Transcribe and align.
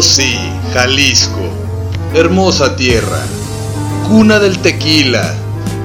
Sí, 0.00 0.38
Jalisco, 0.72 1.40
hermosa 2.14 2.76
tierra, 2.76 3.20
cuna 4.06 4.38
del 4.38 4.58
tequila, 4.58 5.34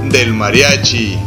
del 0.10 0.34
mariachi, 0.34 1.18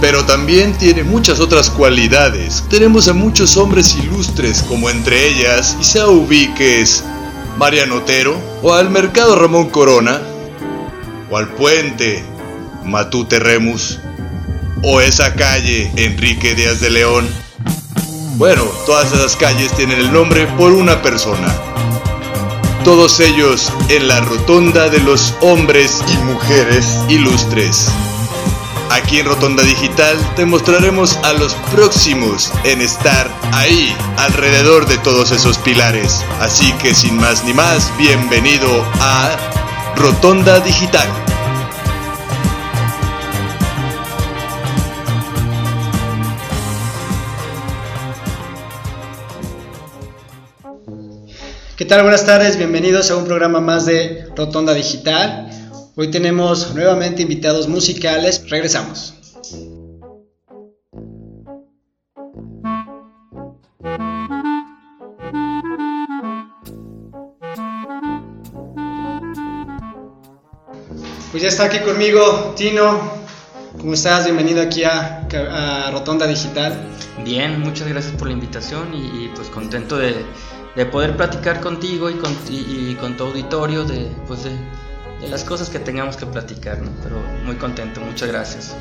pero 0.00 0.24
también 0.24 0.72
tiene 0.72 1.04
muchas 1.04 1.38
otras 1.38 1.70
cualidades. 1.70 2.64
Tenemos 2.68 3.06
a 3.06 3.12
muchos 3.12 3.56
hombres 3.56 3.94
ilustres, 3.94 4.64
como 4.64 4.90
entre 4.90 5.28
ellas 5.28 5.76
Isao 5.80 6.10
Ubiques, 6.10 7.04
Mariano 7.56 7.96
Otero, 7.96 8.36
o 8.62 8.74
al 8.74 8.90
mercado 8.90 9.36
Ramón 9.36 9.70
Corona, 9.70 10.20
o 11.30 11.36
al 11.36 11.48
puente 11.50 12.24
Matute 12.84 13.38
Remus, 13.38 14.00
o 14.82 15.00
esa 15.00 15.34
calle 15.34 15.92
Enrique 15.94 16.56
Díaz 16.56 16.80
de 16.80 16.90
León. 16.90 17.28
Bueno, 18.36 18.64
todas 18.86 19.12
esas 19.12 19.36
calles 19.36 19.72
tienen 19.76 20.00
el 20.00 20.12
nombre 20.12 20.48
por 20.58 20.72
una 20.72 21.00
persona. 21.00 21.54
Todos 22.84 23.18
ellos 23.18 23.72
en 23.88 24.08
la 24.08 24.20
rotonda 24.20 24.90
de 24.90 25.00
los 25.00 25.34
hombres 25.40 26.02
y 26.06 26.16
mujeres 26.18 26.98
ilustres. 27.08 27.88
Aquí 28.90 29.20
en 29.20 29.26
Rotonda 29.26 29.62
Digital 29.62 30.18
te 30.36 30.44
mostraremos 30.44 31.16
a 31.24 31.32
los 31.32 31.54
próximos 31.72 32.52
en 32.64 32.82
estar 32.82 33.34
ahí, 33.52 33.96
alrededor 34.18 34.86
de 34.86 34.98
todos 34.98 35.32
esos 35.32 35.56
pilares. 35.56 36.22
Así 36.40 36.72
que 36.74 36.94
sin 36.94 37.16
más 37.16 37.42
ni 37.44 37.54
más, 37.54 37.90
bienvenido 37.96 38.68
a 39.00 39.34
Rotonda 39.96 40.60
Digital. 40.60 41.08
Buenas 52.02 52.26
tardes, 52.26 52.56
bienvenidos 52.56 53.12
a 53.12 53.16
un 53.16 53.24
programa 53.24 53.60
más 53.60 53.86
de 53.86 54.26
Rotonda 54.34 54.74
Digital. 54.74 55.48
Hoy 55.94 56.10
tenemos 56.10 56.74
nuevamente 56.74 57.22
invitados 57.22 57.68
musicales. 57.68 58.44
Regresamos. 58.50 59.14
Pues 71.30 71.42
ya 71.42 71.48
está 71.48 71.66
aquí 71.66 71.78
conmigo 71.78 72.54
Tino. 72.56 73.24
¿Cómo 73.78 73.94
estás? 73.94 74.24
Bienvenido 74.24 74.62
aquí 74.62 74.82
a, 74.82 75.28
Rotonda 75.92 76.26
Digital. 76.26 76.76
Bien, 77.24 77.60
muchas 77.60 77.86
gracias 77.86 78.14
por 78.16 78.26
la 78.26 78.32
invitación 78.32 78.92
y 78.92 79.28
pues 79.28 79.48
contento 79.48 79.96
de, 79.96 80.16
de, 80.76 80.86
poder 80.86 81.16
platicar 81.16 81.60
contigo 81.60 82.10
y 82.10 82.14
con, 82.14 82.36
y, 82.48 82.90
y 82.90 82.96
con 83.00 83.16
tu 83.16 83.24
auditorio 83.24 83.84
de, 83.84 84.10
pues 84.26 84.44
de, 84.44 84.50
de, 84.50 85.28
las 85.28 85.44
cosas 85.44 85.70
que 85.70 85.78
tengamos 85.78 86.16
que 86.16 86.26
platicar, 86.26 86.80
¿no? 86.80 86.90
Pero 87.02 87.16
muy 87.44 87.56
contento, 87.56 88.00
muchas 88.00 88.28
gracias. 88.28 88.76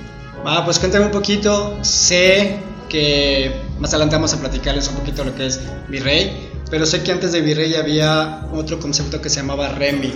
Ah, 0.45 0.63
pues 0.65 0.79
cuéntame 0.79 1.05
un 1.05 1.11
poquito. 1.11 1.77
Sé 1.83 2.59
que 2.89 3.61
más 3.79 3.91
adelante 3.91 4.15
vamos 4.15 4.33
a 4.33 4.39
platicarles 4.39 4.87
un 4.89 4.95
poquito 4.95 5.23
lo 5.23 5.33
que 5.35 5.47
es 5.47 5.61
Virrey, 5.87 6.51
pero 6.69 6.85
sé 6.85 7.03
que 7.03 7.11
antes 7.11 7.31
de 7.31 7.41
Virrey 7.41 7.75
había 7.75 8.47
otro 8.53 8.79
concepto 8.79 9.21
que 9.21 9.29
se 9.29 9.41
llamaba 9.41 9.69
Remy. 9.69 10.13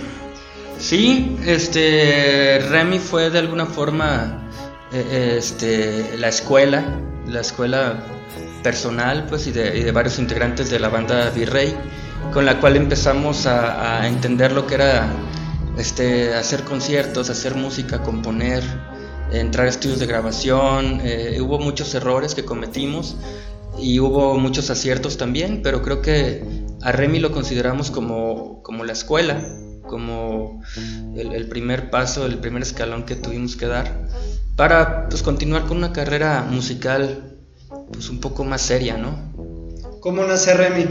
Sí, 0.78 1.36
este 1.44 2.60
Remy 2.70 3.00
fue 3.00 3.30
de 3.30 3.38
alguna 3.40 3.66
forma 3.66 4.48
eh, 4.92 5.36
este, 5.38 6.16
la 6.18 6.28
escuela, 6.28 6.84
la 7.26 7.40
escuela 7.40 8.04
personal 8.62 9.26
pues, 9.28 9.46
y, 9.46 9.52
de, 9.52 9.90
varios 9.92 10.18
integrantes 10.18 10.70
de 10.70 10.78
la 10.78 10.88
banda 10.88 11.30
Virrey, 11.30 11.74
con 12.32 12.44
la 12.44 12.60
cual 12.60 12.76
empezamos 12.76 13.46
a, 13.46 14.00
a 14.00 14.08
entender 14.08 14.52
lo 14.52 14.66
que 14.66 14.74
era 14.74 15.12
este, 15.78 16.34
hacer 16.34 16.64
conciertos, 16.64 17.30
hacer 17.30 17.54
música, 17.54 18.02
componer, 18.02 18.62
entrar 19.32 19.66
a 19.66 19.70
estudios 19.70 20.00
de 20.00 20.06
grabación. 20.06 21.00
Eh, 21.04 21.40
hubo 21.40 21.58
muchos 21.58 21.94
errores 21.94 22.34
que 22.34 22.44
cometimos 22.44 23.16
y 23.78 24.00
hubo 24.00 24.36
muchos 24.38 24.70
aciertos 24.70 25.16
también, 25.16 25.60
pero 25.62 25.82
creo 25.82 26.02
que 26.02 26.44
a 26.82 26.92
Remy 26.92 27.20
lo 27.20 27.32
consideramos 27.32 27.90
como, 27.90 28.62
como 28.62 28.84
la 28.84 28.92
escuela, 28.92 29.40
como 29.86 30.62
el, 31.16 31.32
el, 31.32 31.48
primer 31.48 31.90
paso, 31.90 32.26
el 32.26 32.38
primer 32.38 32.62
escalón 32.62 33.04
que 33.04 33.14
tuvimos 33.14 33.56
que 33.56 33.66
dar 33.66 34.08
para 34.56 35.08
pues, 35.08 35.22
continuar 35.22 35.66
con 35.66 35.76
una 35.76 35.92
carrera 35.92 36.42
musical 36.42 37.37
pues, 37.92 38.08
un 38.08 38.20
poco 38.20 38.44
más 38.44 38.62
seria, 38.62 38.96
¿no? 38.96 39.16
¿Cómo 40.00 40.24
nace 40.24 40.54
Remy? 40.54 40.86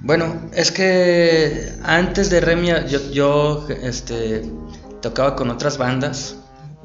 Bueno, 0.00 0.48
es 0.52 0.70
que 0.70 1.72
antes 1.82 2.30
de 2.30 2.40
Remy 2.40 2.68
yo, 2.88 3.10
yo 3.10 3.66
este, 3.82 4.42
tocaba 5.00 5.34
con 5.34 5.50
otras 5.50 5.76
bandas 5.76 6.36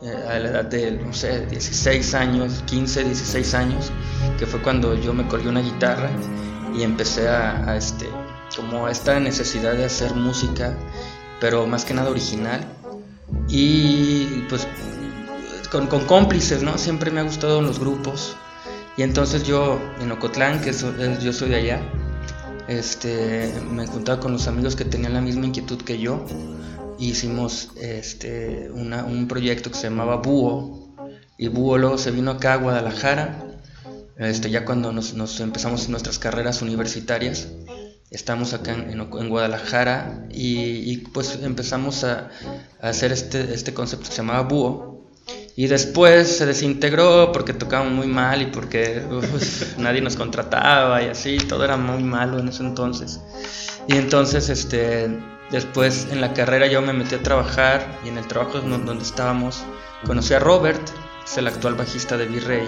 eh, 0.01 0.11
a 0.27 0.39
la 0.39 0.49
edad 0.49 0.65
de, 0.65 0.91
no 0.91 1.13
sé, 1.13 1.45
16 1.45 2.13
años, 2.15 2.63
15, 2.65 3.03
16 3.03 3.53
años, 3.53 3.91
que 4.39 4.45
fue 4.45 4.61
cuando 4.61 4.95
yo 4.95 5.13
me 5.13 5.27
colgué 5.27 5.49
una 5.49 5.61
guitarra 5.61 6.09
y 6.75 6.83
empecé 6.83 7.29
a, 7.29 7.69
a 7.69 7.77
este, 7.77 8.09
como 8.55 8.87
esta 8.87 9.19
necesidad 9.19 9.73
de 9.73 9.85
hacer 9.85 10.15
música, 10.15 10.75
pero 11.39 11.67
más 11.67 11.85
que 11.85 11.93
nada 11.93 12.09
original. 12.09 12.65
Y 13.47 14.43
pues 14.49 14.67
con, 15.71 15.87
con, 15.87 16.05
cómplices, 16.05 16.63
¿no? 16.63 16.77
Siempre 16.77 17.11
me 17.11 17.19
ha 17.19 17.23
gustado 17.23 17.61
los 17.61 17.79
grupos. 17.79 18.35
Y 18.95 19.01
entonces 19.01 19.43
yo 19.43 19.79
en 20.01 20.11
Ocotlán, 20.11 20.61
que 20.61 20.71
yo 20.71 21.33
soy 21.33 21.49
de 21.49 21.55
allá, 21.55 21.81
este, 22.67 23.51
me 23.69 23.87
juntaba 23.87 24.19
con 24.19 24.31
los 24.31 24.47
amigos 24.47 24.75
que 24.75 24.85
tenían 24.85 25.13
la 25.13 25.21
misma 25.21 25.45
inquietud 25.45 25.81
que 25.81 25.99
yo. 25.99 26.25
Hicimos 26.99 27.71
este, 27.81 28.69
un 28.71 29.27
proyecto 29.27 29.71
que 29.71 29.77
se 29.77 29.89
llamaba 29.89 30.17
Búho. 30.17 30.93
Y 31.37 31.47
Búho 31.47 31.77
luego 31.77 31.97
se 31.97 32.11
vino 32.11 32.31
acá 32.31 32.53
a 32.53 32.57
Guadalajara. 32.57 33.43
Este, 34.17 34.51
ya 34.51 34.63
cuando 34.63 34.91
nos, 34.91 35.39
empezamos 35.39 35.89
nuestras 35.89 36.19
carreras 36.19 36.61
universitarias 36.61 37.47
estamos 38.11 38.53
acá 38.53 38.73
en, 38.73 39.09
Guadalajara 39.09 40.27
y, 40.29 40.97
pues 40.97 41.39
empezamos 41.41 42.03
a, 42.03 42.29
a, 42.79 42.89
hacer 42.89 43.11
este, 43.11 43.55
este 43.55 43.73
concepto 43.73 44.05
que 44.05 44.11
se 44.11 44.17
llamaba 44.21 44.43
Búho. 44.43 44.92
Y 45.55 45.67
después 45.67 46.37
se 46.37 46.45
desintegró 46.47 47.31
porque 47.31 47.53
tocábamos 47.53 47.93
muy 47.93 48.07
mal 48.07 48.41
y 48.41 48.47
porque 48.47 49.03
uf, 49.11 49.77
nadie 49.77 50.01
nos 50.01 50.15
contrataba 50.15 51.01
y 51.03 51.09
así, 51.09 51.37
todo 51.37 51.63
era 51.63 51.77
muy 51.77 52.03
malo 52.03 52.39
en 52.39 52.47
ese 52.47 52.63
entonces. 52.63 53.19
Y 53.87 53.97
entonces, 53.97 54.49
este, 54.49 55.09
después 55.51 56.07
en 56.11 56.21
la 56.21 56.33
carrera 56.33 56.65
yo 56.67 56.81
me 56.81 56.93
metí 56.93 57.15
a 57.15 57.21
trabajar 57.21 57.99
y 58.03 58.09
en 58.09 58.17
el 58.17 58.27
trabajo 58.27 58.61
donde 58.61 59.03
estábamos 59.03 59.63
conocí 60.05 60.33
a 60.33 60.39
Robert, 60.39 60.81
es 61.23 61.37
el 61.37 61.47
actual 61.47 61.75
bajista 61.75 62.17
de 62.17 62.25
Virrey. 62.25 62.67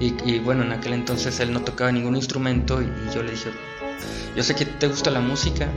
Y, 0.00 0.14
y 0.28 0.40
bueno, 0.40 0.64
en 0.64 0.72
aquel 0.72 0.94
entonces 0.94 1.38
él 1.40 1.52
no 1.52 1.62
tocaba 1.62 1.92
ningún 1.92 2.16
instrumento 2.16 2.82
y, 2.82 2.86
y 2.86 3.14
yo 3.14 3.22
le 3.22 3.30
dije, 3.30 3.50
yo 4.34 4.42
sé 4.42 4.54
que 4.54 4.66
te 4.66 4.88
gusta 4.88 5.10
la 5.10 5.20
música, 5.20 5.68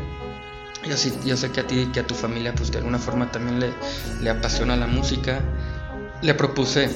yo, 0.83 0.95
yo 1.25 1.37
sé 1.37 1.51
que 1.51 1.59
a 1.59 1.67
ti, 1.67 1.89
que 1.93 1.99
a 1.99 2.07
tu 2.07 2.15
familia, 2.15 2.53
pues 2.55 2.71
de 2.71 2.79
alguna 2.79 2.97
forma 2.97 3.31
también 3.31 3.59
le, 3.59 3.69
le 4.21 4.29
apasiona 4.29 4.75
la 4.75 4.87
música. 4.87 5.41
Le 6.21 6.33
propuse 6.33 6.89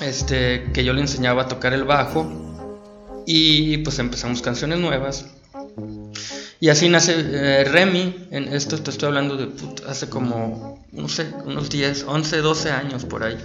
este, 0.00 0.70
que 0.72 0.84
yo 0.84 0.92
le 0.92 1.00
enseñaba 1.00 1.42
a 1.42 1.48
tocar 1.48 1.72
el 1.72 1.84
bajo 1.84 2.44
y 3.26 3.78
pues 3.78 3.98
empezamos 3.98 4.42
canciones 4.42 4.78
nuevas. 4.78 5.26
Y 6.60 6.68
así 6.68 6.88
nace 6.88 7.14
eh, 7.16 7.64
Remy, 7.64 8.28
en 8.30 8.44
esto 8.54 8.78
te 8.80 8.90
estoy 8.90 9.08
hablando 9.08 9.36
de 9.36 9.48
put, 9.48 9.82
hace 9.86 10.08
como, 10.08 10.84
no 10.92 11.08
sé, 11.08 11.26
unos 11.44 11.68
10, 11.68 12.04
11, 12.06 12.38
12 12.38 12.70
años 12.70 13.04
por 13.04 13.24
ahí. 13.24 13.36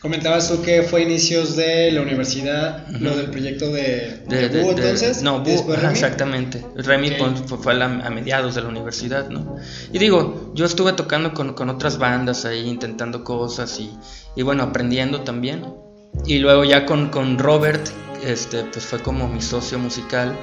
Comentabas 0.00 0.48
tú 0.48 0.62
que 0.62 0.82
fue 0.82 1.02
inicios 1.02 1.56
de 1.56 1.90
la 1.90 2.02
universidad, 2.02 2.86
uh 2.88 2.92
-huh. 2.92 3.00
lo 3.00 3.16
del 3.16 3.30
proyecto 3.30 3.72
de, 3.72 4.22
de, 4.28 4.48
de 4.48 4.60
entonces. 4.60 5.22
No, 5.22 5.40
Búho, 5.40 5.74
exactamente. 5.74 6.64
Remy 6.76 7.12
okay. 7.12 7.34
fue, 7.46 7.58
fue 7.58 7.82
a, 7.82 7.84
a, 7.84 8.10
mediados 8.10 8.54
de 8.54 8.62
la 8.62 8.68
universidad, 8.68 9.28
¿no? 9.30 9.56
Y 9.92 9.98
digo, 9.98 10.52
yo 10.54 10.66
estuve 10.66 10.92
tocando 10.92 11.32
con, 11.32 11.54
con 11.54 11.70
otras 11.70 11.98
bandas 11.98 12.44
ahí, 12.44 12.68
intentando 12.68 13.24
cosas 13.24 13.80
y, 13.80 13.90
y, 14.36 14.42
bueno, 14.42 14.62
aprendiendo 14.62 15.22
también. 15.22 15.64
Y 16.24 16.38
luego 16.38 16.64
ya 16.64 16.86
con, 16.86 17.08
con 17.08 17.38
Robert, 17.38 17.88
este, 18.24 18.62
pues 18.64 18.84
fue 18.84 19.00
como 19.00 19.28
mi 19.28 19.42
socio 19.42 19.78
musical 19.78 20.36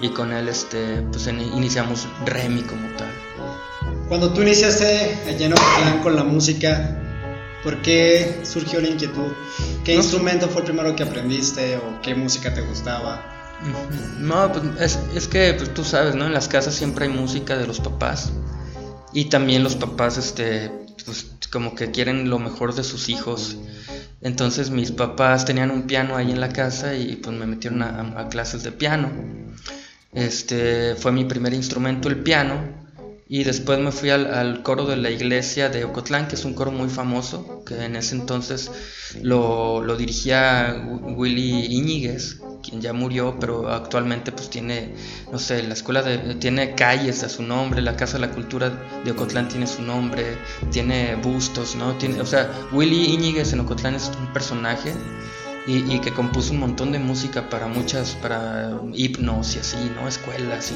y 0.00 0.08
con 0.08 0.32
él, 0.32 0.48
este, 0.48 1.02
pues 1.02 1.26
iniciamos 1.26 2.08
Remy 2.24 2.62
como 2.62 2.88
tal. 2.96 3.10
Cuando 4.08 4.32
tú 4.32 4.42
iniciaste 4.42 5.18
allá 5.28 5.46
en 5.46 5.52
Ocotlán 5.52 6.02
con 6.02 6.16
la 6.16 6.24
música, 6.24 6.98
¿Por 7.62 7.80
qué 7.80 8.40
surgió 8.42 8.80
la 8.80 8.88
inquietud? 8.88 9.32
¿Qué 9.84 9.94
no, 9.94 10.00
instrumento 10.00 10.48
fue 10.48 10.62
el 10.62 10.66
primero 10.66 10.96
que 10.96 11.04
aprendiste 11.04 11.76
o 11.76 12.00
qué 12.02 12.14
música 12.14 12.52
te 12.52 12.60
gustaba? 12.60 13.24
No, 14.18 14.50
pues 14.52 14.64
es, 14.80 14.98
es 15.14 15.28
que 15.28 15.54
pues, 15.54 15.72
tú 15.72 15.84
sabes, 15.84 16.16
¿no? 16.16 16.26
En 16.26 16.32
las 16.32 16.48
casas 16.48 16.74
siempre 16.74 17.06
hay 17.06 17.12
música 17.12 17.56
de 17.56 17.66
los 17.66 17.78
papás 17.78 18.32
y 19.12 19.26
también 19.26 19.62
los 19.62 19.76
papás, 19.76 20.18
este, 20.18 20.72
pues 21.02 21.26
como 21.50 21.74
que 21.74 21.90
quieren 21.90 22.30
lo 22.30 22.38
mejor 22.38 22.74
de 22.74 22.84
sus 22.84 23.08
hijos. 23.08 23.56
Entonces 24.20 24.70
mis 24.70 24.92
papás 24.92 25.44
tenían 25.44 25.70
un 25.70 25.82
piano 25.82 26.16
ahí 26.16 26.30
en 26.30 26.40
la 26.40 26.50
casa 26.50 26.94
y 26.94 27.16
pues 27.16 27.36
me 27.36 27.46
metieron 27.46 27.82
a, 27.82 28.28
clases 28.28 28.62
de 28.62 28.72
piano. 28.72 29.10
Este 30.12 30.94
fue 30.94 31.12
mi 31.12 31.24
primer 31.24 31.54
instrumento, 31.54 32.08
el 32.08 32.18
piano. 32.18 32.82
Y 33.28 33.44
después 33.44 33.78
me 33.78 33.92
fui 33.92 34.10
al, 34.10 34.62
coro 34.62 34.84
de 34.84 34.96
la 34.96 35.10
iglesia 35.10 35.70
de 35.70 35.84
Ocotlán, 35.84 36.28
que 36.28 36.34
es 36.34 36.44
un 36.44 36.52
coro 36.52 36.70
muy 36.70 36.90
famoso, 36.90 37.64
que 37.64 37.82
en 37.82 37.96
ese 37.96 38.14
entonces 38.14 38.70
lo, 39.22 39.82
lo 39.82 39.96
dirigía 39.96 40.84
Willy 41.16 41.74
Iñiguez, 41.74 42.40
quien 42.62 42.80
ya 42.80 42.92
murió, 42.92 43.36
pero 43.38 43.68
actualmente 43.68 44.32
pues 44.32 44.48
tiene, 44.48 44.94
no 45.30 45.38
sé, 45.38 45.62
la 45.62 45.74
escuela 45.74 46.02
de, 46.02 46.36
tiene 46.36 46.74
calles 46.74 47.22
a 47.24 47.28
su 47.28 47.42
nombre, 47.42 47.82
la 47.82 47.96
Casa 47.96 48.14
de 48.18 48.26
la 48.26 48.32
Cultura 48.32 48.70
de 49.04 49.10
Ocotlán 49.10 49.48
tiene 49.48 49.66
su 49.66 49.82
nombre, 49.82 50.38
tiene 50.70 51.16
bustos, 51.16 51.74
¿no? 51.74 51.94
Tiene, 51.96 52.20
o 52.20 52.26
sea, 52.26 52.50
Willy 52.72 53.12
Iñiguez 53.14 53.52
en 53.52 53.60
Ocotlán 53.60 53.94
es 53.94 54.10
un 54.18 54.32
personaje 54.32 54.94
y, 55.66 56.00
que 56.00 56.12
compuso 56.12 56.52
un 56.52 56.60
montón 56.60 56.92
de 56.92 56.98
música 56.98 57.48
para 57.48 57.68
muchas, 57.68 58.16
para 58.16 58.80
hipnos 58.92 59.54
y 59.54 59.60
así, 59.60 59.92
¿no? 59.94 60.08
Escuelas 60.08 60.72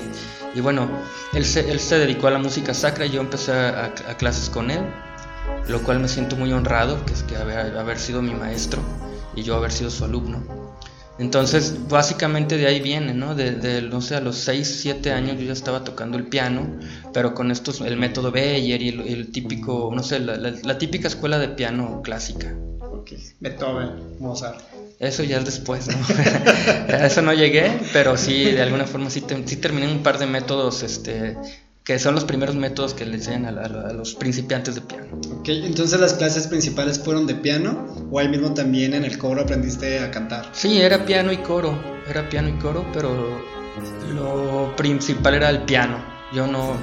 y, 0.55 0.61
bueno, 0.61 0.89
él 1.33 1.45
se, 1.45 1.71
él 1.71 1.81
se 1.81 1.99
dedicó 1.99 2.29
a 2.29 2.31
la 2.31 2.39
música 2.39 2.73
sacra 2.73 3.07
y 3.07 3.11
yo 3.11 3.21
empecé 3.21 3.53
a, 3.53 3.93
clases 4.17 4.49
con 4.49 4.71
él, 4.71 4.83
lo 5.69 5.83
cual 5.83 6.01
me 6.01 6.09
siento 6.09 6.37
muy 6.37 6.53
honrado, 6.53 7.05
que 7.05 7.13
es 7.13 7.23
que 7.25 7.37
haber, 7.37 7.77
haber 7.77 7.99
sido 7.99 8.23
mi 8.23 8.35
maestro 8.35 8.81
y 9.35 9.43
yo 9.43 9.57
haber 9.57 9.73
sido 9.73 9.91
su 9.91 10.05
alumno. 10.05 10.66
Entonces, 11.19 11.89
básicamente 11.89 12.59
de 12.59 12.67
ahí 12.67 12.81
viene, 12.81 13.15
¿no? 13.15 13.35
De, 13.35 13.83
no 13.83 14.01
sé, 14.03 14.17
a 14.17 14.21
los 14.21 14.37
6, 14.37 14.81
7 14.83 15.13
años 15.13 15.39
yo 15.39 15.47
ya 15.47 15.53
estaba 15.53 15.83
tocando 15.83 16.19
el 16.19 16.25
piano, 16.25 16.79
pero 17.13 17.35
con 17.35 17.51
estos, 17.51 17.81
el 17.81 17.97
método 17.97 18.31
Beyer 18.31 18.83
y 18.83 18.89
el, 18.89 19.33
típico, 19.33 19.91
no 19.95 20.03
sé, 20.03 20.21
la, 20.21 20.79
típica 20.79 21.09
escuela 21.09 21.39
de 21.39 21.49
piano 21.49 22.03
clásica. 22.03 22.55
Ok, 22.81 23.13
Beethoven, 23.41 24.19
Mozart. 24.21 24.61
Eso 24.99 25.23
ya 25.25 25.39
es 25.39 25.45
después, 25.45 25.89
¿no? 25.89 25.97
a 26.95 27.07
eso 27.07 27.21
no 27.21 27.33
llegué, 27.35 27.71
pero 27.93 28.17
sí, 28.17 28.45
de 28.45 28.63
alguna 28.63 28.87
forma 28.87 29.11
sí, 29.11 29.23
sí 29.45 29.57
terminé 29.57 29.91
un 29.91 30.03
par 30.03 30.19
de 30.19 30.27
métodos, 30.27 30.83
este, 30.83 31.37
que 31.87 32.01
son 32.01 32.17
los 32.17 32.25
primeros 32.25 32.57
métodos 32.57 32.95
que 32.95 33.07
le 33.07 33.15
enseñan 33.15 33.57
a, 33.59 33.93
los 33.93 34.17
principiantes 34.17 34.75
de 34.75 34.81
piano. 34.81 35.07
Ok, 35.39 35.49
entonces 35.49 36.01
las 36.01 36.15
clases 36.15 36.49
principales 36.49 36.99
fueron 36.99 37.29
de 37.29 37.37
piano 37.37 37.87
o 38.11 38.19
ahí 38.19 38.29
mismo 38.29 38.53
también 38.55 38.93
en 38.93 39.05
el 39.05 39.17
coro 39.17 39.43
aprendiste 39.43 40.01
a 40.01 40.11
cantar. 40.11 40.51
Sí, 40.53 40.81
era 40.81 41.07
piano 41.07 41.31
y 41.31 41.37
coro, 41.37 41.79
era 42.11 42.29
piano 42.29 42.49
y 42.49 42.59
coro, 42.59 42.85
pero 42.93 43.41
lo 44.13 44.75
principal 44.75 45.35
era 45.35 45.49
el 45.49 45.63
piano. 45.63 46.05
Yo 46.35 46.49
no, 46.49 46.77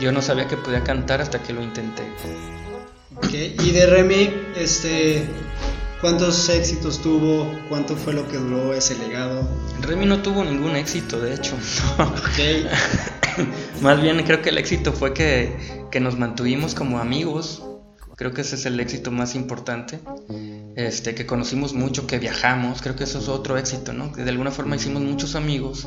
yo 0.00 0.10
no 0.10 0.22
sabía 0.22 0.48
que 0.48 0.56
podía 0.56 0.82
cantar 0.82 1.20
hasta 1.20 1.42
que 1.42 1.52
lo 1.52 1.62
intenté. 1.62 2.04
Ok, 3.16 3.34
y 3.62 3.72
de 3.72 3.86
Remy, 3.86 4.30
este, 4.56 5.28
¿Cuántos 6.00 6.50
éxitos 6.50 7.00
tuvo? 7.00 7.50
¿Cuánto 7.70 7.96
fue 7.96 8.12
lo 8.12 8.28
que 8.28 8.36
duró 8.36 8.74
ese 8.74 8.96
legado? 8.98 9.48
Remy 9.80 10.04
no 10.04 10.20
tuvo 10.20 10.44
ningún 10.44 10.76
éxito, 10.76 11.18
de 11.18 11.34
hecho. 11.34 11.56
Más 13.82 14.00
bien 14.00 14.22
creo 14.24 14.42
que 14.42 14.50
el 14.50 14.58
éxito 14.58 14.92
fue 14.92 15.14
que, 15.14 15.54
que, 15.90 16.00
nos 16.00 16.18
mantuvimos 16.18 16.74
como 16.74 16.98
amigos. 16.98 17.62
Creo 18.16 18.32
que 18.32 18.40
ese 18.40 18.56
es 18.56 18.64
el 18.64 18.80
éxito 18.80 19.10
más 19.10 19.34
importante. 19.34 20.00
Este, 20.76 21.14
que 21.14 21.26
conocimos 21.26 21.74
mucho, 21.74 22.06
que 22.06 22.18
viajamos. 22.18 22.80
Creo 22.80 22.96
que 22.96 23.04
eso 23.04 23.18
es 23.18 23.28
otro 23.28 23.58
éxito, 23.58 23.92
¿no? 23.92 24.12
Que 24.12 24.24
de 24.24 24.30
alguna 24.30 24.50
forma 24.50 24.76
hicimos 24.76 25.02
muchos 25.02 25.34
amigos 25.34 25.86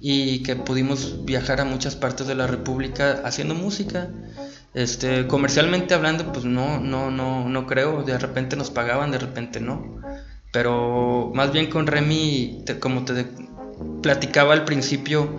y 0.00 0.42
que 0.42 0.56
pudimos 0.56 1.24
viajar 1.24 1.60
a 1.60 1.64
muchas 1.64 1.96
partes 1.96 2.26
de 2.26 2.34
la 2.34 2.46
República 2.46 3.22
haciendo 3.24 3.54
música. 3.54 4.10
Este, 4.74 5.26
comercialmente 5.26 5.94
hablando, 5.94 6.32
pues 6.32 6.44
no, 6.44 6.80
no, 6.80 7.10
no, 7.10 7.48
no 7.48 7.66
creo. 7.66 8.02
De 8.02 8.18
repente 8.18 8.56
nos 8.56 8.70
pagaban, 8.70 9.10
de 9.10 9.18
repente 9.18 9.60
no. 9.60 10.00
Pero 10.52 11.32
más 11.34 11.50
bien 11.52 11.70
con 11.70 11.86
Remy, 11.86 12.64
como 12.78 13.04
te 13.04 13.26
platicaba 14.02 14.52
al 14.52 14.64
principio, 14.64 15.38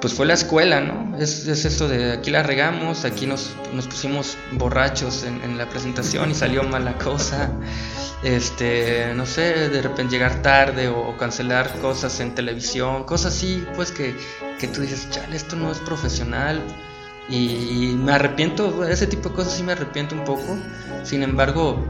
pues 0.00 0.12
fue 0.14 0.26
la 0.26 0.34
escuela, 0.34 0.80
¿no? 0.80 1.16
Es, 1.16 1.46
es 1.46 1.64
esto 1.64 1.88
de 1.88 2.12
aquí 2.12 2.30
la 2.30 2.42
regamos, 2.42 3.04
aquí 3.04 3.26
nos, 3.26 3.54
nos 3.72 3.86
pusimos 3.86 4.36
borrachos 4.52 5.24
en, 5.24 5.56
la 5.56 5.68
presentación 5.68 6.30
y 6.30 6.34
salió 6.34 6.62
mala 6.62 6.98
cosa. 6.98 7.50
Este, 8.22 9.12
no 9.14 9.26
sé, 9.26 9.68
de 9.68 9.82
repente 9.82 10.14
llegar 10.14 10.42
tarde 10.42 10.88
o, 10.88 11.16
cancelar 11.16 11.72
cosas 11.80 12.18
en 12.20 12.34
televisión, 12.34 13.04
cosas 13.04 13.34
así, 13.34 13.64
pues 13.74 13.90
que, 13.90 14.16
que 14.58 14.68
tú 14.68 14.80
dices, 14.80 15.08
chale, 15.10 15.36
esto 15.36 15.56
no 15.56 15.70
es 15.70 15.78
profesional 15.78 16.62
y, 17.28 17.96
me 17.98 18.12
arrepiento, 18.12 18.84
ese 18.84 19.06
tipo 19.06 19.30
de 19.30 19.34
cosas 19.34 19.54
sí 19.54 19.62
me 19.62 19.72
arrepiento 19.72 20.14
un 20.14 20.24
poco. 20.24 20.56
Sin 21.02 21.22
embargo, 21.22 21.84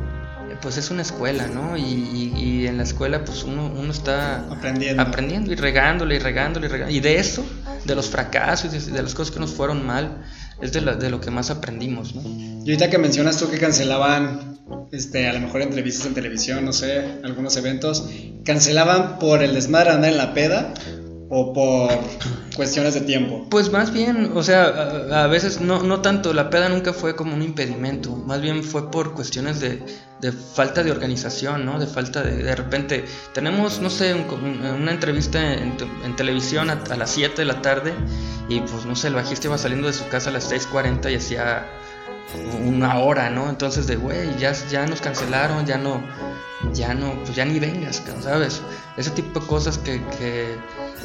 pues 0.60 0.76
es 0.76 0.90
una 0.90 1.02
escuela, 1.02 1.46
¿no? 1.46 1.76
Y, 1.76 2.66
en 2.66 2.78
la 2.78 2.82
escuela 2.82 3.24
pues 3.24 3.44
uno, 3.44 3.66
uno 3.66 3.92
está 3.92 4.40
aprendiendo. 4.50 5.00
aprendiendo 5.02 5.52
y 5.52 5.56
regándole 5.56 6.16
y 6.16 6.18
regándole 6.18 6.66
y 6.66 6.70
regándole. 6.70 6.96
Y 6.98 7.00
de 7.00 7.18
eso, 7.18 7.44
de 7.84 7.94
los 7.94 8.08
fracasos 8.08 8.74
y 8.74 8.90
de 8.90 9.02
las 9.02 9.14
cosas 9.14 9.32
que 9.32 9.40
nos 9.40 9.52
fueron 9.52 9.86
mal, 9.86 10.24
es 10.60 10.72
de, 10.72 10.80
de 10.80 11.10
lo 11.10 11.20
que 11.20 11.30
más 11.30 11.50
aprendimos, 11.50 12.14
¿no? 12.14 12.22
Y 12.22 12.70
ahorita 12.70 12.90
que 12.90 12.98
mencionas 12.98 13.36
tú 13.36 13.48
que 13.50 13.58
cancelaban, 13.58 14.58
este, 14.90 15.28
a 15.28 15.32
lo 15.32 15.40
mejor 15.40 15.62
entrevistas 15.62 16.06
en 16.06 16.14
televisión, 16.14 16.64
no 16.64 16.72
sé, 16.72 17.20
algunos 17.22 17.56
eventos, 17.56 18.08
¿cancelaban 18.44 19.18
por 19.18 19.42
el 19.42 19.54
desmadre 19.54 19.90
andar 19.90 20.10
en 20.10 20.16
la 20.16 20.34
peda 20.34 20.74
o 21.28 21.52
por 21.52 21.90
cuestiones 22.56 22.94
de 22.94 23.02
tiempo? 23.02 23.46
Pues 23.50 23.70
más 23.70 23.92
bien, 23.92 24.32
o 24.34 24.42
sea, 24.42 25.22
a, 25.24 25.26
veces 25.26 25.60
no, 25.60 25.82
no 25.82 26.00
tanto, 26.00 26.32
la 26.32 26.50
peda 26.50 26.68
nunca 26.68 26.92
fue 26.92 27.14
como 27.14 27.34
un 27.34 27.42
impedimento, 27.42 28.16
más 28.16 28.40
bien 28.40 28.64
fue 28.64 28.90
por 28.90 29.14
cuestiones 29.14 29.60
de, 29.60 29.82
de 30.20 30.32
falta 30.32 30.82
de 30.82 30.90
organización, 30.90 31.66
¿no? 31.66 31.78
De 31.78 31.86
falta 31.86 32.22
de, 32.22 32.42
de 32.42 32.56
repente, 32.56 33.04
tenemos, 33.34 33.80
no 33.80 33.90
sé, 33.90 34.14
una 34.14 34.90
entrevista 34.90 35.54
en, 35.54 35.76
en 36.04 36.16
televisión 36.16 36.70
a, 36.70 36.96
las 36.96 37.10
7 37.10 37.36
de 37.36 37.44
la 37.44 37.60
tarde 37.60 37.92
y 38.48 38.60
pues 38.60 38.86
no 38.86 38.96
sé, 38.96 39.08
el 39.08 39.14
bajista 39.14 39.48
iba 39.48 39.58
saliendo 39.58 39.88
de 39.88 39.92
su 39.92 40.08
casa 40.08 40.30
a 40.30 40.32
las 40.32 40.50
6.40 40.50 41.12
y 41.12 41.16
hacía 41.16 41.66
una 42.64 42.98
hora, 42.98 43.30
¿no? 43.30 43.48
Entonces 43.48 43.86
de, 43.86 43.96
güey, 43.96 44.36
ya, 44.38 44.52
ya 44.70 44.86
nos 44.86 45.00
cancelaron, 45.00 45.66
ya 45.66 45.78
no, 45.78 46.02
ya 46.72 46.94
no, 46.94 47.14
pues 47.22 47.34
ya 47.34 47.44
ni 47.44 47.58
vengas, 47.58 48.02
¿sabes? 48.22 48.62
Ese 48.96 49.10
tipo 49.10 49.40
de 49.40 49.46
cosas 49.46 49.78
que, 49.78 50.02
que, 50.18 50.56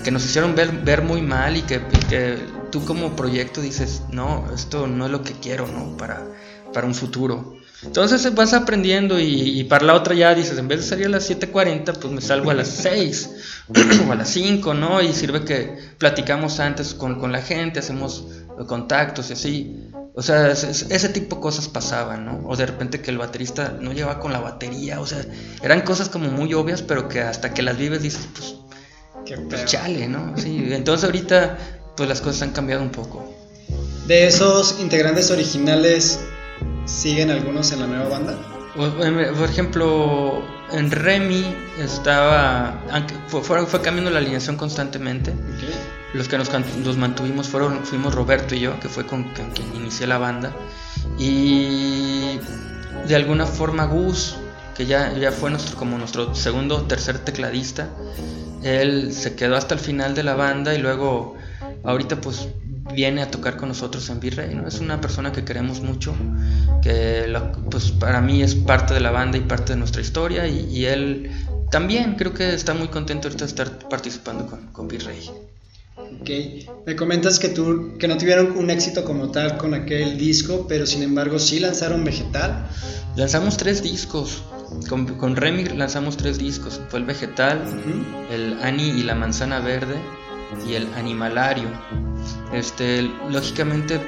que 0.04 0.12
nos 0.12 0.26
hicieron 0.26 0.56
ver, 0.56 0.72
ver 0.72 1.04
muy 1.04 1.22
mal 1.22 1.58
y 1.58 1.62
que, 1.64 1.82
que, 2.10 2.40
tú 2.72 2.86
como 2.86 3.16
proyecto 3.16 3.62
dices, 3.62 4.04
no, 4.10 4.48
esto 4.54 4.88
no 4.88 5.06
es 5.06 5.12
lo 5.12 5.24
que 5.24 5.34
quiero, 5.34 5.68
¿no? 5.68 5.98
Para, 5.98 6.26
para 6.74 6.88
un 6.88 6.96
futuro. 6.96 7.61
Entonces 7.84 8.34
vas 8.36 8.54
aprendiendo 8.54 9.20
y, 9.20 9.64
para 9.64 9.86
la 9.86 9.96
otra 9.96 10.14
ya 10.14 10.36
dices, 10.36 10.58
en 10.58 10.68
vez 10.68 10.82
de 10.82 10.88
salir 10.88 11.06
a 11.08 11.10
las 11.10 11.30
7.40, 11.30 11.98
pues 11.98 12.14
me 12.14 12.22
salgo 12.22 12.52
a 12.52 12.54
las 12.54 12.68
6 12.68 13.30
o 14.08 14.12
a 14.12 14.16
las 14.16 14.30
5, 14.30 14.74
¿no? 14.74 15.02
Y 15.02 15.14
sirve 15.14 15.44
que 15.44 15.78
platicamos 15.98 16.60
antes 16.60 16.94
con, 16.94 17.20
con 17.20 17.32
la 17.32 17.42
gente, 17.42 17.80
hacemos 17.80 18.28
contactos 18.68 19.30
y 19.30 19.34
así. 19.34 19.88
O 20.14 20.22
sea, 20.22 20.52
ese, 20.52 21.10
tipo 21.10 21.38
de 21.38 21.42
cosas 21.42 21.70
pasaban, 21.70 22.26
¿no? 22.26 22.42
O 22.46 22.56
de 22.56 22.66
repente 22.66 23.02
que 23.02 23.12
el 23.12 23.18
baterista 23.18 23.78
no 23.80 23.94
llevaba 23.94 24.20
con 24.20 24.34
la 24.34 24.40
batería, 24.40 25.00
o 25.00 25.08
sea, 25.08 25.26
eran 25.64 25.82
cosas 25.82 26.10
como 26.10 26.30
muy 26.30 26.54
obvias, 26.54 26.82
pero 26.82 27.08
que 27.08 27.22
hasta 27.22 27.54
que 27.54 27.62
las 27.62 27.78
vives 27.78 28.02
dices, 28.02 28.28
pues, 28.34 28.56
Qué 29.26 29.38
pues 29.38 29.66
chale, 29.66 30.08
¿no? 30.08 30.34
Sí, 30.38 30.70
entonces 30.72 31.06
ahorita, 31.06 31.58
pues 31.96 32.10
las 32.10 32.22
cosas 32.22 32.42
han 32.42 32.52
cambiado 32.52 32.82
un 32.82 32.90
poco. 32.90 33.34
De 34.08 34.28
esos 34.28 34.80
integrantes 34.80 35.32
originales, 35.32 36.20
¿siguen 36.86 37.32
algunos 37.32 37.72
en 37.72 37.80
la 37.82 37.88
nueva 37.88 38.10
banda? 38.10 38.38
Por 38.76 39.50
ejemplo, 39.50 40.42
en 40.72 40.92
Remy 40.92 41.46
estaba. 41.80 42.82
Fue, 43.28 43.42
fue, 43.42 43.82
cambiando 43.82 44.12
la 44.12 44.20
alineación 44.20 44.56
constantemente. 44.56 45.34
Los 46.14 46.28
que 46.28 46.38
nos, 46.38 46.50
nos, 46.78 46.98
mantuvimos 46.98 47.48
fueron, 47.48 47.86
fuimos 47.86 48.16
Roberto 48.16 48.56
y 48.56 48.62
yo, 48.62 48.80
que 48.80 48.90
fue 48.90 49.06
con, 49.06 49.24
quien 49.34 49.76
inicié 49.76 50.08
la 50.08 50.18
banda. 50.18 50.54
Y 51.18 52.40
de 53.08 53.16
alguna 53.16 53.46
forma 53.46 53.86
Gus, 53.86 54.38
que 54.76 54.86
ya, 54.86 55.14
ya 55.18 55.32
fue 55.32 55.50
nuestro, 55.50 55.78
como 55.78 55.98
nuestro 55.98 56.34
segundo 56.36 56.78
o 56.78 56.82
tercer 56.84 57.20
tecladista, 57.20 57.90
él 58.64 59.14
se 59.14 59.36
quedó 59.36 59.56
hasta 59.58 59.74
el 59.74 59.80
final 59.80 60.16
de 60.16 60.24
la 60.24 60.36
banda 60.36 60.74
y 60.74 60.78
luego 60.78 61.36
ahorita 61.84 62.22
pues 62.22 62.48
viene 62.94 63.22
a 63.22 63.32
tocar 63.32 63.58
con 63.58 63.70
nosotros 63.70 64.10
en 64.10 64.20
Virrey, 64.20 64.56
¿no? 64.56 64.68
Es 64.68 64.80
una 64.80 65.00
persona 65.00 65.32
que 65.32 65.44
queremos 65.44 65.82
mucho, 65.82 66.16
que 66.82 67.26
pues 67.70 67.92
para 67.92 68.22
mí 68.22 68.42
es 68.42 68.56
parte 68.56 68.94
de 68.94 69.00
la 69.00 69.12
banda 69.12 69.38
y 69.38 69.42
parte 69.42 69.74
de 69.74 69.80
nuestra 69.80 70.02
historia 70.02 70.48
y, 70.48 70.86
él 70.86 71.32
también 71.70 72.16
creo 72.16 72.34
que 72.34 72.54
está 72.54 72.74
muy 72.74 72.90
contento 72.90 73.30
de 73.30 73.46
estar 73.46 73.88
participando 73.88 74.48
con, 74.48 74.68
con 74.68 74.88
Virrey. 74.88 75.30
Ok, 75.98 76.30
me 76.86 76.96
comentas 76.96 77.40
que, 77.40 77.50
tú, 77.50 77.98
que 77.98 78.08
no 78.08 78.18
tuvieron 78.18 78.58
un 78.58 78.70
éxito 78.70 79.04
como 79.04 79.32
tal 79.32 79.58
con 79.58 79.74
aquel 79.74 80.18
disco, 80.18 80.66
pero 80.68 80.86
sin 80.86 81.04
embargo 81.04 81.40
sí 81.40 81.60
lanzaron 81.60 82.04
Vegetal. 82.04 82.68
Lanzamos 83.16 83.58
tres 83.58 83.82
discos, 83.84 84.42
con, 84.90 85.06
con 85.06 85.36
Remy 85.36 85.66
lanzamos 85.66 86.18
tres 86.18 86.38
discos, 86.38 86.82
fue 86.90 87.00
el 87.00 87.06
Vegetal, 87.06 87.62
el 88.32 88.58
Ani 88.62 88.90
y 88.90 89.04
la 89.04 89.16
Manzana 89.16 89.60
Verde 89.60 89.96
y 90.68 90.74
el 90.74 90.88
Animalario. 90.96 91.70
Este, 92.54 93.04
lógicamente, 93.30 94.02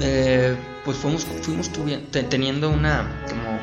eh, 0.00 0.56
pues 0.84 0.96
fuimos, 0.96 1.24
fuimos 1.42 1.70
teniendo 2.10 2.70
una 2.70 3.08
como 3.28 3.58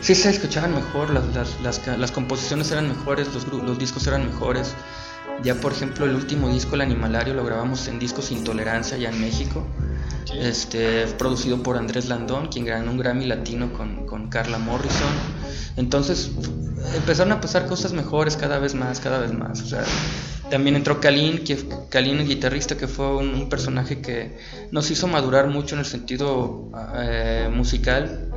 sí 0.00 0.14
se 0.14 0.30
escuchaban 0.30 0.74
mejor, 0.74 1.10
las, 1.10 1.34
las, 1.34 1.60
las, 1.62 1.98
las 1.98 2.12
composiciones 2.12 2.70
eran 2.70 2.88
mejores, 2.88 3.32
los, 3.34 3.46
los 3.48 3.78
discos 3.78 4.06
eran 4.06 4.26
mejores, 4.26 4.74
Ya 5.42 5.54
por 5.54 5.72
ejemplo 5.72 6.06
el 6.06 6.14
último 6.14 6.48
disco, 6.48 6.76
El 6.76 6.82
Animalario, 6.82 7.34
lo 7.34 7.44
grabamos 7.44 7.88
en 7.88 7.98
Discos 7.98 8.30
Intolerancia 8.30 8.96
ya 8.96 9.10
en 9.10 9.20
México. 9.20 9.66
Este, 10.40 11.06
producido 11.18 11.62
por 11.62 11.76
Andrés 11.76 12.08
Landón, 12.08 12.48
quien 12.48 12.64
ganó 12.64 12.90
un 12.90 12.98
Grammy 12.98 13.26
Latino 13.26 13.72
con, 13.72 14.06
con 14.06 14.28
Carla 14.28 14.58
Morrison. 14.58 15.08
Entonces 15.76 16.30
empezaron 16.94 17.32
a 17.32 17.40
pasar 17.40 17.66
cosas 17.66 17.92
mejores 17.92 18.36
cada 18.36 18.58
vez 18.58 18.74
más, 18.74 19.00
cada 19.00 19.18
vez 19.18 19.32
más. 19.32 19.60
O 19.62 19.66
sea, 19.66 19.84
también 20.50 20.76
entró 20.76 21.00
Kalin, 21.00 21.44
que, 21.44 21.58
Kalin 21.90 22.20
el 22.20 22.28
guitarrista, 22.28 22.76
que 22.76 22.88
fue 22.88 23.16
un, 23.16 23.48
personaje 23.48 24.00
que 24.00 24.38
nos 24.70 24.90
hizo 24.90 25.06
madurar 25.06 25.48
mucho 25.48 25.74
en 25.74 25.80
el 25.80 25.86
sentido 25.86 26.70
eh, 26.96 27.50
musical. 27.52 28.30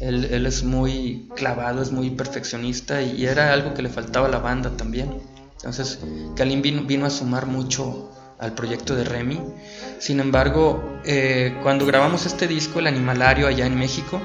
Él, 0.00 0.26
él, 0.26 0.46
es 0.46 0.64
muy 0.64 1.28
clavado, 1.36 1.82
es 1.82 1.92
muy 1.92 2.10
perfeccionista 2.10 3.02
y, 3.02 3.24
era 3.26 3.52
algo 3.52 3.74
que 3.74 3.82
le 3.82 3.88
faltaba 3.88 4.26
a 4.26 4.30
la 4.30 4.38
banda 4.38 4.76
también. 4.76 5.14
Entonces, 5.56 6.00
Kalin 6.36 6.62
vino, 6.62 6.82
vino 6.82 7.06
a 7.06 7.10
sumar 7.10 7.46
mucho 7.46 8.12
al 8.38 8.54
proyecto 8.54 8.94
de 8.94 9.04
Remy. 9.04 9.40
Sin 9.98 10.20
embargo, 10.20 11.00
eh, 11.04 11.58
cuando 11.62 11.86
grabamos 11.86 12.26
este 12.26 12.46
disco, 12.46 12.78
El 12.80 12.86
Animalario, 12.86 13.46
allá 13.46 13.66
en 13.66 13.78
México, 13.78 14.20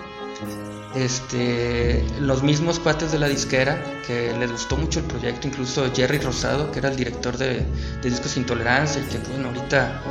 este, 0.95 2.03
los 2.19 2.43
mismos 2.43 2.79
cuates 2.79 3.13
de 3.13 3.19
la 3.19 3.29
disquera 3.29 3.81
que 4.05 4.33
les 4.37 4.51
gustó 4.51 4.75
mucho 4.75 4.99
el 4.99 5.05
proyecto, 5.05 5.47
incluso 5.47 5.89
Jerry 5.93 6.17
Rosado, 6.19 6.69
que 6.71 6.79
era 6.79 6.89
el 6.89 6.97
director 6.97 7.37
de, 7.37 7.65
Discos 8.03 8.35
Intolerancia 8.35 9.01
y 9.01 9.05
que 9.05 9.17
bueno, 9.29 9.49
ahorita 9.49 10.01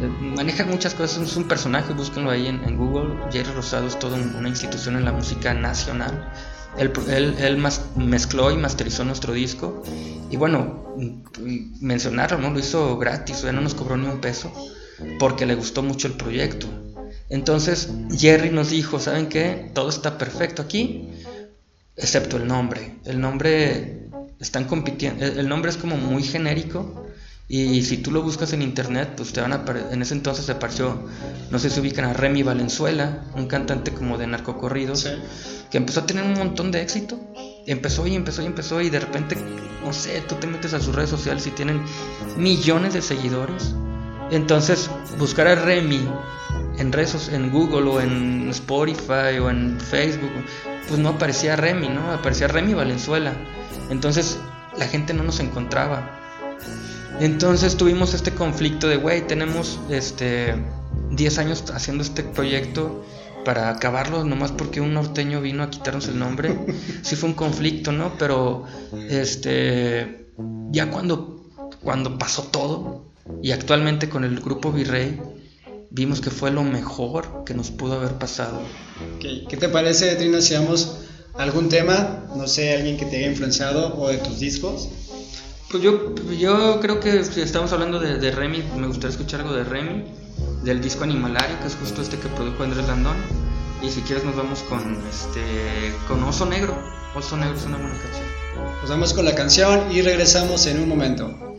eh, 0.00 0.06
maneja 0.36 0.64
muchas 0.64 0.94
cosas, 0.94 1.22
es 1.26 1.36
un 1.36 1.48
personaje, 1.48 1.94
búsquenlo 1.94 2.30
ahí 2.30 2.48
en, 2.48 2.76
Google. 2.76 3.16
Jerry 3.32 3.50
Rosado 3.52 3.86
es 3.86 3.98
toda 3.98 4.18
una 4.18 4.48
institución 4.48 4.96
en 4.96 5.04
la 5.04 5.12
música 5.12 5.54
nacional. 5.54 6.30
Él, 6.78 6.92
él, 7.38 7.62
mezcló 7.96 8.50
y 8.50 8.56
masterizó 8.56 9.04
nuestro 9.04 9.32
disco 9.32 9.82
y 10.30 10.36
bueno, 10.36 10.94
mencionarlo, 11.80 12.38
¿no? 12.38 12.50
Lo 12.50 12.58
hizo 12.58 12.96
gratis, 12.96 13.42
ya 13.42 13.52
no 13.52 13.60
nos 13.60 13.74
cobró 13.74 13.96
ni 13.96 14.06
un 14.06 14.20
peso 14.20 14.52
porque 15.18 15.46
le 15.46 15.54
gustó 15.54 15.82
mucho 15.82 16.08
el 16.08 16.14
proyecto. 16.14 16.66
Entonces 17.28 17.90
Jerry 18.16 18.50
nos 18.50 18.70
dijo, 18.70 18.98
¿saben 18.98 19.28
qué? 19.28 19.70
Todo 19.74 19.88
está 19.88 20.18
perfecto 20.18 20.62
aquí, 20.62 21.08
excepto 21.96 22.36
el 22.36 22.46
nombre. 22.46 22.96
El 23.04 23.20
nombre 23.20 24.08
están 24.38 24.64
compitiendo, 24.64 25.24
el 25.24 25.48
nombre 25.48 25.70
es 25.70 25.76
como 25.76 25.96
muy 25.96 26.22
genérico 26.22 27.06
y 27.52 27.82
si 27.82 27.96
tú 27.96 28.12
lo 28.12 28.22
buscas 28.22 28.52
en 28.52 28.62
internet, 28.62 29.14
pues 29.16 29.32
te 29.32 29.40
van 29.40 29.52
a 29.52 29.64
en 29.90 30.02
ese 30.02 30.14
entonces 30.14 30.48
apareció, 30.50 31.02
no 31.50 31.58
sé 31.58 31.68
si 31.68 31.80
ubican 31.80 32.04
a 32.04 32.12
Remy 32.12 32.44
Valenzuela, 32.44 33.24
un 33.34 33.48
cantante 33.48 33.92
como 33.92 34.18
de 34.18 34.28
narcocorridos, 34.28 35.08
que 35.68 35.78
empezó 35.78 35.98
a 35.98 36.06
tener 36.06 36.22
un 36.22 36.34
montón 36.34 36.70
de 36.70 36.80
éxito. 36.80 37.18
empezó 37.66 38.06
y 38.06 38.14
empezó 38.14 38.42
y 38.42 38.46
empezó 38.46 38.80
y 38.80 38.88
de 38.88 39.00
repente, 39.00 39.36
no 39.84 39.92
sé, 39.92 40.22
tú 40.28 40.36
te 40.36 40.46
metes 40.46 40.74
a 40.74 40.80
sus 40.80 40.94
redes 40.94 41.10
sociales 41.10 41.44
y 41.48 41.50
tienen 41.50 41.82
millones 42.36 42.94
de 42.94 43.02
seguidores. 43.02 43.74
Entonces, 44.30 44.88
buscar 45.18 45.48
a 45.48 45.56
Remy 45.56 46.08
en 46.78 46.92
redes 46.92 47.30
en 47.32 47.50
Google 47.50 47.90
o 47.90 48.00
en 48.00 48.48
Spotify 48.50 49.40
o 49.42 49.50
en 49.50 49.80
Facebook, 49.80 50.30
pues 50.86 51.00
no 51.00 51.08
aparecía 51.08 51.56
Remy, 51.56 51.88
¿no? 51.88 52.12
Aparecía 52.12 52.46
Remy 52.46 52.74
Valenzuela. 52.74 53.32
Entonces 53.90 54.38
la 54.78 54.86
gente 54.86 55.14
no 55.14 55.24
nos 55.24 55.40
encontraba. 55.40 56.16
Entonces 57.20 57.76
tuvimos 57.76 58.14
este 58.14 58.32
conflicto 58.32 58.88
de, 58.88 58.96
güey, 58.96 59.26
tenemos 59.26 59.78
este 59.90 60.54
10 61.10 61.38
años 61.38 61.64
haciendo 61.72 62.02
este 62.02 62.22
proyecto 62.22 63.04
para 63.44 63.70
acabarlo 63.70 64.24
nomás 64.24 64.52
porque 64.52 64.80
un 64.80 64.94
norteño 64.94 65.40
vino 65.40 65.62
a 65.62 65.70
quitarnos 65.70 66.08
el 66.08 66.18
nombre. 66.18 66.58
Sí 67.02 67.16
fue 67.16 67.28
un 67.28 67.34
conflicto, 67.34 67.92
¿no? 67.92 68.14
Pero 68.18 68.64
este 69.08 70.26
ya 70.70 70.90
cuando 70.90 71.40
cuando 71.82 72.18
pasó 72.18 72.44
todo 72.44 73.04
y 73.42 73.52
actualmente 73.52 74.08
con 74.08 74.24
el 74.24 74.40
grupo 74.40 74.72
Virrey 74.72 75.20
vimos 75.90 76.20
que 76.20 76.30
fue 76.30 76.50
lo 76.50 76.62
mejor 76.62 77.44
que 77.44 77.54
nos 77.54 77.70
pudo 77.70 77.94
haber 77.94 78.12
pasado. 78.12 78.60
¿Qué 79.20 79.56
te 79.56 79.68
parece, 79.68 80.14
Trina, 80.16 80.40
si 80.40 80.54
algún 81.34 81.68
tema, 81.68 82.24
no 82.36 82.46
sé, 82.46 82.74
alguien 82.74 82.96
que 82.96 83.06
te 83.06 83.16
haya 83.16 83.30
influenciado 83.30 83.96
o 83.96 84.08
de 84.08 84.18
tus 84.18 84.40
discos? 84.40 84.88
Pues 85.70 85.84
yo, 85.84 86.14
yo 86.36 86.80
creo 86.80 86.98
que 86.98 87.22
si 87.22 87.42
estamos 87.42 87.72
hablando 87.72 88.00
de, 88.00 88.18
de 88.18 88.32
Remy, 88.32 88.64
me 88.76 88.88
gustaría 88.88 89.10
escuchar 89.10 89.42
algo 89.42 89.52
de 89.52 89.62
Remy, 89.62 90.04
del 90.64 90.80
disco 90.80 91.04
Animalario, 91.04 91.60
que 91.60 91.68
es 91.68 91.76
justo 91.76 92.02
este 92.02 92.18
que 92.18 92.28
produjo 92.28 92.64
Andrés 92.64 92.88
Landón. 92.88 93.16
Y 93.80 93.88
si 93.88 94.00
quieres 94.00 94.24
nos 94.24 94.34
vamos 94.34 94.64
con 94.64 95.00
este 95.08 95.94
con 96.08 96.24
Oso 96.24 96.44
Negro. 96.44 96.76
Oso 97.14 97.36
Negro 97.36 97.54
es 97.54 97.64
una 97.66 97.76
buena 97.76 97.94
canción. 97.94 98.26
Nos 98.80 98.90
vamos 98.90 99.14
con 99.14 99.24
la 99.24 99.34
canción 99.36 99.92
y 99.92 100.02
regresamos 100.02 100.66
en 100.66 100.80
un 100.80 100.88
momento. 100.88 101.49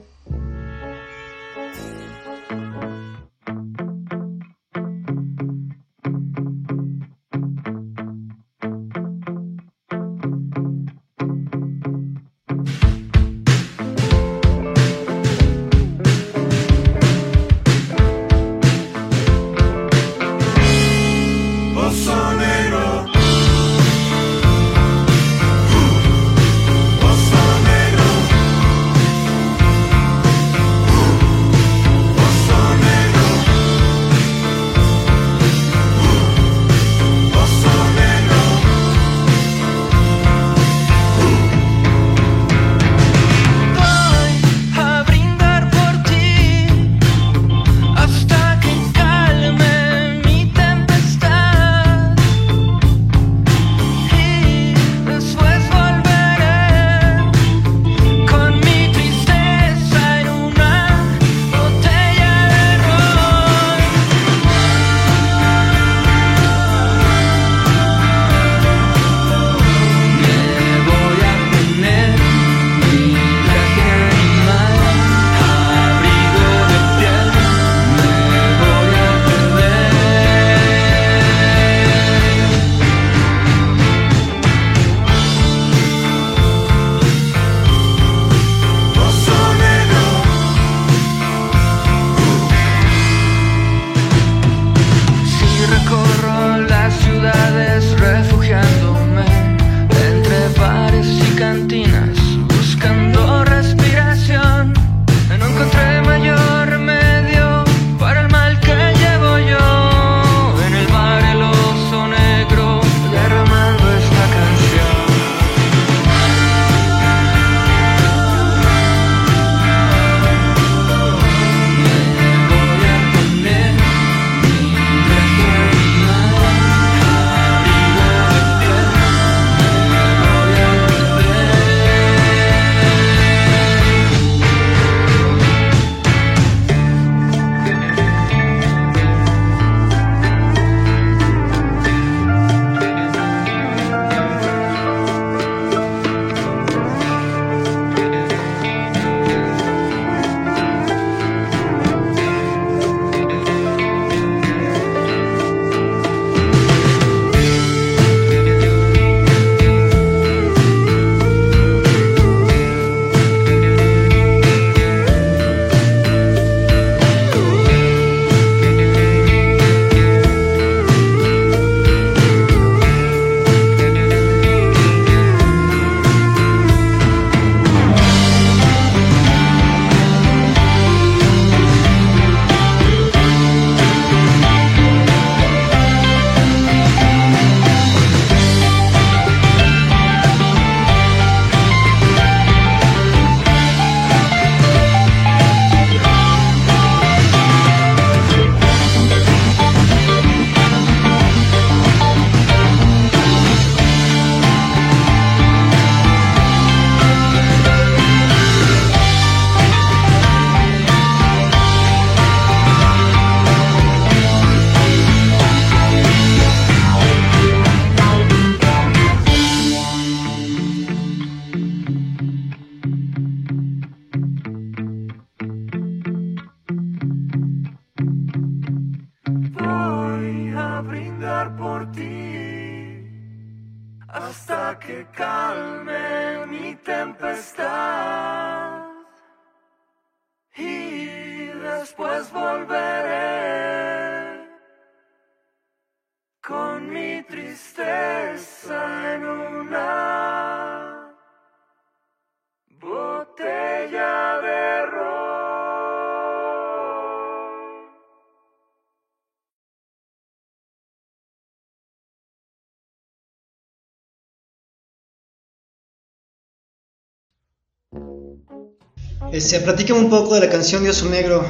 Este, 269.31 269.61
platícame 269.61 270.01
un 270.01 270.09
poco 270.09 270.35
de 270.35 270.41
la 270.41 270.50
canción 270.50 270.83
de 270.83 270.89
Oso 270.89 271.09
Negro. 271.09 271.48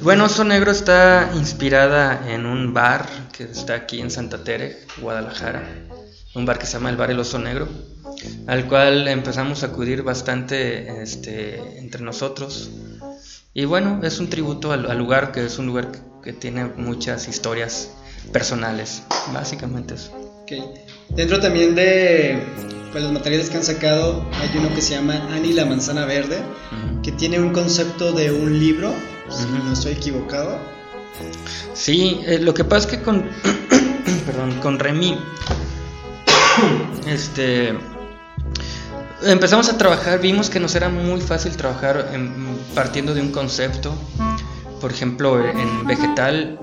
Bueno, 0.00 0.26
Oso 0.26 0.44
Negro 0.44 0.70
está 0.70 1.32
inspirada 1.34 2.32
en 2.32 2.46
un 2.46 2.72
bar 2.72 3.08
que 3.32 3.44
está 3.44 3.74
aquí 3.74 4.00
en 4.00 4.12
Santa 4.12 4.44
Tere, 4.44 4.78
Guadalajara. 5.00 5.64
Un 6.36 6.46
bar 6.46 6.60
que 6.60 6.66
se 6.66 6.74
llama 6.74 6.90
el 6.90 6.96
Bar 6.96 7.10
El 7.10 7.18
Oso 7.18 7.40
Negro, 7.40 7.68
al 8.46 8.68
cual 8.68 9.08
empezamos 9.08 9.64
a 9.64 9.66
acudir 9.66 10.04
bastante 10.04 11.02
este, 11.02 11.78
entre 11.80 12.02
nosotros. 12.02 12.70
Y 13.52 13.64
bueno, 13.64 14.00
es 14.04 14.20
un 14.20 14.30
tributo 14.30 14.70
al, 14.70 14.88
al 14.88 14.98
lugar, 14.98 15.32
que 15.32 15.44
es 15.44 15.58
un 15.58 15.66
lugar 15.66 15.90
que, 15.90 15.98
que 16.22 16.32
tiene 16.32 16.66
muchas 16.76 17.26
historias 17.26 17.90
personales, 18.32 19.02
básicamente 19.32 19.94
eso. 19.94 20.12
Ok. 20.42 20.52
Dentro 21.10 21.40
también 21.40 21.74
de 21.74 22.40
pues, 22.92 23.02
los 23.04 23.12
materiales 23.12 23.50
que 23.50 23.56
han 23.56 23.64
sacado, 23.64 24.24
hay 24.40 24.50
uno 24.58 24.72
que 24.74 24.82
se 24.82 24.94
llama 24.94 25.14
Annie 25.32 25.52
la 25.54 25.64
manzana 25.66 26.04
verde, 26.04 26.42
que 27.02 27.10
tiene 27.12 27.40
un 27.40 27.50
concepto 27.52 28.12
de 28.12 28.30
un 28.30 28.58
libro, 28.58 28.92
si 29.30 29.44
Ujú. 29.44 29.64
no 29.64 29.72
estoy 29.72 29.92
equivocado. 29.92 30.58
Sí, 31.74 32.20
eh, 32.26 32.38
lo 32.38 32.54
que 32.54 32.64
pasa 32.64 32.88
es 32.88 32.96
que 32.98 33.02
con, 33.02 33.24
perdón, 34.26 34.58
con 34.60 34.78
Remy, 34.78 35.16
este, 37.06 37.74
empezamos 39.22 39.68
a 39.68 39.78
trabajar, 39.78 40.20
vimos 40.20 40.50
que 40.50 40.60
nos 40.60 40.74
era 40.74 40.88
muy 40.88 41.20
fácil 41.20 41.56
trabajar 41.56 42.10
en- 42.12 42.32
partiendo 42.74 43.14
de 43.14 43.20
un 43.20 43.30
concepto. 43.32 43.94
Por 44.80 44.90
ejemplo, 44.90 45.38
en 45.38 45.86
vegetal, 45.86 46.58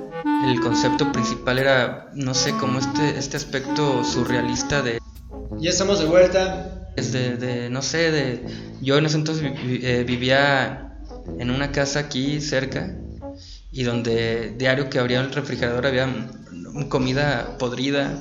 el 0.46 0.60
concepto 0.60 1.12
principal 1.12 1.58
era, 1.58 2.10
no 2.14 2.34
sé, 2.34 2.52
como 2.54 2.80
este, 2.80 3.18
este 3.18 3.38
aspecto 3.38 4.04
surrealista 4.04 4.82
de 4.82 4.99
Ya 5.60 5.70
estamos 5.70 6.00
de 6.00 6.06
vuelta. 6.06 6.88
es 6.96 7.12
de, 7.14 7.70
no 7.70 7.82
sé, 7.82 8.12
de 8.12 8.46
yo 8.82 8.98
en 8.98 9.06
ese 9.06 9.18
entonces 9.18 9.44
vi- 9.64 9.80
eh, 9.84 10.04
vivía 10.06 10.92
en 11.40 11.50
una 11.52 11.72
casa 11.72 12.00
aquí 12.00 12.42
cerca 12.42 12.94
y 13.72 13.84
donde 13.84 14.54
diario 14.58 14.90
que 14.90 15.00
abría 15.00 15.22
el 15.22 15.32
refrigerador 15.32 15.86
había 15.86 16.08
comida 16.90 17.58
podrida 17.58 18.12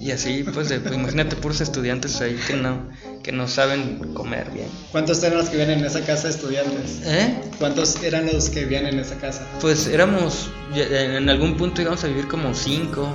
y 0.00 0.10
así, 0.10 0.42
pues, 0.44 0.68
de- 0.68 0.80
pues, 0.80 0.94
imagínate 0.94 1.36
puros 1.36 1.60
estudiantes 1.60 2.20
ahí 2.20 2.38
que 2.46 2.54
no 2.54 2.88
que 3.22 3.32
no 3.32 3.48
saben 3.48 4.12
comer 4.12 4.50
bien. 4.50 4.68
¿Cuántos 4.92 5.22
eran 5.22 5.38
los 5.38 5.48
que 5.48 5.56
vivían 5.56 5.78
en 5.78 5.84
esa 5.86 6.00
casa 6.04 6.28
estudiantes? 6.28 7.00
¿Eh? 7.06 7.34
¿Cuántos 7.58 8.02
eran 8.02 8.26
los 8.26 8.50
que 8.50 8.60
vivían 8.60 8.86
en 8.86 8.98
esa 8.98 9.16
casa? 9.16 9.46
Pues 9.62 9.86
éramos, 9.86 10.50
en 10.74 11.28
algún 11.30 11.56
punto 11.56 11.80
íbamos 11.80 12.04
a 12.04 12.08
vivir 12.08 12.28
como 12.28 12.52
cinco. 12.54 13.08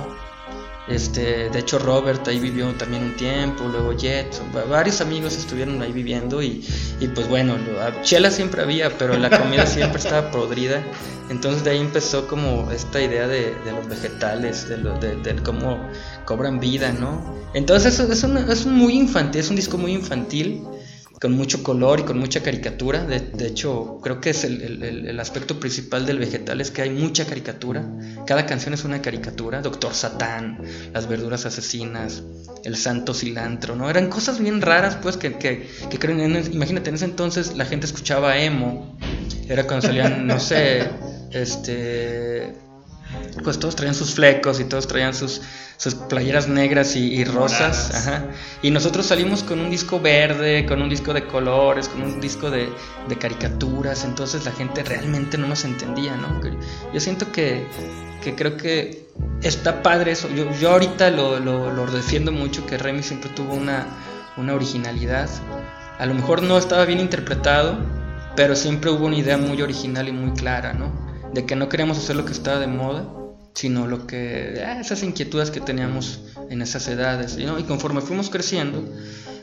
Este, 0.90 1.48
de 1.50 1.58
hecho 1.60 1.78
Robert 1.78 2.26
ahí 2.26 2.40
vivió 2.40 2.66
también 2.74 3.04
un 3.04 3.16
tiempo, 3.16 3.64
luego 3.68 3.92
Jet, 3.92 4.26
va- 4.54 4.64
varios 4.64 5.00
amigos 5.00 5.36
estuvieron 5.36 5.80
ahí 5.82 5.92
viviendo 5.92 6.42
y, 6.42 6.66
y 6.98 7.06
pues 7.08 7.28
bueno, 7.28 7.56
lo- 7.56 8.02
chela 8.02 8.30
siempre 8.30 8.62
había, 8.62 8.90
pero 8.98 9.16
la 9.16 9.30
comida 9.30 9.66
siempre 9.66 9.98
estaba 10.02 10.30
podrida. 10.32 10.82
Entonces 11.30 11.62
de 11.62 11.70
ahí 11.70 11.78
empezó 11.78 12.26
como 12.26 12.70
esta 12.72 13.00
idea 13.00 13.28
de, 13.28 13.54
de 13.64 13.70
los 13.72 13.86
vegetales, 13.88 14.68
de, 14.68 14.78
lo- 14.78 14.98
de, 14.98 15.14
de 15.16 15.36
cómo 15.44 15.78
cobran 16.24 16.58
vida, 16.58 16.92
¿no? 16.92 17.36
Entonces 17.54 18.00
es, 18.00 18.24
una- 18.24 18.52
es 18.52 18.64
un 18.66 18.74
muy 18.74 18.94
infantil, 18.94 19.40
es 19.40 19.48
un 19.50 19.56
disco 19.56 19.78
muy 19.78 19.92
infantil, 19.92 20.64
con 21.20 21.32
mucho 21.32 21.62
color 21.62 22.00
y 22.00 22.02
con 22.04 22.18
mucha 22.18 22.42
caricatura. 22.42 23.04
De, 23.04 23.20
de 23.20 23.46
hecho, 23.46 24.00
creo 24.02 24.20
que 24.20 24.30
es 24.30 24.44
el, 24.44 24.82
el- 24.82 25.20
aspecto 25.20 25.60
principal 25.60 26.06
del 26.06 26.18
vegetal, 26.18 26.60
es 26.62 26.70
que 26.70 26.80
hay 26.82 26.90
mucha 26.90 27.26
caricatura. 27.26 27.84
Cada 28.26 28.46
canción 28.46 28.72
es 28.72 28.84
una 28.84 29.02
caricatura. 29.02 29.60
Doctor 29.60 29.92
Satán, 29.92 30.62
las 30.94 31.06
verduras 31.08 31.44
asesinas, 31.44 32.22
el 32.64 32.76
santo 32.76 33.12
cilantro, 33.12 33.76
¿no? 33.76 33.90
Eran 33.90 34.08
cosas 34.08 34.38
bien 34.40 34.62
raras, 34.62 34.96
pues, 35.02 35.18
que, 35.18 35.34
que, 35.34 35.68
que 35.90 35.98
creo, 35.98 36.18
en 36.18 36.52
imagínate, 36.54 36.88
en 36.88 36.94
ese 36.96 37.04
entonces 37.04 37.54
la 37.56 37.66
gente 37.66 37.84
escuchaba 37.86 38.38
emo. 38.38 38.96
Era 39.46 39.66
cuando 39.66 39.86
salían, 39.86 40.26
no 40.26 40.40
sé, 40.40 40.88
este... 41.32 42.54
Pues 43.42 43.58
todos 43.58 43.76
traían 43.76 43.94
sus 43.94 44.14
flecos 44.14 44.60
y 44.60 44.64
todos 44.64 44.86
traían 44.86 45.14
sus, 45.14 45.40
sus 45.76 45.94
playeras 45.94 46.48
negras 46.48 46.94
y, 46.96 47.14
y 47.14 47.24
rosas. 47.24 47.94
Ajá. 47.94 48.24
Y 48.62 48.70
nosotros 48.70 49.06
salimos 49.06 49.42
con 49.42 49.60
un 49.60 49.70
disco 49.70 50.00
verde, 50.00 50.66
con 50.66 50.82
un 50.82 50.88
disco 50.88 51.14
de 51.14 51.26
colores, 51.26 51.88
con 51.88 52.02
un 52.02 52.20
disco 52.20 52.50
de, 52.50 52.68
de 53.08 53.16
caricaturas, 53.16 54.04
entonces 54.04 54.44
la 54.44 54.52
gente 54.52 54.82
realmente 54.82 55.38
no 55.38 55.46
nos 55.46 55.64
entendía, 55.64 56.16
¿no? 56.16 56.40
Yo 56.92 57.00
siento 57.00 57.32
que, 57.32 57.66
que 58.22 58.34
creo 58.34 58.56
que 58.56 59.06
está 59.42 59.82
padre 59.82 60.12
eso. 60.12 60.28
Yo, 60.28 60.50
yo 60.60 60.70
ahorita 60.72 61.10
lo, 61.10 61.40
lo, 61.40 61.72
lo 61.72 61.86
defiendo 61.86 62.32
mucho, 62.32 62.66
que 62.66 62.76
Remy 62.76 63.02
siempre 63.02 63.30
tuvo 63.30 63.54
una, 63.54 63.86
una 64.36 64.54
originalidad. 64.54 65.28
A 65.98 66.06
lo 66.06 66.14
mejor 66.14 66.42
no 66.42 66.58
estaba 66.58 66.84
bien 66.84 67.00
interpretado, 67.00 67.78
pero 68.36 68.54
siempre 68.56 68.90
hubo 68.90 69.06
una 69.06 69.16
idea 69.16 69.36
muy 69.36 69.60
original 69.62 70.08
y 70.08 70.12
muy 70.12 70.32
clara, 70.32 70.72
¿no? 70.72 71.09
De 71.32 71.46
que 71.46 71.56
no 71.56 71.68
queríamos 71.68 71.98
hacer 71.98 72.16
lo 72.16 72.24
que 72.24 72.32
estaba 72.32 72.58
de 72.58 72.66
moda, 72.66 73.04
sino 73.54 73.86
lo 73.86 74.06
que 74.06 74.62
ah, 74.64 74.80
esas 74.80 75.02
inquietudes 75.02 75.50
que 75.50 75.60
teníamos 75.60 76.20
en 76.50 76.62
esas 76.62 76.86
edades 76.88 77.36
¿no? 77.36 77.58
y 77.58 77.64
conforme 77.64 78.00
fuimos 78.00 78.30
creciendo 78.30 78.82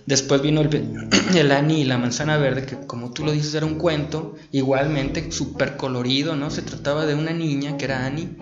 después 0.06 0.42
vino 0.42 0.62
el, 0.62 1.10
el 1.36 1.52
Ani 1.52 1.82
y 1.82 1.84
la 1.84 1.98
manzana 1.98 2.38
verde 2.38 2.66
que 2.66 2.78
como 2.88 3.12
tú 3.12 3.26
lo 3.26 3.32
dices 3.32 3.54
era 3.54 3.66
un 3.66 3.76
cuento 3.76 4.36
igualmente 4.52 5.32
súper 5.32 5.78
colorido 5.78 6.36
no 6.36 6.50
se 6.50 6.62
trataba 6.62 7.06
de 7.06 7.16
una 7.16 7.32
niña 7.32 7.78
que 7.78 7.86
era 7.86 8.06
Ani 8.06 8.38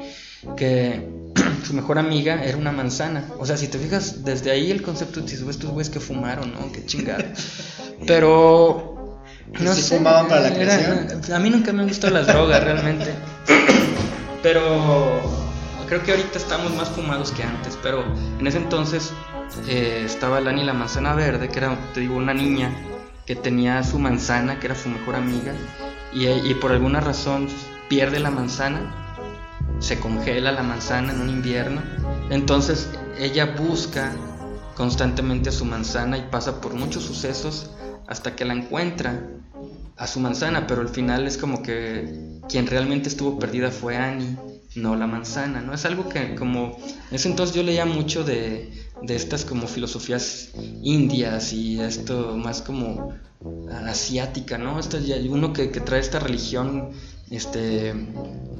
que 0.55 1.10
su 1.65 1.73
mejor 1.73 1.97
amiga 1.97 2.43
era 2.43 2.58
una 2.58 2.71
manzana. 2.71 3.25
O 3.39 3.45
sea 3.45 3.58
si 3.58 3.67
te 3.67 3.79
fijas 3.79 4.23
desde 4.23 4.51
ahí 4.51 4.71
el 4.71 4.81
concepto 4.81 5.21
de 5.21 5.34
estos 5.34 5.71
güeyes 5.71 5.89
que 5.89 5.99
fumaron 5.99 6.53
no 6.53 6.71
qué 6.71 6.86
chingada 6.86 7.25
pero 8.08 8.91
¿Que 9.51 9.67
sí 9.69 9.95
fumaban 9.95 10.27
para 10.27 10.41
la 10.41 10.53
creación? 10.53 11.08
a 11.34 11.39
mí 11.39 11.49
nunca 11.49 11.71
me 11.73 11.81
han 11.81 11.88
gustado 11.88 12.13
las 12.13 12.27
drogas 12.27 12.63
realmente 12.63 13.13
pero 14.41 15.21
creo 15.88 16.03
que 16.03 16.12
ahorita 16.12 16.38
estamos 16.38 16.73
más 16.75 16.89
fumados 16.89 17.31
que 17.31 17.43
antes, 17.43 17.77
pero 17.81 18.03
en 18.39 18.45
ese 18.45 18.58
entonces 18.58 19.13
eh, 19.67 20.03
estaba 20.05 20.39
Lani 20.41 20.63
la 20.63 20.73
manzana 20.73 21.13
verde, 21.13 21.49
que 21.49 21.60
era, 21.60 21.77
digo, 21.95 22.15
una 22.15 22.34
niña 22.34 22.71
que 23.25 23.36
tenía 23.36 23.84
su 23.84 23.99
manzana, 23.99 24.60
que 24.60 24.67
era 24.67 24.75
su 24.75 24.89
mejor 24.89 25.15
amiga, 25.15 25.53
y, 26.13 26.27
y 26.27 26.53
por 26.55 26.71
alguna 26.71 26.99
razón 26.99 27.47
pierde 27.89 28.19
la 28.19 28.31
manzana, 28.31 28.93
se 29.79 29.99
congela 29.99 30.51
la 30.51 30.63
manzana 30.63 31.13
en 31.13 31.21
un 31.21 31.29
invierno, 31.29 31.81
entonces 32.29 32.89
ella 33.19 33.55
busca 33.58 34.12
constantemente 34.75 35.49
a 35.49 35.51
su 35.51 35.65
manzana 35.65 36.17
y 36.17 36.21
pasa 36.29 36.62
por 36.62 36.73
muchos 36.73 37.03
sucesos 37.03 37.71
hasta 38.08 38.36
que 38.36 38.45
la 38.45 38.53
encuentra 38.53 39.21
a 39.97 40.08
su 40.08 40.19
manzana, 40.19 40.67
pero 40.67 40.81
al 40.81 40.89
final 40.89 41.27
es 41.27 41.38
como 41.38 41.62
que 41.62 42.41
quien 42.47 42.67
realmente 42.67 43.10
estuvo 43.10 43.39
perdida 43.39 43.71
fue 43.71 43.95
Annie, 43.97 44.38
no 44.75 44.95
la 44.95 45.08
manzana, 45.08 45.62
¿no? 45.62 45.73
Es 45.73 45.86
algo 45.86 46.10
que 46.10 46.36
como 46.36 46.77
en 47.10 47.15
ese 47.15 47.29
entonces 47.29 47.55
yo 47.55 47.63
leía 47.63 47.86
mucho 47.86 48.23
de, 48.23 48.73
de 48.99 49.15
estas 49.15 49.45
como 49.45 49.67
filosofías 49.67 50.49
indias 50.81 51.53
y 51.53 51.79
esto 51.81 52.36
más 52.38 52.62
como 52.62 53.10
asiática, 53.65 54.58
¿no? 54.58 54.79
Ya- 54.81 55.17
uno 55.31 55.53
que, 55.53 55.71
que 55.71 55.81
trae 55.81 55.99
esta 56.01 56.19
religión 56.19 56.91
este, 57.29 57.93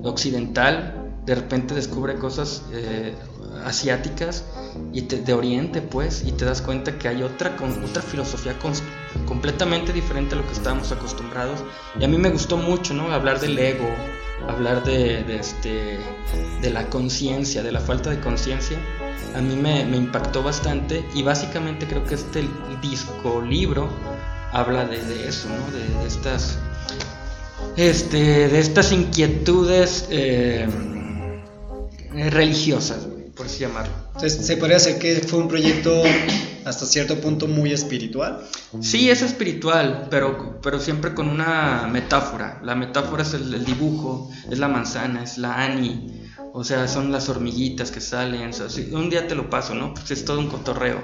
occidental, 0.02 1.02
de 1.26 1.36
repente 1.36 1.74
descubre 1.74 2.18
cosas 2.18 2.68
eh, 2.72 3.16
asiáticas 3.64 4.46
y 4.92 5.04
te- 5.04 5.22
de 5.22 5.34
Oriente, 5.34 5.82
pues, 5.82 6.24
y 6.26 6.34
te 6.34 6.46
das 6.46 6.62
cuenta 6.62 6.98
que 6.98 7.08
hay 7.08 7.24
otra, 7.24 7.56
con, 7.56 7.84
otra 7.84 8.02
filosofía 8.04 8.60
cons- 8.60 9.05
completamente 9.26 9.94
diferente 9.94 10.36
a 10.36 10.38
lo 10.38 10.48
que 10.48 10.54
estábamos 10.54 10.92
acostumbrados. 10.92 11.64
Y 12.00 12.04
a 12.04 12.08
mí 12.08 12.18
me 12.18 12.30
gustó 12.30 12.58
mucho, 12.58 12.94
¿no? 12.94 13.12
Hablar 13.12 13.40
del 13.40 13.58
ego, 13.58 13.88
hablar 14.48 14.84
de, 14.84 15.38
este, 15.38 16.00
de 16.62 16.70
la 16.70 16.90
conciencia, 16.90 17.64
de 17.64 17.72
la 17.72 17.80
falta 17.80 18.10
de 18.10 18.20
conciencia. 18.20 18.78
A 19.36 19.42
mí 19.42 19.56
me, 19.56 19.82
impactó 19.82 20.44
bastante 20.44 21.06
y 21.14 21.24
básicamente 21.24 21.86
creo 21.88 22.04
que 22.06 22.16
este 22.16 22.48
disco 22.82 23.42
libro 23.42 23.90
habla 24.52 24.86
de, 24.86 25.28
eso, 25.28 25.50
¿no? 25.50 26.02
De, 26.02 26.08
estas 26.08 26.58
este, 27.76 28.48
de 28.48 28.60
estas 28.60 28.92
inquietudes 28.94 30.08
eh, 30.10 30.68
religiosas, 32.14 33.08
por 33.36 33.48
así 33.48 33.60
llamarlo. 33.60 34.05
Entonces, 34.16 34.46
¿se 34.46 34.58
podría 34.58 34.78
decir 34.78 34.98
que 34.98 35.16
fue 35.28 35.40
un 35.40 35.48
proyecto 35.48 36.02
hasta 36.64 36.86
cierto 36.86 37.20
punto 37.20 37.48
muy 37.48 37.72
espiritual? 37.74 38.42
Sí, 38.82 39.10
es 39.10 39.22
espiritual, 39.22 40.08
pero, 40.10 40.60
pero 40.62 40.80
siempre 40.80 41.14
con 41.14 41.28
una 41.30 41.88
metáfora. 41.92 42.60
La 42.64 42.76
metáfora 42.76 43.24
es 43.24 43.34
el, 43.34 43.54
el 43.54 43.66
dibujo, 43.66 44.30
es 44.50 44.58
la 44.60 44.68
manzana, 44.68 45.24
es 45.24 45.38
la 45.38 45.62
Annie, 45.64 46.30
o 46.54 46.64
sea, 46.64 46.88
son 46.88 47.12
las 47.12 47.28
hormiguitas 47.28 47.92
que 47.92 48.00
salen. 48.02 48.50
o 48.50 48.54
sea, 48.54 48.70
sí, 48.70 48.90
un 48.94 49.10
día 49.10 49.28
te 49.28 49.36
lo 49.36 49.50
paso, 49.50 49.76
¿no? 49.76 49.94
Pues 49.94 50.10
es 50.12 50.24
todo 50.26 50.40
un 50.40 50.48
cotorreo. 50.48 51.04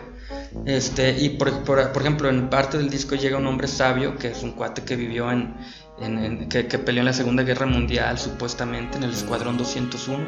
Este, 0.66 1.18
y 1.20 1.30
por, 1.30 1.64
por- 1.64 1.92
por 1.92 2.02
ejemplo, 2.02 2.30
en 2.30 2.50
parte 2.50 2.78
del 2.78 2.90
disco 2.90 3.16
llega 3.16 3.38
un 3.38 3.48
hombre 3.48 3.68
sabio, 3.68 4.18
que 4.18 4.30
es 4.30 4.44
un 4.44 4.52
cuate 4.54 4.84
que 4.84 4.96
vivió 4.96 5.30
en, 5.32 5.56
en- 6.02 6.20
en- 6.24 6.50
que, 6.50 6.68
que 6.68 6.80
peleó 6.80 7.02
en 7.02 7.06
la 7.06 7.14
Segunda 7.14 7.44
Guerra 7.44 7.66
Mundial, 7.66 8.18
supuestamente, 8.20 8.98
en 8.98 9.04
el 9.04 9.12
Escuadrón 9.12 9.58
201. 9.58 10.26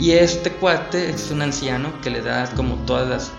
Y 0.00 0.12
este 0.12 0.50
cuate 0.52 1.10
es 1.10 1.30
un 1.30 1.42
anciano 1.42 2.00
que 2.02 2.10
le 2.10 2.22
da 2.22 2.46
como 2.54 2.76
todas 2.86 3.08
las... 3.08 3.32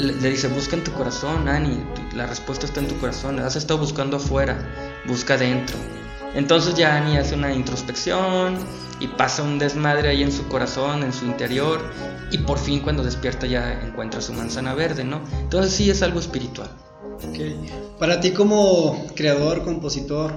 Le, 0.00 0.12
le 0.14 0.30
dice, 0.30 0.48
busca 0.48 0.76
en 0.76 0.82
tu 0.84 0.92
corazón, 0.92 1.44
tu- 1.94 2.16
la 2.16 2.26
respuesta 2.26 2.66
está 2.66 2.80
en 2.80 2.88
tu 2.88 2.96
corazón, 2.98 3.38
has 3.38 3.56
estado 3.56 3.78
buscando 3.78 4.16
afuera, 4.16 4.58
busca 5.06 5.36
dentro. 5.36 5.76
Entonces 6.34 6.74
ya 6.74 6.96
Annie 6.96 7.16
hace 7.18 7.34
una 7.34 7.52
introspección 7.54 8.58
y 9.00 9.06
pasa 9.06 9.42
un 9.42 9.58
desmadre 9.58 10.08
ahí 10.08 10.22
en 10.22 10.32
su 10.32 10.46
corazón, 10.48 11.02
en 11.02 11.12
su 11.12 11.24
interior, 11.24 11.80
y 12.30 12.38
por 12.38 12.58
fin 12.58 12.80
cuando 12.80 13.02
despierta 13.04 13.46
ya 13.46 13.80
encuentra 13.82 14.20
su 14.20 14.32
manzana 14.34 14.74
verde, 14.74 15.04
¿no? 15.04 15.20
Entonces 15.40 15.72
sí 15.72 15.88
es 15.88 16.02
algo 16.02 16.18
espiritual. 16.20 16.68
Ok. 17.14 17.98
Para 17.98 18.20
ti 18.20 18.32
como 18.32 19.06
creador, 19.14 19.62
compositor, 19.64 20.34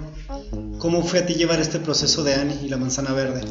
¿cómo 0.79 1.03
fue 1.03 1.19
a 1.19 1.25
ti 1.25 1.35
llevar 1.35 1.59
este 1.59 1.79
proceso 1.79 2.23
de 2.23 2.33
Annie 2.35 2.59
y 2.63 2.69
la 2.69 2.77
manzana 2.77 3.13
verde? 3.13 3.41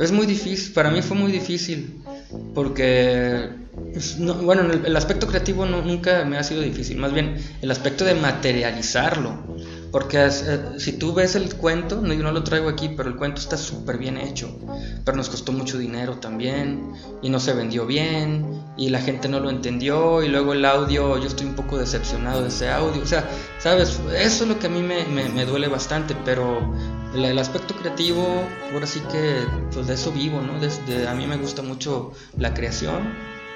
Es 0.00 0.12
muy 0.12 0.26
difícil, 0.26 0.72
para 0.72 0.90
mí 0.90 1.02
fue 1.02 1.16
muy 1.16 1.30
difícil, 1.32 2.00
porque, 2.54 3.48
es- 3.94 4.18
no- 4.18 4.34
bueno, 4.34 4.62
el, 4.72 4.86
el 4.86 4.96
aspecto 4.96 5.26
creativo 5.26 5.66
no- 5.66 5.82
nunca 5.82 6.24
me 6.24 6.36
ha 6.38 6.42
sido 6.44 6.60
difícil, 6.62 6.96
más 6.98 7.12
bien 7.12 7.36
el 7.62 7.70
aspecto 7.70 8.04
de 8.04 8.14
materializarlo, 8.14 9.56
porque 9.90 10.18
eh, 10.26 10.30
si 10.78 10.92
tú 10.92 11.14
ves 11.14 11.34
el 11.34 11.54
cuento, 11.56 12.00
no, 12.02 12.12
yo 12.14 12.22
no 12.22 12.32
lo 12.32 12.44
traigo 12.44 12.68
aquí, 12.68 12.90
pero 12.90 13.08
el 13.08 13.16
cuento 13.16 13.40
está 13.40 13.56
súper 13.56 13.98
bien 13.98 14.16
hecho, 14.18 14.58
pero 15.04 15.16
nos 15.16 15.28
costó 15.28 15.52
mucho 15.52 15.78
dinero 15.78 16.18
también, 16.18 16.92
y 17.22 17.28
no 17.30 17.40
se 17.40 17.54
vendió 17.54 17.86
bien, 17.86 18.62
y 18.76 18.90
la 18.90 19.00
gente 19.00 19.28
no 19.28 19.40
lo 19.40 19.50
entendió, 19.50 20.22
y 20.22 20.28
luego 20.28 20.52
el 20.52 20.64
audio, 20.64 21.18
yo 21.18 21.26
estoy 21.26 21.46
un 21.46 21.54
poco 21.54 21.78
decepcionado 21.78 22.42
de 22.42 22.48
ese 22.48 22.68
audio, 22.70 23.02
o 23.02 23.06
sea, 23.06 23.28
sabes, 23.58 24.00
eso 24.18 24.44
es 24.44 24.48
lo 24.48 24.58
que 24.58 24.66
a 24.66 24.70
mí 24.70 24.82
me, 24.82 25.04
me- 25.06 25.28
me 25.30 25.44
duele 25.46 25.68
bastante, 25.68 26.14
pero 26.24 26.60
el, 27.14 27.24
el 27.24 27.38
aspecto 27.38 27.74
creativo, 27.74 28.52
ahora 28.72 28.86
sí 28.86 29.00
que 29.10 29.46
pues 29.72 29.86
de 29.86 29.94
eso 29.94 30.12
vivo, 30.12 30.40
¿no? 30.42 30.58
Desde, 30.60 31.08
a 31.08 31.14
mí 31.14 31.26
me 31.26 31.36
gusta 31.36 31.62
mucho 31.62 32.12
la 32.36 32.54
creación, 32.54 33.14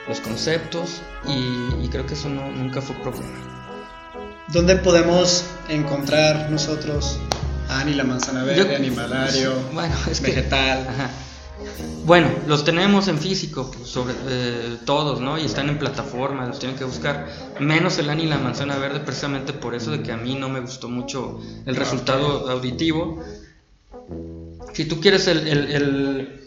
los 0.08 0.20
conceptos 0.20 1.02
y, 1.26 1.84
y 1.84 1.88
creo 1.90 2.06
que 2.06 2.14
eso 2.14 2.28
no, 2.28 2.50
nunca 2.50 2.80
fue 2.80 2.96
problema. 2.96 3.61
¿Dónde 4.52 4.76
podemos 4.76 5.44
encontrar 5.68 6.50
nosotros 6.50 7.18
a 7.68 7.80
Annie 7.80 7.94
la 7.94 8.04
manzana 8.04 8.44
verde, 8.44 8.68
Yo- 8.70 8.76
animalario, 8.76 9.54
Bueno, 9.72 9.94
es 10.10 10.20
que- 10.20 10.26
vegetal? 10.26 10.86
Ajá. 10.88 11.10
Bueno, 12.04 12.28
los 12.48 12.64
tenemos 12.64 13.06
en 13.08 13.18
físico, 13.18 13.70
sobre 13.84 14.14
eh, 14.28 14.76
todos, 14.84 15.20
¿no? 15.20 15.38
Y 15.38 15.44
están 15.44 15.68
en 15.68 15.78
plataformas, 15.78 16.48
los 16.48 16.58
tienen 16.58 16.76
que 16.76 16.84
buscar. 16.84 17.28
Menos 17.60 17.98
el 17.98 18.10
Ani 18.10 18.24
y 18.24 18.26
la 18.26 18.38
manzana 18.38 18.76
verde, 18.76 18.98
precisamente 19.00 19.52
por 19.52 19.74
eso 19.74 19.92
de 19.92 20.02
que 20.02 20.10
a 20.12 20.16
mí 20.16 20.34
no 20.34 20.48
me 20.48 20.60
gustó 20.60 20.88
mucho 20.88 21.40
el 21.64 21.76
resultado 21.76 22.50
auditivo. 22.50 23.22
Si 24.74 24.84
tú 24.86 25.00
quieres 25.00 25.28
el, 25.28 25.46
el, 25.46 25.70
el, 25.70 26.40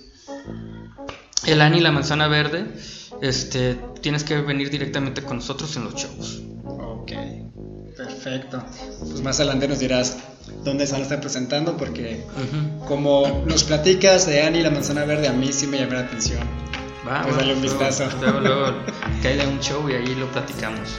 el 1.45 1.61
Ani 1.61 1.77
y 1.77 1.81
la 1.81 1.91
manzana 1.91 2.27
verde, 2.27 2.65
este, 3.21 3.79
tienes 4.01 4.25
que 4.25 4.41
venir 4.41 4.69
directamente 4.69 5.23
con 5.23 5.37
nosotros 5.37 5.75
en 5.77 5.85
los 5.85 5.95
shows. 5.95 6.41
Perfecto. 8.25 8.63
Pues 8.99 9.21
más 9.21 9.39
adelante 9.39 9.67
nos 9.67 9.77
dirás 9.77 10.17
dónde 10.63 10.87
se 10.87 10.93
van 10.93 11.01
a 11.01 11.03
estar 11.03 11.21
presentando 11.21 11.77
porque 11.77 12.23
como 12.87 13.43
nos 13.45 13.63
platicas 13.63 14.25
de 14.25 14.41
Annie 14.41 14.63
la 14.63 14.71
manzana 14.71 15.05
verde, 15.05 15.27
a 15.27 15.33
mí 15.33 15.51
sí 15.53 15.67
me 15.67 15.77
llamó 15.77 15.93
la 15.93 15.99
atención. 16.01 16.39
Va, 17.07 17.21
Pues 17.21 17.37
dale 17.37 17.53
un 17.53 17.61
luego- 17.61 17.77
vistazo. 17.79 18.09
Luego, 18.19 18.39
luego 18.39 18.65
cae 19.21 19.45
un 19.47 19.59
show 19.59 19.87
y 19.89 19.93
ahí 19.93 20.15
lo 20.15 20.25
platicamos. 20.31 20.89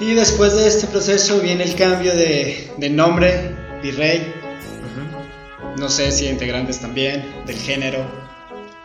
Y 0.00 0.14
después 0.14 0.56
de 0.56 0.66
este 0.66 0.88
proceso 0.88 1.38
viene 1.40 1.62
el 1.62 1.76
cambio 1.76 2.12
de, 2.14 2.72
de 2.76 2.90
nombre, 2.90 3.54
Virrey. 3.80 4.18
Ujú. 4.18 5.80
No 5.80 5.88
sé 5.88 6.10
si 6.10 6.26
integrantes 6.26 6.80
también, 6.80 7.24
del 7.46 7.56
género. 7.56 8.04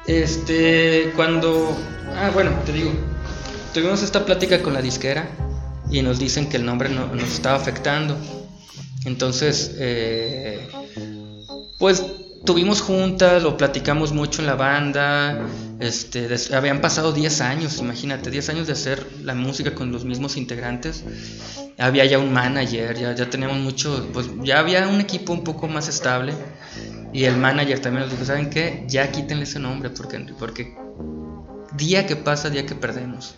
Este, 0.06 1.12
cuando... 1.16 1.76
Ah, 2.16 2.30
bueno, 2.32 2.52
te 2.68 2.72
digo, 2.72 2.92
tuvimos 3.74 4.04
esta 4.04 4.24
plática 4.26 4.62
con 4.62 4.74
la 4.76 4.82
disquera 4.82 5.28
y 5.93 6.01
nos 6.01 6.19
dicen 6.19 6.49
que 6.49 6.58
el 6.58 6.65
nombre 6.65 6.89
no- 6.89 7.08
nos 7.13 7.29
estaba 7.32 7.56
afectando. 7.56 8.17
Entonces, 9.06 9.75
eh, 9.77 10.67
pues 11.77 12.03
tuvimos 12.45 12.82
juntas, 12.82 13.43
lo 13.43 13.56
platicamos 13.58 14.12
mucho 14.12 14.41
en 14.41 14.47
la 14.47 14.56
banda. 14.56 15.47
Este, 15.79 16.27
des- 16.27 16.51
habían 16.51 16.82
pasado 16.82 17.12
10 17.12 17.41
años, 17.41 17.77
imagínate, 17.79 18.32
10 18.32 18.49
años 18.49 18.67
de 18.67 18.73
hacer 18.73 19.06
la 19.23 19.34
música 19.36 19.75
con 19.75 19.91
los 19.91 20.03
mismos 20.03 20.36
integrantes. 20.38 21.03
Había 21.77 22.06
ya 22.06 22.19
un 22.19 22.34
manager, 22.34 22.97
ya, 22.97 23.13
ya 23.15 23.29
teníamos 23.29 23.58
mucho, 23.60 24.10
pues 24.13 24.27
ya 24.43 24.60
había 24.60 24.88
un 24.88 24.99
equipo 24.99 25.32
un 25.34 25.43
poco 25.43 25.67
más 25.67 25.88
estable. 25.88 26.34
Y 27.13 27.25
el 27.25 27.38
manager 27.38 27.79
también 27.79 28.03
nos 28.03 28.12
dijo, 28.12 28.25
¿saben 28.25 28.49
qué? 28.49 28.86
Ya 28.88 29.12
quítenle 29.12 29.43
ese 29.43 29.60
nombre 29.60 29.91
porque, 29.91 30.19
porque 30.39 30.75
día 31.77 32.08
que 32.08 32.15
pasa, 32.15 32.49
día 32.49 32.65
que 32.65 32.73
perdemos. 32.75 33.36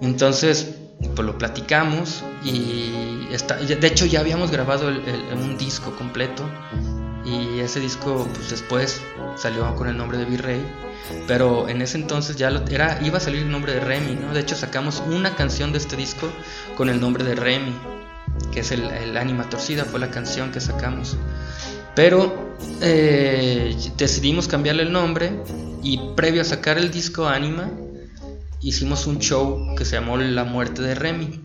Entonces, 0.00 0.66
pues 1.14 1.26
lo 1.26 1.36
platicamos 1.38 2.24
y 2.44 3.26
está, 3.30 3.56
de 3.56 3.86
hecho 3.86 4.06
ya 4.06 4.20
habíamos 4.20 4.50
grabado 4.50 4.88
un 5.34 5.56
disco 5.58 5.94
completo 5.96 6.44
y 7.24 7.60
ese 7.60 7.80
disco 7.80 8.28
pues 8.34 8.50
después 8.50 9.00
salió 9.36 9.74
con 9.76 9.88
el 9.88 9.96
nombre 9.96 10.18
de 10.18 10.24
Virrey, 10.24 10.60
pero 11.26 11.68
en 11.68 11.80
ese 11.82 11.96
entonces 11.98 12.36
ya 12.36 12.50
lo- 12.50 12.66
era, 12.68 12.98
iba 13.02 13.18
a 13.18 13.20
salir 13.20 13.42
el 13.42 13.50
nombre 13.50 13.72
de 13.72 13.80
Remy, 13.80 14.14
¿no? 14.16 14.32
De 14.34 14.40
hecho 14.40 14.56
sacamos 14.56 15.02
una 15.06 15.34
canción 15.36 15.72
de 15.72 15.78
este 15.78 15.96
disco 15.96 16.28
con 16.76 16.88
el 16.88 17.00
nombre 17.00 17.22
de 17.24 17.34
Remy, 17.36 17.74
que 18.52 18.60
es 18.60 18.72
el, 18.72 18.82
el 18.90 19.16
Ánima 19.16 19.48
Torcida, 19.48 19.84
fue 19.84 20.00
la 20.00 20.10
canción 20.10 20.50
que 20.50 20.60
sacamos. 20.60 21.16
Pero 21.94 22.56
eh, 22.80 23.76
decidimos 23.96 24.48
cambiarle 24.48 24.82
el 24.84 24.92
nombre 24.92 25.32
y 25.82 26.00
previo 26.16 26.42
a 26.42 26.44
sacar 26.44 26.78
el 26.78 26.90
disco 26.90 27.28
Anima, 27.28 27.70
hicimos 28.62 29.06
un 29.06 29.18
show 29.18 29.74
que 29.76 29.84
se 29.84 29.96
llamó 29.96 30.16
La 30.16 30.44
muerte 30.44 30.82
de 30.82 30.94
Remy, 30.94 31.40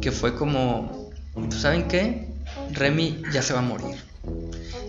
que 0.00 0.12
fue 0.12 0.34
como, 0.34 1.10
pues, 1.34 1.54
¿saben 1.54 1.88
qué? 1.88 2.28
Remy 2.72 3.22
ya 3.32 3.42
se 3.42 3.52
va 3.52 3.60
a 3.60 3.62
morir. 3.62 3.96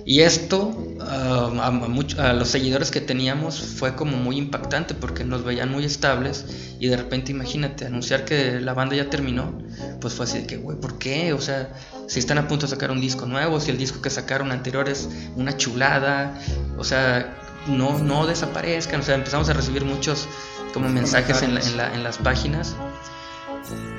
Y 0.06 0.22
esto 0.22 0.76
ah, 1.02 1.52
a, 1.62 1.68
a 1.68 1.72
much- 1.72 2.18
a 2.18 2.34
los 2.34 2.50
seguidores 2.50 2.90
que 2.90 3.00
teníamos 3.02 3.60
fue 3.60 3.96
como 3.96 4.18
muy 4.18 4.38
impactante 4.38 4.96
porque 4.96 5.24
nos 5.24 5.44
veían 5.44 5.70
muy 5.72 5.86
estables 5.86 6.46
y 6.80 6.88
de 6.88 6.98
repente 6.98 7.32
imagínate 7.32 7.86
anunciar 7.86 8.26
que 8.26 8.60
la 8.60 8.74
banda 8.74 8.96
ya 8.96 9.10
terminó, 9.10 9.54
pues 10.02 10.14
fue 10.16 10.26
así 10.26 10.40
de 10.40 10.48
que, 10.48 10.58
güey, 10.58 10.80
¿por 10.80 10.98
qué? 10.98 11.34
O 11.34 11.42
sea, 11.42 11.70
si 12.08 12.20
están 12.20 12.40
a 12.40 12.48
punto 12.48 12.66
de 12.66 12.72
sacar 12.72 12.90
un 12.92 13.02
disco 13.02 13.26
nuevo, 13.28 13.60
si 13.60 13.70
el 13.70 13.78
disco 13.78 14.02
que 14.02 14.10
sacaron 14.10 14.52
anterior 14.52 14.90
es 14.90 15.10
una 15.36 15.56
chulada, 15.58 16.40
o 16.78 16.84
sea, 16.84 17.38
no, 17.68 18.00
no 18.00 18.26
desaparezcan, 18.28 19.02
o 19.02 19.04
sea, 19.04 19.16
empezamos 19.16 19.50
a 19.50 19.54
recibir 19.54 19.86
muchos 19.86 20.28
como 20.74 20.88
mensajes 20.90 21.42
en, 21.42 21.56
la- 21.56 21.62
en 21.62 21.78
la- 21.78 21.94
en 21.96 22.04
las 22.04 22.18
páginas. 22.18 22.76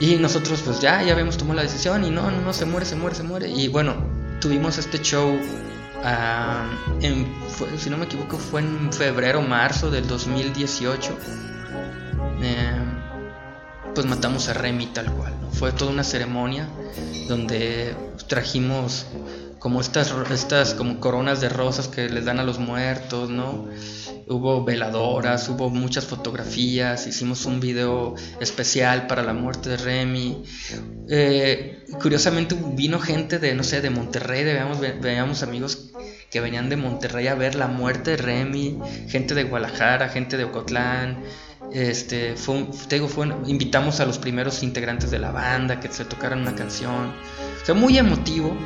Y 0.00 0.16
nosotros 0.16 0.62
pues 0.64 0.80
ya, 0.80 1.02
ya 1.02 1.12
habíamos 1.12 1.36
tomado 1.36 1.56
la 1.56 1.62
decisión 1.62 2.04
y 2.04 2.10
no, 2.10 2.30
no, 2.30 2.40
no, 2.40 2.52
se 2.52 2.64
muere, 2.64 2.86
se 2.86 2.96
muere, 2.96 3.14
se 3.16 3.22
muere. 3.22 3.48
Y 3.48 3.68
bueno, 3.68 3.94
tuvimos 4.40 4.78
este 4.78 4.98
show, 5.00 5.38
en, 7.02 7.26
fue- 7.48 7.68
si 7.78 7.90
no 7.90 7.96
me 7.98 8.06
equivoco, 8.06 8.38
fue 8.38 8.60
en 8.62 8.92
febrero, 8.92 9.42
marzo 9.42 9.90
del 9.90 10.06
2018. 10.08 11.16
Eh, 12.42 12.70
pues 13.94 14.06
matamos 14.06 14.48
a 14.48 14.54
Remy 14.54 14.86
tal 14.86 15.10
cual, 15.12 15.34
¿no? 15.42 15.50
Fue 15.50 15.72
toda 15.72 15.90
una 15.90 16.04
ceremonia 16.04 16.68
donde 17.28 17.94
trajimos 18.28 19.06
como 19.60 19.80
estas, 19.80 20.12
estas 20.32 20.74
como 20.74 20.98
coronas 20.98 21.40
de 21.40 21.48
rosas 21.48 21.86
que 21.86 22.08
les 22.08 22.24
dan 22.24 22.40
a 22.40 22.44
los 22.44 22.58
muertos, 22.58 23.30
¿no? 23.30 23.68
Hubo 24.26 24.64
veladoras, 24.64 25.48
hubo 25.48 25.70
muchas 25.70 26.06
fotografías, 26.06 27.06
hicimos 27.06 27.44
un 27.46 27.60
video 27.60 28.14
especial 28.40 29.06
para 29.06 29.22
la 29.22 29.32
muerte 29.34 29.68
de 29.70 29.76
Remy. 29.76 30.42
Eh, 31.08 31.84
curiosamente 32.00 32.56
vino 32.74 32.98
gente 33.00 33.38
de, 33.38 33.54
no 33.54 33.62
sé, 33.62 33.80
de 33.80 33.90
Monterrey, 33.90 34.44
veíamos, 34.44 34.80
ve- 34.80 34.96
veíamos 35.00 35.42
amigos 35.42 35.90
que 36.30 36.40
venían 36.40 36.68
de 36.68 36.76
Monterrey 36.76 37.26
a 37.26 37.34
ver 37.34 37.54
la 37.54 37.66
muerte 37.66 38.12
de 38.12 38.16
Remy, 38.18 38.78
gente 39.08 39.34
de 39.34 39.44
Guadalajara, 39.44 40.08
gente 40.08 40.36
de 40.36 40.44
Ocotlán. 40.44 41.22
Este, 41.72 42.34
fue, 42.36 42.54
un- 42.56 42.72
fue, 42.72 43.28
invitamos 43.46 44.00
a 44.00 44.06
los 44.06 44.18
primeros 44.18 44.62
integrantes 44.62 45.10
de 45.10 45.18
la 45.18 45.32
banda 45.32 45.80
que 45.80 45.88
se 45.92 46.04
tocaran 46.04 46.40
una 46.40 46.54
canción. 46.54 47.12
Sea, 47.64 47.74
muy 47.74 47.98
emotivo. 47.98 48.56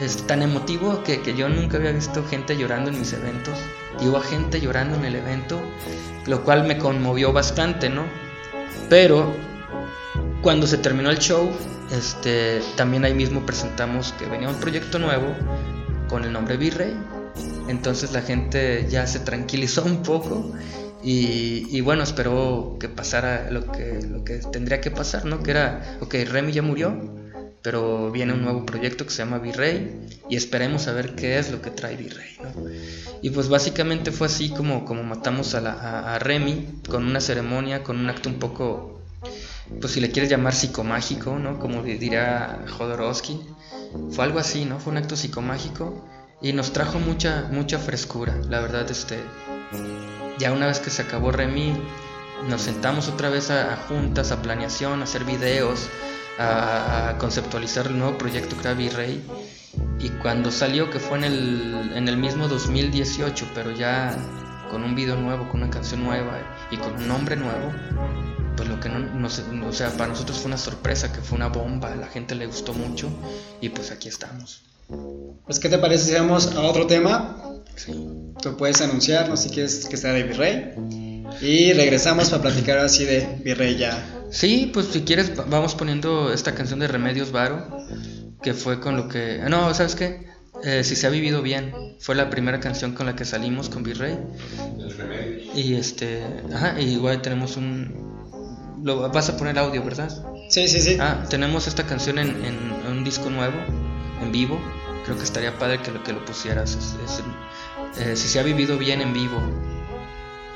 Es 0.00 0.26
tan 0.26 0.42
emotivo 0.42 1.02
que, 1.02 1.20
que 1.20 1.34
yo 1.34 1.48
nunca 1.48 1.76
había 1.76 1.92
visto 1.92 2.24
gente 2.24 2.56
llorando 2.56 2.90
en 2.90 2.98
mis 2.98 3.12
eventos. 3.12 3.58
Y 4.00 4.08
hubo 4.08 4.20
gente 4.20 4.60
llorando 4.60 4.96
en 4.96 5.04
el 5.04 5.16
evento, 5.16 5.60
lo 6.26 6.44
cual 6.44 6.64
me 6.64 6.78
conmovió 6.78 7.32
bastante, 7.32 7.88
¿no? 7.88 8.04
Pero 8.88 9.34
cuando 10.42 10.66
se 10.66 10.78
terminó 10.78 11.10
el 11.10 11.18
show, 11.18 11.50
este, 11.90 12.60
también 12.76 13.04
ahí 13.04 13.14
mismo 13.14 13.44
presentamos 13.44 14.12
que 14.12 14.26
venía 14.26 14.48
un 14.48 14.60
proyecto 14.60 14.98
nuevo 14.98 15.34
con 16.08 16.24
el 16.24 16.32
nombre 16.32 16.56
Virrey. 16.56 16.94
Entonces 17.68 18.12
la 18.12 18.22
gente 18.22 18.86
ya 18.88 19.06
se 19.06 19.20
tranquilizó 19.20 19.84
un 19.84 20.02
poco 20.02 20.52
y, 21.02 21.80
bueno, 21.80 22.02
esperó 22.02 22.76
que 22.78 22.88
pasara 22.88 23.50
lo 23.50 23.70
que, 23.70 24.00
lo 24.08 24.24
que 24.24 24.38
tendría 24.38 24.80
que 24.80 24.90
pasar, 24.90 25.24
¿no? 25.24 25.42
Que 25.42 25.52
era, 25.52 25.98
ok, 26.00 26.14
Remy 26.28 26.52
ya 26.52 26.62
murió, 26.62 26.98
pero 27.62 28.10
viene 28.10 28.32
un 28.32 28.42
nuevo 28.42 28.64
proyecto 28.64 29.04
que 29.04 29.10
se 29.10 29.18
llama 29.18 29.38
Virrey 29.38 30.08
y 30.28 30.36
esperemos 30.36 30.86
a 30.86 30.92
ver 30.92 31.14
qué 31.14 31.38
es 31.38 31.50
lo 31.50 31.60
que 31.60 31.70
trae 31.70 31.96
Virrey, 31.96 32.36
¿no? 32.42 32.52
Y 33.22 33.30
pues 33.30 33.48
básicamente 33.48 34.12
fue 34.12 34.28
así 34.28 34.50
como, 34.50 34.84
como 34.84 35.02
matamos 35.02 35.54
a, 35.54 35.60
la, 35.60 36.18
Remy 36.18 36.82
con 36.88 37.04
una 37.04 37.20
ceremonia, 37.20 37.82
con 37.82 37.98
un 37.98 38.08
acto 38.08 38.28
un 38.28 38.38
poco 38.38 39.02
pues 39.80 39.92
si 39.92 40.00
le 40.00 40.10
quieres 40.10 40.30
llamar 40.30 40.54
psicomágico, 40.54 41.38
¿no? 41.38 41.58
Como 41.58 41.82
diría 41.82 42.64
Jodorowsky. 42.78 43.40
Fue 44.10 44.24
algo 44.24 44.38
así, 44.38 44.64
¿no? 44.64 44.78
Fue 44.78 44.92
un 44.92 44.98
acto 44.98 45.16
psicomágico 45.16 46.04
y 46.40 46.52
nos 46.52 46.72
trajo 46.72 46.98
mucha, 46.98 47.48
mucha 47.50 47.78
frescura. 47.78 48.36
La 48.48 48.60
verdad, 48.60 48.90
este, 48.90 49.18
ya 50.38 50.52
una 50.52 50.66
vez 50.66 50.80
que 50.80 50.90
se 50.90 51.02
acabó 51.02 51.32
Remy, 51.32 51.74
nos 52.48 52.62
sentamos 52.62 53.08
otra 53.08 53.28
vez 53.28 53.50
a 53.50 53.76
juntas, 53.88 54.30
a 54.30 54.40
planeación, 54.40 55.00
a 55.00 55.04
hacer 55.04 55.24
videos, 55.24 55.88
a, 56.38 57.16
conceptualizar 57.18 57.86
el 57.86 57.98
nuevo 57.98 58.16
proyecto 58.16 58.56
que 58.56 58.62
era 58.62 58.74
Virrey. 58.74 59.24
Y 60.00 60.10
cuando 60.10 60.50
salió, 60.50 60.90
que 60.90 61.00
fue 61.00 61.18
en 61.18 61.24
el, 61.24 61.92
en 61.94 62.08
el 62.08 62.16
mismo 62.16 62.48
2018, 62.48 63.48
pero 63.54 63.72
ya 63.72 64.16
con 64.70 64.84
un 64.84 64.94
video 64.94 65.16
nuevo, 65.16 65.48
con 65.48 65.62
una 65.62 65.70
canción 65.70 66.04
nueva 66.04 66.38
y 66.70 66.76
con 66.76 66.94
un 66.94 67.08
nombre 67.08 67.36
nuevo, 67.36 67.72
pues 68.56 68.68
lo 68.68 68.80
que 68.80 68.88
no, 68.88 68.98
no 68.98 69.28
o 69.68 69.72
sea, 69.72 69.90
para 69.90 70.08
nosotros 70.08 70.38
fue 70.38 70.46
una 70.46 70.58
sorpresa, 70.58 71.12
que 71.12 71.20
fue 71.20 71.36
una 71.36 71.48
bomba, 71.48 71.92
a 71.92 71.96
la 71.96 72.06
gente 72.06 72.34
le 72.34 72.46
gustó 72.46 72.74
mucho 72.74 73.08
y 73.60 73.68
pues 73.70 73.90
aquí 73.90 74.08
estamos. 74.08 74.62
Pues, 75.44 75.58
¿qué 75.58 75.68
te 75.68 75.78
parece 75.78 76.04
si 76.04 76.14
vamos 76.14 76.54
a 76.54 76.60
otro 76.62 76.86
tema? 76.86 77.36
Sí. 77.76 77.92
Tú 78.40 78.56
puedes 78.56 78.80
anunciar, 78.80 79.28
no 79.28 79.36
sé 79.36 79.48
si 79.48 79.54
quieres 79.54 79.86
que 79.86 79.96
sea 79.96 80.12
de 80.12 80.22
Virrey. 80.22 80.74
Y 81.42 81.72
regresamos 81.74 82.30
para 82.30 82.42
platicar 82.42 82.78
así 82.78 83.04
de 83.04 83.38
Virrey 83.44 83.76
ya. 83.76 84.17
Sí, 84.30 84.70
pues 84.72 84.86
si 84.86 85.02
quieres 85.02 85.38
va- 85.38 85.44
vamos 85.48 85.74
poniendo 85.74 86.32
esta 86.32 86.54
canción 86.54 86.78
de 86.80 86.88
Remedios 86.88 87.32
Varo, 87.32 87.86
que 88.42 88.54
fue 88.54 88.80
con 88.80 88.96
lo 88.96 89.08
que... 89.08 89.38
No, 89.48 89.72
¿sabes 89.74 89.94
qué? 89.94 90.26
Eh, 90.64 90.84
si 90.84 90.96
se 90.96 91.06
ha 91.06 91.10
vivido 91.10 91.42
bien, 91.42 91.74
fue 92.00 92.14
la 92.14 92.30
primera 92.30 92.60
canción 92.60 92.92
con 92.92 93.06
la 93.06 93.16
que 93.16 93.24
salimos 93.24 93.68
con 93.68 93.82
Virrey. 93.82 94.18
Y 95.54 95.74
este... 95.74 96.22
Ajá, 96.54 96.80
y 96.80 96.92
igual 96.92 97.22
tenemos 97.22 97.56
un... 97.56 98.08
Lo, 98.82 99.08
vas 99.10 99.28
a 99.28 99.36
poner 99.36 99.58
audio, 99.58 99.82
¿verdad? 99.82 100.10
Sí, 100.48 100.68
sí, 100.68 100.80
sí. 100.80 100.96
Ah, 101.00 101.24
tenemos 101.28 101.66
esta 101.66 101.84
canción 101.86 102.18
en, 102.18 102.28
en 102.44 102.86
un 102.86 103.04
disco 103.04 103.28
nuevo, 103.30 103.56
en 104.22 104.30
vivo. 104.32 104.60
Creo 105.04 105.16
que 105.16 105.24
estaría 105.24 105.58
padre 105.58 105.80
que 105.82 105.90
lo 105.90 106.02
que 106.02 106.12
lo 106.12 106.24
pusieras. 106.24 106.76
Es- 106.76 106.96
es, 107.04 107.22
eh, 108.06 108.16
si 108.16 108.28
se 108.28 108.38
ha 108.38 108.42
vivido 108.42 108.78
bien 108.78 109.00
en 109.00 109.12
vivo. 109.12 109.40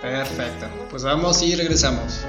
Perfecto. 0.00 0.66
Pues 0.90 1.02
vamos 1.04 1.42
y 1.42 1.54
regresamos. 1.56 2.24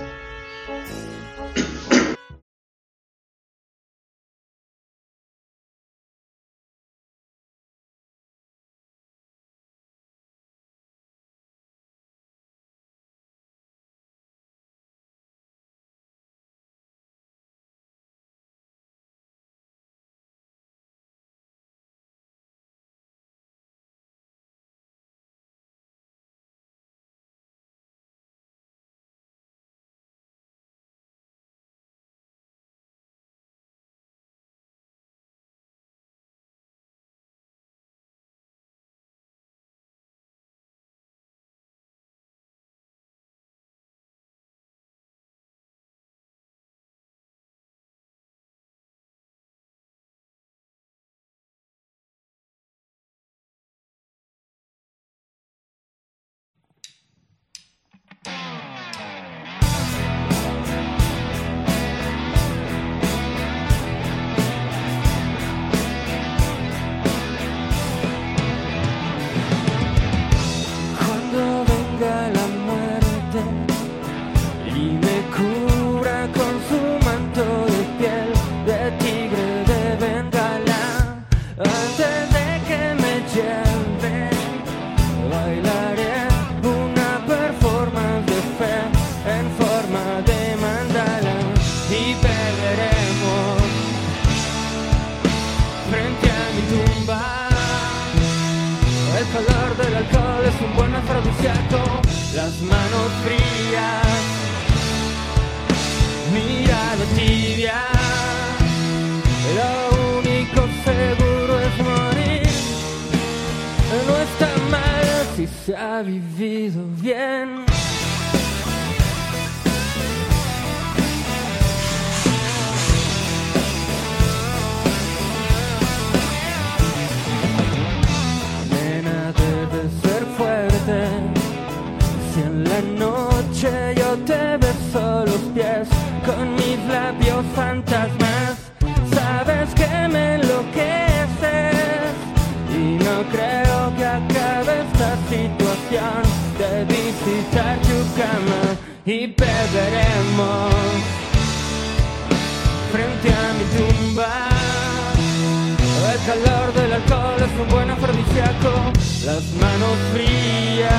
Las 158.63 159.43
manos 159.59 159.97
frías, 160.13 160.89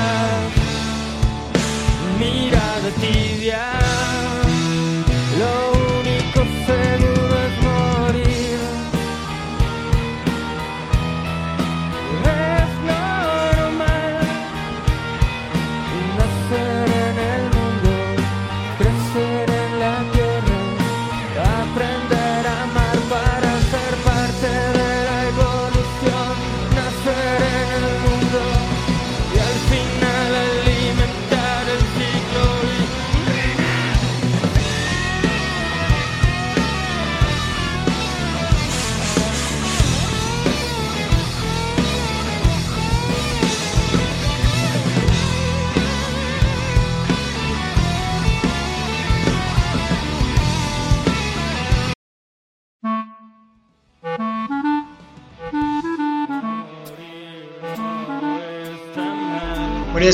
mirada 2.19 2.89
tibia. 3.01 3.94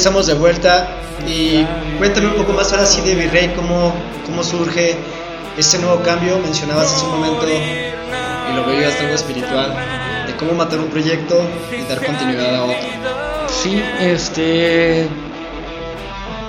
Estamos 0.01 0.25
de 0.25 0.33
vuelta 0.33 0.87
y 1.27 1.63
cuéntame 1.99 2.25
un 2.29 2.33
poco 2.33 2.53
más 2.53 2.71
ahora 2.73 2.87
sí 2.87 3.01
de 3.01 3.13
Virrey, 3.13 3.49
cómo, 3.55 3.93
cómo 4.25 4.43
surge 4.43 4.97
este 5.59 5.77
nuevo 5.77 6.01
cambio. 6.01 6.39
Mencionabas 6.39 6.87
hace 6.91 7.05
un 7.05 7.11
momento, 7.19 7.45
y 7.47 8.55
lo 8.55 8.65
veo 8.65 8.89
hasta 8.89 9.03
algo 9.03 9.13
espiritual, 9.13 9.75
de 10.25 10.35
cómo 10.37 10.53
matar 10.53 10.79
un 10.79 10.87
proyecto 10.87 11.39
y 11.71 11.87
dar 11.87 12.03
continuidad 12.03 12.55
a 12.55 12.63
otro. 12.63 12.77
Sí, 13.47 13.79
este. 13.99 15.07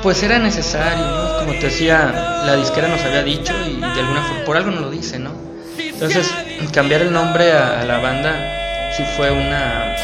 Pues 0.03 0.23
era 0.23 0.39
necesario, 0.39 1.05
¿no? 1.05 1.39
Como 1.41 1.53
te 1.53 1.67
decía, 1.67 2.43
la 2.47 2.57
disquera 2.57 2.89
nos 2.89 3.03
había 3.03 3.23
dicho 3.23 3.53
y 3.69 3.77
de 3.81 4.01
alguna 4.01 4.23
forma, 4.23 4.45
por 4.47 4.57
algo 4.57 4.71
nos 4.71 4.81
lo 4.81 4.91
dice, 4.91 5.19
¿no? 5.19 5.31
Entonces, 5.79 6.27
cambiar 6.73 7.03
el 7.03 7.13
nombre 7.13 7.53
a, 7.53 7.83
a 7.83 7.85
la 7.85 7.99
banda 7.99 8.93
sí 8.97 9.05
fue 9.15 9.31
una. 9.31 9.95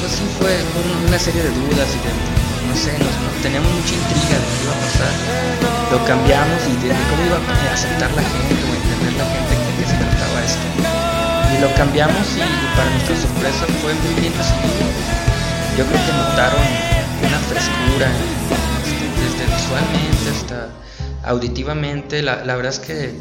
Pues 0.00 0.12
sí 0.12 0.24
fue 0.40 0.50
un- 0.82 1.08
una 1.08 1.18
serie 1.18 1.42
de 1.42 1.50
dudas 1.50 1.88
y 1.94 1.98
de. 2.08 2.33
No 2.68 2.74
sé, 2.76 2.92
nos, 2.98 3.14
nos- 3.22 3.42
teníamos 3.42 3.70
mucha 3.72 3.94
intriga 3.94 4.36
de 4.40 4.46
qué 4.48 4.62
iba 4.64 4.72
a 4.72 4.80
pasar. 4.80 5.12
Lo 5.92 5.98
cambiamos 6.06 6.60
y 6.68 6.72
de, 6.82 6.88
cómo 7.10 7.22
iba 7.26 7.38
a 7.38 7.72
aceptar 7.74 8.10
la 8.12 8.22
gente 8.22 8.54
o 8.54 8.72
entender 8.74 9.12
la 9.20 9.26
gente 9.30 9.52
de 9.54 9.72
qué 9.78 9.84
se 9.90 9.96
trataba 9.96 10.38
esto. 10.44 10.66
Y 11.54 11.60
lo 11.60 11.68
cambiamos 11.76 12.26
y, 12.36 12.40
para 12.76 12.90
nuestra 12.90 13.16
sorpresa 13.16 13.64
fue 13.82 13.94
muy 13.94 14.14
bien 14.20 14.32
recibido. 14.36 14.84
Yo 15.78 15.84
creo 15.86 16.00
que 16.06 16.12
notaron 16.12 16.62
una 17.22 17.38
frescura 17.50 18.08
desde 19.20 19.44
visualmente 19.54 20.30
hasta 20.34 20.68
auditivamente. 21.28 22.22
La, 22.22 22.44
la 22.44 22.56
verdad 22.56 22.72
es 22.72 22.80
que 22.80 23.14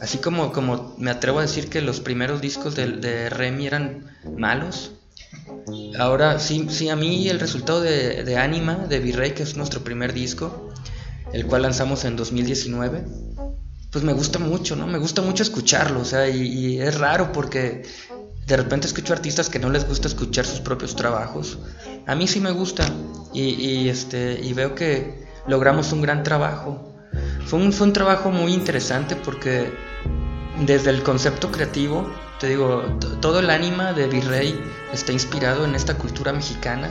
así 0.00 0.18
como, 0.18 0.52
como 0.52 0.94
me 0.98 1.10
atrevo 1.10 1.40
a 1.40 1.42
decir 1.42 1.68
que 1.68 1.80
los 1.82 2.00
primeros 2.00 2.40
discos 2.40 2.74
de, 2.76 2.88
de 2.92 3.28
Remy 3.30 3.66
eran 3.66 4.06
malos, 4.38 4.92
ahora 5.98 6.38
sí, 6.38 6.66
sí 6.70 6.88
a 6.88 6.96
mí 6.96 7.28
el 7.28 7.40
resultado 7.40 7.80
de, 7.80 8.24
de 8.24 8.36
Anima, 8.36 8.74
de 8.88 9.00
Virrey, 9.00 9.32
que 9.32 9.42
es 9.42 9.56
nuestro 9.56 9.82
primer 9.82 10.12
disco, 10.12 10.70
el 11.32 11.46
cual 11.46 11.62
lanzamos 11.62 12.04
en 12.04 12.16
2019, 12.16 13.04
pues 13.90 14.04
me 14.04 14.12
gusta 14.12 14.38
mucho, 14.38 14.76
¿no? 14.76 14.86
Me 14.86 14.98
gusta 14.98 15.22
mucho 15.22 15.42
escucharlo, 15.42 16.00
o 16.00 16.04
sea, 16.04 16.28
y, 16.28 16.78
es 16.80 16.98
raro 16.98 17.32
porque 17.32 17.84
de 18.46 18.56
repente 18.56 18.86
escucho 18.86 19.12
artistas 19.12 19.48
que 19.48 19.58
no 19.58 19.70
les 19.70 19.88
gusta 19.88 20.08
escuchar 20.08 20.44
sus 20.44 20.60
propios 20.60 20.94
trabajos. 20.94 21.58
A 22.06 22.14
mí 22.14 22.28
sí 22.28 22.40
me 22.40 22.50
gusta 22.50 22.84
y, 23.32 23.42
y, 23.42 23.88
este, 23.88 24.38
y 24.42 24.52
veo 24.52 24.74
que 24.74 25.26
logramos 25.46 25.92
un 25.92 26.02
gran 26.02 26.22
trabajo. 26.22 26.92
Fue 27.46 27.58
un, 27.58 27.72
fue 27.72 27.86
un 27.86 27.92
trabajo 27.92 28.30
muy 28.30 28.52
interesante 28.52 29.16
porque 29.16 29.72
desde 30.64 30.90
el 30.90 31.02
concepto 31.02 31.50
creativo, 31.50 32.10
te 32.38 32.48
digo, 32.48 32.84
todo 33.20 33.40
el 33.40 33.50
ánima 33.50 33.92
de 33.92 34.06
Virrey 34.06 34.60
está 34.92 35.12
inspirado 35.12 35.64
en 35.64 35.74
esta 35.74 35.94
cultura 35.96 36.32
mexicana 36.32 36.90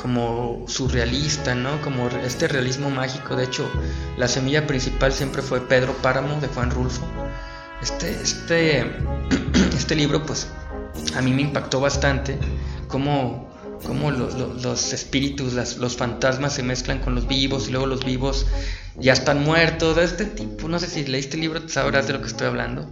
como 0.00 0.64
surrealista, 0.68 1.54
¿no? 1.54 1.80
Como 1.82 2.08
este 2.08 2.46
realismo 2.48 2.90
mágico. 2.90 3.34
De 3.36 3.44
hecho, 3.44 3.68
la 4.16 4.28
semilla 4.28 4.66
principal 4.66 5.12
siempre 5.12 5.42
fue 5.42 5.60
Pedro 5.66 5.92
Páramo 5.94 6.40
de 6.40 6.48
Juan 6.48 6.70
Rulfo. 6.70 7.02
Este, 7.82 8.10
este, 8.22 8.96
este 9.76 9.96
libro, 9.96 10.24
pues, 10.24 10.48
a 11.16 11.20
mí 11.22 11.32
me 11.32 11.42
impactó 11.42 11.80
bastante. 11.80 12.38
Cómo, 12.86 13.48
cómo 13.84 14.10
lo- 14.10 14.30
lo- 14.30 14.54
los 14.54 14.92
espíritus, 14.92 15.54
los 15.78 15.96
fantasmas 15.96 16.54
se 16.54 16.62
mezclan 16.62 17.00
con 17.00 17.14
los 17.14 17.26
vivos 17.26 17.68
y 17.68 17.72
luego 17.72 17.86
los 17.86 18.04
vivos 18.04 18.46
ya 18.96 19.12
están 19.12 19.42
muertos. 19.44 19.96
De 19.96 20.04
este 20.04 20.24
tipo, 20.26 20.68
no 20.68 20.78
sé 20.78 20.86
si 20.86 21.04
leíste 21.06 21.34
el 21.36 21.42
libro, 21.42 21.68
sabrás 21.68 22.06
de 22.06 22.12
lo 22.14 22.20
que 22.20 22.28
estoy 22.28 22.46
hablando. 22.46 22.88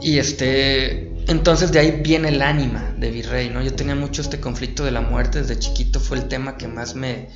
Y 0.00 0.18
este, 0.18 1.12
entonces 1.28 1.70
de 1.70 1.78
ahí 1.78 2.00
viene 2.02 2.28
el 2.28 2.42
ánima 2.42 2.92
de 2.98 3.10
Virrey, 3.10 3.50
¿no? 3.50 3.62
Yo 3.62 3.74
tenía 3.74 3.94
mucho 3.94 4.20
este 4.20 4.40
conflicto 4.40 4.84
de 4.84 4.90
la 4.90 5.00
muerte, 5.00 5.40
desde 5.40 5.58
chiquito 5.58 6.00
fue 6.00 6.18
el 6.18 6.28
tema 6.28 6.56
que 6.56 6.66
más 6.66 6.94
me, 6.94 7.28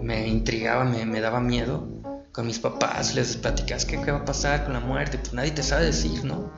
me 0.00 0.26
intrigaba, 0.26 0.84
me, 0.84 1.04
me 1.04 1.20
daba 1.20 1.40
miedo. 1.40 1.88
Con 2.32 2.46
mis 2.46 2.58
papás 2.58 3.14
les 3.14 3.36
platicas 3.36 3.86
qué, 3.86 4.00
qué 4.00 4.10
va 4.10 4.18
a 4.18 4.24
pasar 4.24 4.64
con 4.64 4.74
la 4.74 4.80
muerte, 4.80 5.18
pues 5.18 5.32
nadie 5.32 5.52
te 5.52 5.62
sabe 5.62 5.86
decir, 5.86 6.24
¿no? 6.24 6.52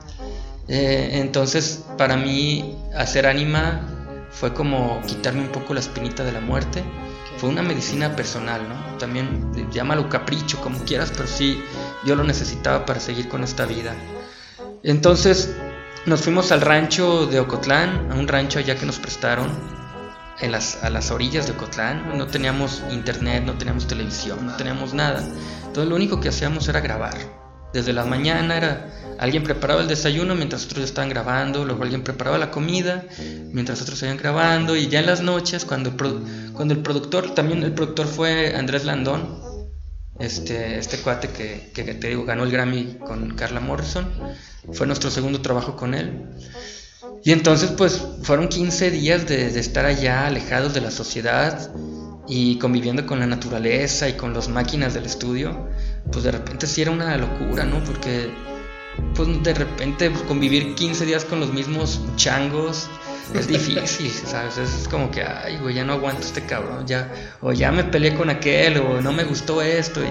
Eh, 0.67 1.11
entonces, 1.13 1.83
para 1.97 2.15
mí, 2.15 2.77
hacer 2.95 3.25
ánima 3.25 4.27
fue 4.29 4.53
como 4.53 5.01
quitarme 5.07 5.41
un 5.41 5.49
poco 5.49 5.73
la 5.73 5.79
espinita 5.79 6.23
de 6.23 6.31
la 6.31 6.41
muerte. 6.41 6.83
Fue 7.37 7.49
una 7.49 7.63
medicina 7.63 8.15
personal, 8.15 8.67
¿no? 8.67 8.97
También 8.97 9.51
llámalo 9.71 10.09
capricho, 10.09 10.59
como 10.61 10.79
quieras, 10.83 11.11
pero 11.11 11.27
sí, 11.27 11.61
yo 12.05 12.15
lo 12.15 12.23
necesitaba 12.23 12.85
para 12.85 12.99
seguir 12.99 13.29
con 13.29 13.43
esta 13.43 13.65
vida. 13.65 13.95
Entonces 14.83 15.53
nos 16.05 16.21
fuimos 16.21 16.51
al 16.51 16.61
rancho 16.61 17.25
de 17.25 17.39
Ocotlán, 17.39 18.11
a 18.11 18.15
un 18.15 18.27
rancho 18.27 18.59
allá 18.59 18.75
que 18.75 18.85
nos 18.85 18.99
prestaron 18.99 19.49
en 20.39 20.51
las, 20.51 20.83
a 20.83 20.89
las 20.89 21.11
orillas 21.11 21.45
de 21.45 21.53
Ocotlán. 21.53 22.17
No 22.17 22.27
teníamos 22.27 22.81
internet, 22.91 23.43
no 23.45 23.57
teníamos 23.57 23.87
televisión, 23.87 24.45
no 24.45 24.55
teníamos 24.55 24.93
nada. 24.93 25.21
Entonces 25.65 25.89
lo 25.89 25.95
único 25.95 26.19
que 26.19 26.29
hacíamos 26.29 26.67
era 26.67 26.79
grabar. 26.79 27.15
Desde 27.73 27.93
la 27.93 28.03
mañana 28.03 28.57
era 28.57 28.89
alguien 29.19 29.43
preparaba 29.43 29.81
el 29.81 29.87
desayuno 29.87 30.33
mientras 30.33 30.65
otros 30.65 30.85
estaban 30.85 31.09
grabando, 31.09 31.65
luego 31.65 31.83
alguien 31.83 32.03
preparaba 32.03 32.37
la 32.37 32.49
comida 32.49 33.03
mientras 33.51 33.81
otros 33.81 33.99
seguían 33.99 34.17
grabando 34.17 34.75
y 34.75 34.87
ya 34.87 35.01
en 35.01 35.05
las 35.05 35.21
noches 35.21 35.65
cuando 35.65 35.91
cuando 36.53 36.73
el 36.73 36.79
productor, 36.81 37.35
también 37.35 37.61
el 37.61 37.73
productor 37.73 38.07
fue 38.07 38.55
Andrés 38.55 38.85
Landón, 38.85 39.48
este, 40.19 40.77
este 40.77 40.97
cuate 40.97 41.29
que, 41.29 41.71
que 41.73 41.83
te 41.83 42.09
digo 42.09 42.25
ganó 42.25 42.43
el 42.43 42.51
Grammy 42.51 42.97
con 43.05 43.35
Carla 43.35 43.59
Morrison, 43.59 44.07
fue 44.73 44.85
nuestro 44.85 45.09
segundo 45.09 45.41
trabajo 45.41 45.75
con 45.75 45.93
él. 45.93 46.25
Y 47.23 47.31
entonces 47.31 47.71
pues 47.71 48.01
fueron 48.23 48.47
15 48.47 48.91
días 48.91 49.27
de, 49.27 49.47
estar 49.59 49.85
allá 49.85 50.27
alejados 50.27 50.73
de 50.73 50.81
la 50.81 50.91
sociedad 50.91 51.71
y 52.27 52.57
conviviendo 52.59 53.05
con 53.05 53.19
la 53.19 53.25
naturaleza 53.25 54.07
y 54.07 54.13
con 54.13 54.33
las 54.33 54.47
máquinas 54.49 54.93
del 54.93 55.05
estudio, 55.05 55.67
pues 56.11 56.23
de 56.23 56.31
repente 56.31 56.67
sí 56.67 56.81
era 56.81 56.91
una 56.91 57.17
locura, 57.17 57.65
¿no? 57.65 57.83
Porque 57.83 58.29
pues 59.15 59.27
de 59.43 59.53
repente 59.53 60.11
convivir 60.27 60.75
15 60.75 61.05
días 61.05 61.25
con 61.25 61.39
los 61.39 61.53
mismos 61.53 62.01
changos 62.15 62.89
es 63.33 63.47
difícil, 63.47 64.09
¿sabes? 64.11 64.57
Es 64.57 64.87
como 64.87 65.11
que, 65.11 65.23
ay, 65.23 65.57
güey, 65.57 65.75
ya 65.75 65.83
no 65.85 65.93
aguanto 65.93 66.21
este 66.21 66.45
cabrón, 66.45 66.85
ya, 66.87 67.11
o 67.41 67.51
ya 67.53 67.71
me 67.71 67.83
peleé 67.83 68.15
con 68.15 68.29
aquel, 68.29 68.77
o 68.77 69.01
no 69.01 69.11
me 69.11 69.23
gustó 69.23 69.61
esto. 69.61 70.01
y- 70.03 70.07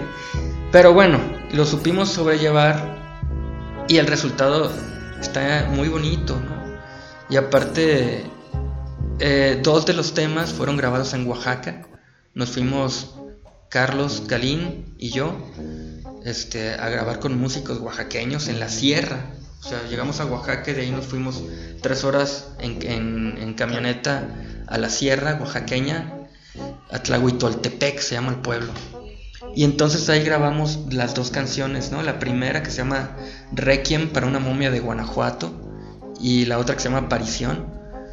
Pero 0.72 0.92
bueno, 0.94 1.18
lo 1.52 1.64
supimos 1.64 2.10
sobrellevar 2.10 3.84
y 3.88 3.96
el 3.96 4.06
resultado 4.06 4.70
está 5.20 5.68
muy 5.70 5.88
bonito, 5.88 6.36
¿no? 6.40 6.78
Y 7.30 7.36
aparte, 7.36 8.24
eh, 9.18 9.60
dos 9.62 9.84
de 9.86 9.92
los 9.94 10.14
temas 10.14 10.52
fueron 10.52 10.76
grabados 10.76 11.12
en 11.14 11.26
Oaxaca. 11.26 11.82
Nos 12.34 12.50
fuimos 12.50 13.14
Carlos 13.68 14.24
Galín 14.26 14.94
y 14.98 15.10
yo 15.10 15.34
este, 16.24 16.74
a 16.74 16.88
grabar 16.88 17.18
con 17.20 17.38
músicos 17.38 17.78
oaxaqueños 17.80 18.48
en 18.48 18.60
la 18.60 18.68
sierra. 18.68 19.26
O 19.64 19.68
sea, 19.68 19.82
llegamos 19.88 20.20
a 20.20 20.26
Oaxaca 20.26 20.70
y 20.70 20.74
de 20.74 20.82
ahí 20.82 20.90
nos 20.90 21.06
fuimos 21.06 21.42
tres 21.82 22.04
horas 22.04 22.48
en, 22.60 22.78
en- 22.82 23.38
en 23.38 23.54
camioneta 23.54 24.26
a 24.66 24.78
la 24.78 24.88
sierra 24.88 25.36
oaxaqueña, 25.40 26.14
a 26.90 26.98
Tlahuitoltepec 27.02 27.98
se 28.00 28.14
llama 28.14 28.30
el 28.30 28.36
pueblo. 28.38 28.72
Y 29.54 29.64
entonces 29.64 30.08
ahí 30.08 30.22
grabamos 30.22 30.78
las 30.92 31.14
dos 31.14 31.30
canciones, 31.30 31.90
¿no? 31.90 32.02
La 32.02 32.18
primera 32.18 32.62
que 32.62 32.70
se 32.70 32.78
llama 32.78 33.16
Requiem 33.52 34.10
para 34.10 34.26
una 34.26 34.38
momia 34.38 34.70
de 34.70 34.80
Guanajuato 34.80 35.50
y 36.20 36.44
la 36.44 36.58
otra 36.58 36.74
que 36.76 36.82
se 36.82 36.88
llama 36.88 37.06
Aparición. 37.06 37.66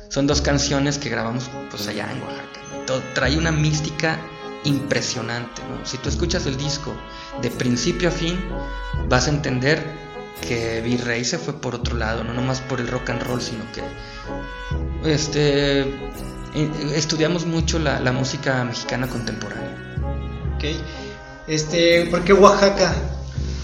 Son 0.10 0.28
dos 0.28 0.42
canciones 0.42 0.98
que 0.98 1.10
grabamos 1.10 1.50
pues 1.70 1.88
allá 1.88 2.10
en 2.12 2.22
Oaxaca. 2.22 2.86
Todo- 2.88 3.04
trae 3.14 3.38
una 3.38 3.52
mística 3.52 4.20
impresionante, 4.64 5.62
¿no? 5.70 5.86
Si 5.86 5.98
tú 5.98 6.10
escuchas 6.10 6.46
el 6.48 6.58
disco 6.58 6.94
de 7.42 7.52
principio 7.52 8.10
a 8.10 8.12
fin, 8.12 8.40
vas 9.10 9.28
a 9.28 9.32
entender 9.32 9.84
que 10.42 10.82
Virrey 10.82 11.24
se 11.26 11.38
fue 11.38 11.54
por 11.60 11.76
otro 11.76 11.96
lado, 11.98 12.24
no 12.24 12.34
nomás 12.34 12.62
por 12.62 12.80
el 12.80 12.88
rock 12.88 13.10
and 13.12 13.24
roll, 13.24 13.42
sino 13.42 13.64
que 13.72 13.82
este 15.10 15.82
eh, 15.82 16.70
estudiamos 16.96 17.46
mucho 17.46 17.80
la, 17.80 18.00
la 18.00 18.12
música 18.12 18.64
mexicana 18.64 19.08
contemporánea. 19.08 19.76
Ok. 20.56 20.64
Este, 21.48 22.06
¿por 22.08 22.24
qué 22.24 22.34
Oaxaca? 22.34 22.96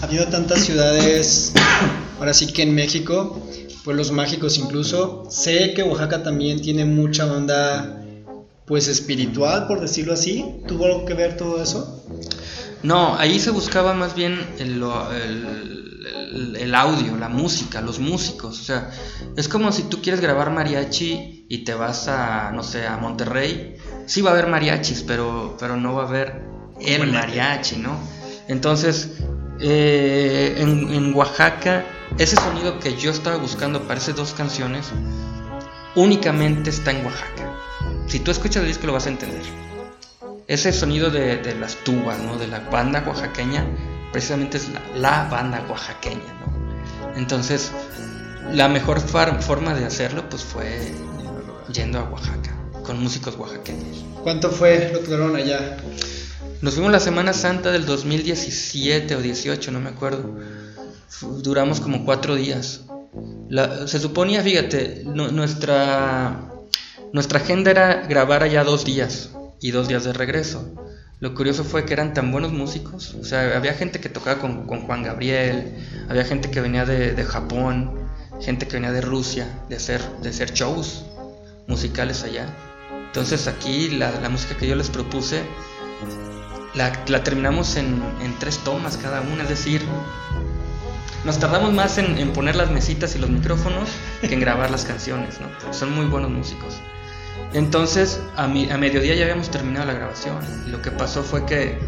Habiendo 0.02 0.28
tantas 0.30 0.60
ciudades, 0.60 1.52
ahora 2.18 2.34
sí 2.34 2.52
que 2.52 2.62
en 2.62 2.74
México, 2.74 3.40
pueblos 3.84 4.10
mágicos 4.12 4.58
incluso. 4.58 5.26
Sé 5.30 5.74
que 5.74 5.82
Oaxaca 5.82 6.22
también 6.22 6.60
tiene 6.60 6.84
mucha 6.84 7.26
onda, 7.26 8.02
pues 8.66 8.88
espiritual, 8.88 9.66
por 9.66 9.80
decirlo 9.80 10.12
así. 10.14 10.44
¿Tuvo 10.66 10.86
algo 10.86 11.04
que 11.04 11.14
ver 11.14 11.36
todo 11.36 11.62
eso? 11.62 12.04
No, 12.82 13.16
ahí 13.16 13.38
se 13.38 13.50
buscaba 13.50 13.94
más 13.94 14.14
bien 14.16 14.44
el- 14.58 14.82
el- 16.14 16.56
el 16.56 16.74
audio, 16.74 17.16
la 17.16 17.28
música, 17.28 17.80
los 17.80 17.98
músicos. 17.98 18.60
O 18.60 18.62
sea, 18.64 18.90
es 19.36 19.48
como 19.48 19.72
si 19.72 19.84
tú 19.84 20.00
quieres 20.02 20.20
grabar 20.20 20.50
mariachi 20.50 21.46
y 21.48 21.58
te 21.64 21.74
vas 21.74 22.08
a, 22.08 22.50
no 22.52 22.62
sé, 22.62 22.86
a 22.86 22.96
Monterrey. 22.96 23.76
Sí 24.06 24.20
va 24.22 24.30
a 24.30 24.32
haber 24.34 24.46
mariachis, 24.48 25.02
pero, 25.02 25.56
pero 25.58 25.76
no 25.76 25.94
va 25.94 26.04
a 26.04 26.08
haber 26.08 26.42
el 26.80 27.12
mariachi, 27.12 27.76
¿no? 27.76 27.96
Entonces, 28.48 29.12
eh, 29.60 30.54
en, 30.58 30.92
en 30.92 31.14
Oaxaca, 31.14 31.84
ese 32.18 32.36
sonido 32.36 32.78
que 32.78 32.96
yo 32.96 33.10
estaba 33.10 33.36
buscando 33.36 33.82
para 33.82 33.98
esas 34.00 34.16
dos 34.16 34.32
canciones, 34.34 34.86
únicamente 35.94 36.70
está 36.70 36.90
en 36.90 37.04
Oaxaca. 37.04 37.50
Si 38.06 38.20
tú 38.20 38.30
escuchas 38.30 38.62
el 38.62 38.68
disco 38.68 38.86
lo 38.86 38.92
vas 38.94 39.06
a 39.06 39.10
entender. 39.10 39.42
ese 40.48 40.72
sonido 40.72 41.08
de, 41.10 41.36
de 41.38 41.54
las 41.54 41.76
tubas, 41.76 42.18
¿no? 42.18 42.36
De 42.36 42.46
la 42.48 42.58
banda 42.58 43.02
oaxaqueña, 43.06 43.64
precisamente 44.12 44.58
es 44.58 44.68
la, 44.68 44.82
la 44.94 45.28
banda 45.30 45.64
oaxaqueña, 45.68 46.20
¿no? 46.46 47.16
Entonces, 47.16 47.72
la 48.52 48.68
mejor 48.68 49.00
forma 49.00 49.74
de 49.74 49.84
hacerlo, 49.84 50.28
pues 50.28 50.42
fue 50.44 50.92
yendo 51.72 51.98
a 51.98 52.04
Oaxaca, 52.04 52.56
con 52.84 53.02
músicos 53.02 53.36
oaxaqueños. 53.36 54.04
¿Cuánto 54.22 54.50
fue 54.50 54.90
lo 54.92 55.00
que 55.00 55.06
duraron 55.10 55.36
allá? 55.36 55.76
Nos 56.60 56.74
fuimos 56.74 56.92
la 56.92 57.00
Semana 57.00 57.32
Santa 57.32 57.70
del 57.72 57.86
2017 57.86 59.16
o 59.16 59.20
18, 59.20 59.70
no 59.72 59.80
me 59.80 59.90
acuerdo. 59.90 60.38
Duramos 61.42 61.80
como 61.80 62.04
cuatro 62.04 62.34
días. 62.34 62.82
La- 63.48 63.86
se 63.86 63.98
suponía, 63.98 64.42
fíjate, 64.42 65.02
nu- 65.04 65.30
nuestra, 65.32 66.48
nuestra 67.12 67.38
agenda 67.40 67.70
era 67.70 68.06
grabar 68.06 68.42
allá 68.42 68.64
dos 68.64 68.84
días 68.84 69.30
y 69.60 69.70
dos 69.70 69.88
días 69.88 70.04
de 70.04 70.12
regreso. 70.12 70.72
Lo 71.22 71.36
curioso 71.36 71.62
fue 71.62 71.84
que 71.84 71.92
eran 71.92 72.14
tan 72.14 72.32
buenos 72.32 72.50
músicos. 72.50 73.14
O 73.14 73.22
sea, 73.22 73.56
había 73.56 73.74
gente 73.74 74.00
que 74.00 74.08
tocaba 74.08 74.40
con, 74.40 74.66
con 74.66 74.80
Juan 74.80 75.04
Gabriel, 75.04 75.72
había 76.08 76.24
gente 76.24 76.50
que 76.50 76.60
venía 76.60 76.84
de, 76.84 77.12
de 77.14 77.24
Japón, 77.24 77.94
gente 78.40 78.66
que 78.66 78.74
venía 78.74 78.90
de 78.90 79.02
Rusia, 79.02 79.46
de 79.68 79.76
hacer, 79.76 80.02
de 80.20 80.30
hacer 80.30 80.52
shows 80.52 81.04
musicales 81.68 82.24
allá. 82.24 82.52
Entonces 83.06 83.46
aquí 83.46 83.90
la, 83.90 84.10
la 84.20 84.30
música 84.30 84.56
que 84.56 84.66
yo 84.66 84.74
les 84.74 84.90
propuse 84.90 85.44
la, 86.74 86.92
la 87.06 87.22
terminamos 87.22 87.76
en, 87.76 88.02
en 88.20 88.36
tres 88.40 88.58
tomas 88.58 88.96
cada 88.96 89.20
una, 89.20 89.44
es 89.44 89.48
decir, 89.48 89.80
nos 91.24 91.38
tardamos 91.38 91.72
más 91.72 91.98
en, 91.98 92.18
en 92.18 92.32
poner 92.32 92.56
las 92.56 92.72
mesitas 92.72 93.14
y 93.14 93.20
los 93.20 93.30
micrófonos 93.30 93.90
que 94.22 94.34
en 94.34 94.40
grabar 94.40 94.72
las 94.72 94.84
canciones, 94.84 95.38
¿no? 95.40 95.72
Son 95.72 95.94
muy 95.94 96.06
buenos 96.06 96.32
músicos. 96.32 96.80
Entonces, 97.54 98.20
a, 98.36 98.46
mi, 98.48 98.70
a 98.70 98.78
mediodía 98.78 99.14
ya 99.14 99.22
habíamos 99.24 99.50
terminado 99.50 99.86
la 99.86 99.94
grabación. 99.94 100.38
Y 100.66 100.70
lo 100.70 100.80
que 100.82 100.90
pasó 100.90 101.22
fue 101.22 101.44
que 101.46 101.78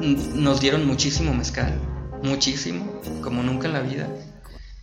nos 0.00 0.60
dieron 0.60 0.86
muchísimo 0.86 1.34
mezcal, 1.34 1.74
muchísimo, 2.22 3.00
como 3.22 3.42
nunca 3.42 3.66
en 3.66 3.74
la 3.74 3.80
vida. 3.80 4.08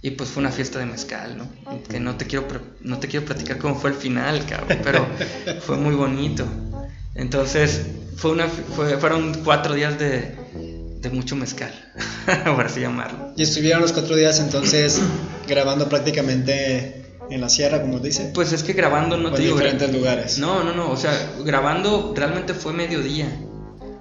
Y 0.02 0.12
pues 0.12 0.30
fue 0.30 0.42
una 0.42 0.52
fiesta 0.52 0.78
de 0.80 0.86
mezcal, 0.86 1.38
¿no? 1.38 1.48
Que 1.90 2.00
no 2.00 2.16
te 2.18 2.26
quiero, 2.28 2.46
no 2.82 3.00
te 3.00 3.08
quiero 3.08 3.26
platicar 3.26 3.58
cómo 3.58 3.76
fue 3.76 3.90
el 3.90 3.96
final, 3.96 4.46
cabrón, 4.46 4.80
pero 4.84 5.08
fue 5.62 5.76
muy 5.78 5.96
bonito. 5.96 6.46
Entonces, 7.16 7.82
fue 8.16 8.32
una, 8.32 8.48
fue- 8.48 8.98
fueron 8.98 9.34
cuatro 9.44 9.74
días 9.74 9.98
de, 9.98 10.36
de 11.02 11.10
mucho 11.10 11.36
mezcal, 11.36 11.74
por 12.56 12.66
así 12.68 12.80
llamarlo. 12.82 13.34
Y 13.36 13.42
estuvieron 13.44 13.82
los 13.82 13.92
cuatro 13.92 14.16
días 14.16 14.40
entonces 14.40 15.02
grabando 15.48 15.90
prácticamente 15.90 17.07
en 17.30 17.42
la 17.42 17.50
sierra, 17.50 17.82
como 17.82 18.00
dice, 18.00 18.32
Pues 18.34 18.54
es 18.54 18.64
que 18.64 18.74
grabando 18.74 19.18
no 19.18 19.30
o 19.30 19.32
te 19.32 19.38
en 19.38 19.44
digo. 19.44 19.58
diferentes 19.58 19.92
lugares. 19.94 20.38
No, 20.38 20.64
no, 20.64 20.74
no, 20.74 20.90
o 20.92 20.98
sea, 20.98 21.12
grabando 21.44 22.14
realmente 22.16 22.54
fue 22.54 22.74
mediodía. 22.74 23.30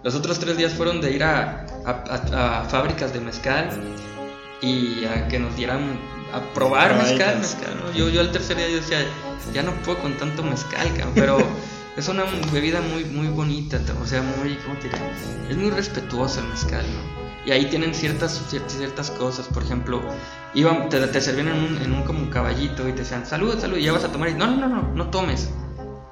Los 0.05 0.15
otros 0.15 0.39
tres 0.39 0.57
días 0.57 0.73
fueron 0.73 1.01
de 1.01 1.11
ir 1.13 1.25
a, 1.25 1.67
a- 1.85 1.91
a- 2.33 2.61
a 2.61 2.65
fábricas 2.65 3.13
de 3.13 3.21
mezcal 3.21 3.69
y 4.63 5.05
a 5.05 5.29
que 5.29 5.39
nos 5.39 5.57
dieran 5.57 5.99
a 6.33 6.41
probar 6.55 6.95
mezcal, 6.97 7.17
Probaditas. 7.19 7.57
mezcal. 7.57 7.77
¿no? 7.85 7.93
Yo, 7.93 8.09
yo 8.09 8.21
al 8.21 8.31
tercer 8.33 8.57
día 8.57 8.69
yo 8.69 8.77
decía, 8.77 8.99
ya 9.53 9.63
no 9.63 9.73
puedo 9.83 9.99
con 9.99 10.17
tanto 10.17 10.43
mezcal, 10.43 10.89
cabrón", 10.97 11.13
pero 11.15 11.39
es 11.97 12.09
una 12.09 12.25
bebida 12.53 12.81
muy, 12.81 13.05
muy 13.05 13.29
bonita, 13.29 13.81
o 14.03 14.07
sea, 14.07 14.23
muy, 14.23 14.55
¿cómo 14.65 14.79
te 14.79 14.89
diré? 14.89 14.99
Es 15.51 15.57
muy 15.57 15.71
respetuosa 15.71 16.41
el 16.41 16.49
mezcal, 16.49 16.85
¿no? 16.87 17.26
Y 17.47 17.53
ahí 17.53 17.67
tienen 17.67 17.95
ciertas, 17.95 18.43
ciertas, 18.49 19.11
cosas, 19.13 19.47
por 19.47 19.63
ejemplo, 19.63 20.03
iban, 20.53 20.89
te, 20.89 20.99
te 21.07 21.21
servían 21.21 21.49
en 21.49 21.55
un, 21.55 21.79
en 21.81 21.93
un 21.93 22.03
como 22.03 22.29
caballito 22.29 22.89
y 22.89 22.93
te 22.93 22.99
decían, 22.99 23.25
salud, 23.25 23.57
salud, 23.59 23.77
y 23.79 23.85
ya 23.85 23.93
vas 23.93 24.03
a 24.03 24.11
tomar 24.11 24.31
y 24.31 24.35
no, 24.35 24.49
no, 24.49 24.57
no, 24.57 24.69
no, 24.69 24.83
no 24.93 25.11
tomes. 25.11 25.49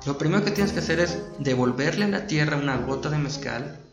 Lo 0.06 0.16
primero 0.16 0.44
que 0.44 0.52
tienes 0.52 0.72
que 0.72 0.78
hacer 0.78 1.00
es 1.00 1.18
devolverle 1.40 2.04
a 2.04 2.08
la 2.08 2.26
tierra 2.28 2.56
una 2.56 2.76
gota 2.76 3.10
de 3.10 3.18
mezcal 3.18 3.83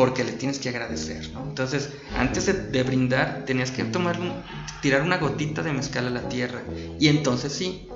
porque 0.00 0.24
le 0.24 0.32
tienes 0.32 0.58
que 0.58 0.70
agradecer, 0.70 1.28
¿no? 1.34 1.42
Entonces, 1.46 1.90
antes 2.16 2.46
de, 2.46 2.54
de 2.54 2.82
brindar, 2.84 3.44
tenías 3.44 3.70
que 3.70 3.84
tomar 3.84 4.18
un- 4.18 4.32
tirar 4.80 5.02
una 5.02 5.18
gotita 5.18 5.62
de 5.62 5.72
mezcal 5.74 6.06
a 6.06 6.10
la 6.10 6.26
tierra. 6.26 6.62
Y 6.98 7.08
entonces 7.08 7.52
sí. 7.52 7.86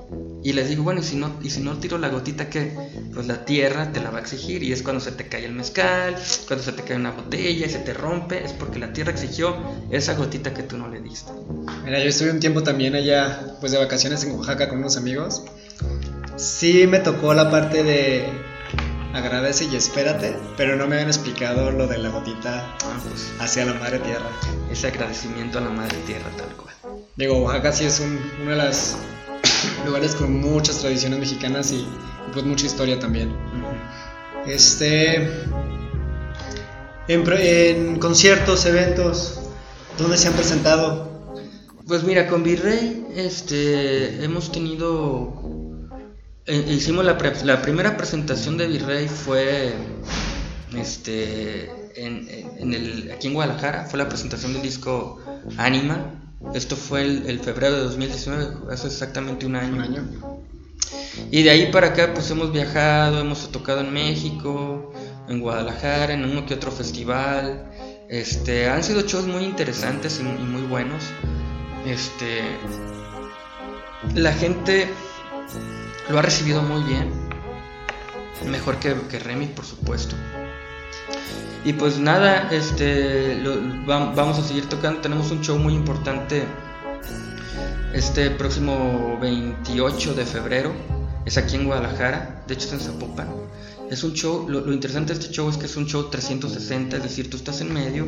Y 0.42 0.52
les 0.52 0.68
digo, 0.68 0.82
bueno, 0.82 1.00
y 1.00 1.02
si 1.02 1.16
no, 1.16 1.38
y 1.42 1.48
si 1.48 1.62
no 1.62 1.78
tiro 1.78 1.96
la 1.96 2.10
gotita, 2.10 2.50
¿qué? 2.50 2.74
Pues 3.14 3.26
la 3.26 3.46
tierra 3.46 3.90
te 3.90 4.02
la 4.02 4.10
va 4.10 4.18
a 4.18 4.20
exigir. 4.20 4.62
Y 4.62 4.70
es 4.74 4.82
cuando 4.82 5.00
se 5.00 5.12
te 5.12 5.26
cae 5.28 5.46
el 5.46 5.52
mezcal, 5.54 6.14
cuando 6.46 6.62
se 6.62 6.72
te 6.72 6.82
cae 6.82 6.96
una 6.98 7.12
botella 7.12 7.64
y 7.66 7.70
se 7.70 7.78
te 7.78 7.94
rompe, 7.94 8.44
es 8.44 8.52
porque 8.52 8.78
la 8.78 8.92
tierra 8.92 9.10
exigió 9.12 9.56
esa 9.90 10.12
gotita 10.12 10.52
que 10.52 10.62
tú 10.62 10.76
no 10.76 10.88
le 10.90 11.00
diste. 11.00 11.32
Mira, 11.86 12.00
yo 12.02 12.10
estuve 12.10 12.32
un 12.32 12.40
tiempo 12.40 12.62
también 12.62 12.94
allá, 12.94 13.56
pues 13.60 13.72
de 13.72 13.78
vacaciones 13.78 14.22
en 14.24 14.32
Oaxaca 14.32 14.68
con 14.68 14.80
unos 14.80 14.98
amigos. 14.98 15.42
Sí 16.36 16.86
me 16.86 16.98
tocó 16.98 17.32
la 17.32 17.50
parte 17.50 17.82
de 17.82 18.28
agradece 19.14 19.64
y 19.64 19.76
espérate, 19.76 20.36
pero 20.56 20.76
no 20.76 20.86
me 20.86 20.96
habían 20.96 21.08
explicado 21.08 21.70
lo 21.70 21.86
de 21.86 21.98
la 21.98 22.08
gotita 22.10 22.76
Ah, 22.84 22.98
pues 23.08 23.32
hacia 23.38 23.64
la 23.64 23.74
madre 23.74 24.00
tierra. 24.00 24.28
ese 24.70 24.88
agradecimiento 24.88 25.58
a 25.58 25.62
la 25.62 25.70
madre 25.70 25.96
tierra 26.06 26.28
tal 26.36 26.48
cual. 26.56 26.74
Digo, 27.16 27.38
Oaxaca 27.38 27.72
sí 27.72 27.84
es 27.84 28.00
un, 28.00 28.18
uno 28.42 28.50
de 28.50 28.56
los 28.56 28.96
lugares 29.86 30.14
con 30.14 30.40
muchas 30.40 30.78
tradiciones 30.78 31.18
mexicanas 31.18 31.70
y 31.72 31.86
pues 32.32 32.44
mucha 32.44 32.66
historia 32.66 32.98
también. 32.98 33.32
Este. 34.46 35.16
En, 37.06 37.22
en 37.26 37.98
conciertos, 37.98 38.66
eventos, 38.66 39.40
¿dónde 39.98 40.16
se 40.16 40.28
han 40.28 40.34
presentado? 40.34 41.12
Pues 41.86 42.02
mira, 42.02 42.26
con 42.28 42.42
Virrey 42.42 43.06
este, 43.14 44.24
hemos 44.24 44.50
tenido... 44.50 45.63
eh, 46.46 46.64
hicimos 46.70 47.04
la, 47.04 47.16
pre- 47.18 47.44
la 47.44 47.62
primera 47.62 47.96
presentación 47.96 48.56
de 48.56 48.66
Virrey 48.68 49.08
fue 49.08 49.72
este, 50.76 51.64
en, 51.96 52.28
en- 52.28 52.50
en 52.58 52.74
el, 52.74 53.10
aquí 53.12 53.28
en 53.28 53.34
Guadalajara, 53.34 53.86
fue 53.86 53.98
la 53.98 54.08
presentación 54.08 54.52
del 54.52 54.62
disco 54.62 55.20
Anima. 55.56 56.20
Esto 56.54 56.76
fue 56.76 57.02
el, 57.02 57.26
el 57.26 57.40
febrero 57.40 57.74
de 57.76 57.82
2019, 57.84 58.72
hace 58.72 58.88
exactamente 58.88 59.46
un 59.46 59.56
año. 59.56 59.74
Un 59.74 59.80
año. 59.80 60.04
Y 61.30 61.42
de 61.42 61.50
ahí 61.50 61.72
para 61.72 61.88
acá 61.88 62.12
pues 62.12 62.30
hemos 62.30 62.52
viajado, 62.52 63.20
hemos 63.20 63.50
tocado 63.50 63.80
en 63.80 63.92
México, 63.92 64.92
en 65.28 65.40
Guadalajara, 65.40 66.12
en 66.12 66.24
uno 66.24 66.44
que 66.44 66.54
otro 66.54 66.70
festival. 66.70 67.70
Este, 68.10 68.68
han 68.68 68.84
sido 68.84 69.00
shows 69.02 69.26
muy 69.26 69.44
interesantes 69.44 70.20
y, 70.20 70.22
y 70.22 70.44
muy 70.44 70.62
buenos. 70.62 71.04
Este, 71.86 72.42
la 74.14 74.32
gente 74.32 74.88
lo 76.08 76.18
ha 76.18 76.22
recibido 76.22 76.62
muy 76.62 76.82
bien, 76.84 77.10
mejor 78.46 78.76
que, 78.76 78.94
que 79.10 79.18
Remy 79.18 79.46
por 79.46 79.64
supuesto. 79.64 80.16
Y 81.64 81.72
pues 81.72 81.98
nada, 81.98 82.50
este, 82.50 83.42
vamos 83.86 84.38
a 84.38 84.42
seguir 84.42 84.68
tocando. 84.68 85.00
Tenemos 85.00 85.30
un 85.30 85.40
show 85.40 85.58
muy 85.58 85.72
importante 85.72 86.44
este 87.94 88.30
próximo 88.30 89.18
28 89.20 90.14
de 90.14 90.26
febrero. 90.26 90.72
Es 91.24 91.38
aquí 91.38 91.56
en 91.56 91.64
Guadalajara, 91.64 92.42
de 92.46 92.54
hecho 92.54 92.66
es 92.66 92.72
en 92.74 92.80
Zapopan. 92.80 93.28
Es 93.86 94.02
un 94.02 94.14
show, 94.14 94.48
lo, 94.48 94.60
lo 94.62 94.72
interesante 94.72 95.12
de 95.14 95.20
este 95.20 95.32
show 95.32 95.48
es 95.50 95.56
que 95.58 95.66
es 95.66 95.76
un 95.76 95.86
show 95.86 96.08
360, 96.10 96.96
es 96.96 97.02
decir, 97.02 97.28
tú 97.28 97.36
estás 97.36 97.60
en 97.60 97.72
medio 97.72 98.06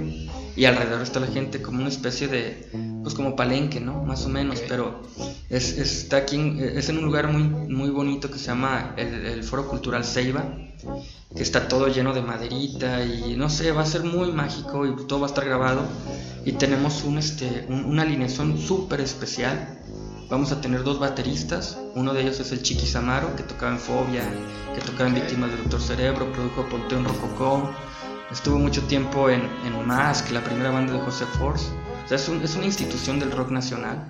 y 0.57 0.65
alrededor 0.65 1.03
está 1.03 1.21
la 1.21 1.27
gente 1.27 1.61
como 1.61 1.81
una 1.81 1.89
especie 1.91 2.29
de, 2.29 2.71
pues 3.03 3.15
como 3.15 3.37
palenque, 3.37 3.81
¿no? 3.81 4.03
Más 4.05 4.25
o 4.25 4.29
menos, 4.31 4.63
pero 4.67 5.03
es, 5.51 5.77
es- 5.79 5.99
está 6.03 6.17
aquí, 6.19 6.37
en- 6.37 6.59
es 6.79 6.89
en 6.89 6.99
un 6.99 7.05
lugar 7.05 7.29
muy, 7.31 7.43
muy 7.45 7.91
bonito 7.91 8.31
que 8.31 8.39
se 8.39 8.47
llama 8.47 8.95
el, 8.97 9.27
el 9.27 9.45
Foro 9.45 9.69
Cultural 9.69 10.05
Ceiba, 10.05 10.45
que 11.37 11.43
está 11.43 11.69
todo 11.69 11.89
lleno 11.89 12.15
de 12.15 12.23
maderita 12.23 13.05
y 13.05 13.37
no 13.37 13.51
sé, 13.51 13.71
va 13.73 13.83
a 13.83 13.87
ser 13.87 14.03
muy 14.05 14.33
mágico 14.33 14.87
y 14.87 14.97
todo 15.07 15.21
va 15.21 15.27
a 15.27 15.29
estar 15.31 15.45
grabado 15.45 15.83
y 16.45 16.53
tenemos 16.53 17.05
un, 17.05 17.19
este, 17.19 17.67
un- 17.69 17.85
una 17.85 18.03
alineación 18.03 18.59
súper 18.59 19.01
especial. 19.03 19.79
Vamos 20.29 20.51
a 20.51 20.61
tener 20.61 20.83
dos 20.83 20.99
bateristas, 20.99 21.79
uno 21.95 22.13
de 22.13 22.23
ellos 22.23 22.41
es 22.41 22.51
el 22.51 22.61
Chiqui 22.63 22.87
Samaro, 22.87 23.37
que 23.37 23.45
tocaba 23.45 23.73
en 23.73 23.79
Fobia, 23.79 24.25
que 24.75 24.81
tocaba 24.81 25.09
en 25.09 25.15
Víctimas 25.15 25.51
del 25.51 25.61
Doctor 25.61 25.81
Cerebro, 25.81 26.33
produjo 26.33 26.69
Ponteón 26.69 27.05
Rococó, 27.05 27.71
estuvo 28.33 28.59
mucho 28.59 28.83
tiempo 28.83 29.31
en, 29.31 29.43
en 29.65 29.87
Mask, 29.87 30.31
la 30.33 30.43
primera 30.43 30.71
banda 30.71 30.93
de 30.95 30.99
José 31.01 31.27
Force, 31.39 31.67
o 32.05 32.09
sea, 32.09 32.17
es, 32.17 32.29
un- 32.29 32.43
es 32.43 32.57
una 32.57 32.65
institución 32.67 33.21
del 33.21 33.31
rock 33.31 33.51
nacional. 33.51 34.05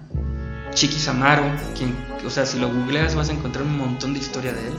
Chiqui 0.73 0.99
Samaro, 0.99 1.43
quien, 1.77 1.95
o 2.27 2.31
sea, 2.31 2.45
si 2.47 2.59
lo 2.59 2.69
googleas 2.69 3.14
vas 3.14 3.29
a 3.29 3.33
encontrar 3.33 3.64
un 3.64 3.77
montón 3.79 4.12
de 4.14 4.19
historia 4.21 4.53
de 4.53 4.69
él. 4.69 4.75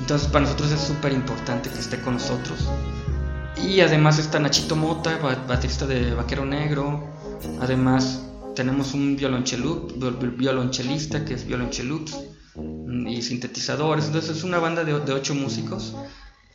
Entonces 0.00 0.28
para 0.28 0.44
nosotros 0.44 0.70
es 0.72 0.80
súper 0.80 1.12
importante 1.12 1.68
que 1.70 1.78
esté 1.78 2.00
con 2.00 2.14
nosotros. 2.14 2.68
Y 3.56 3.80
además 3.80 4.18
está 4.18 4.38
Nachito 4.38 4.76
Mota, 4.76 5.16
ba- 5.18 5.44
baterista 5.48 5.86
de 5.86 6.14
Vaquero 6.14 6.44
Negro. 6.44 7.02
Además 7.60 8.22
tenemos 8.58 8.92
un 8.92 9.14
violonchelista 9.14 11.24
que 11.24 11.34
es 11.34 11.46
violonchelux 11.46 12.18
mm, 12.56 13.06
y 13.06 13.22
sintetizadores. 13.22 14.06
Entonces 14.06 14.38
es 14.38 14.42
una 14.42 14.58
banda 14.58 14.82
de, 14.82 14.98
de 14.98 15.12
ocho 15.12 15.36
músicos. 15.36 15.94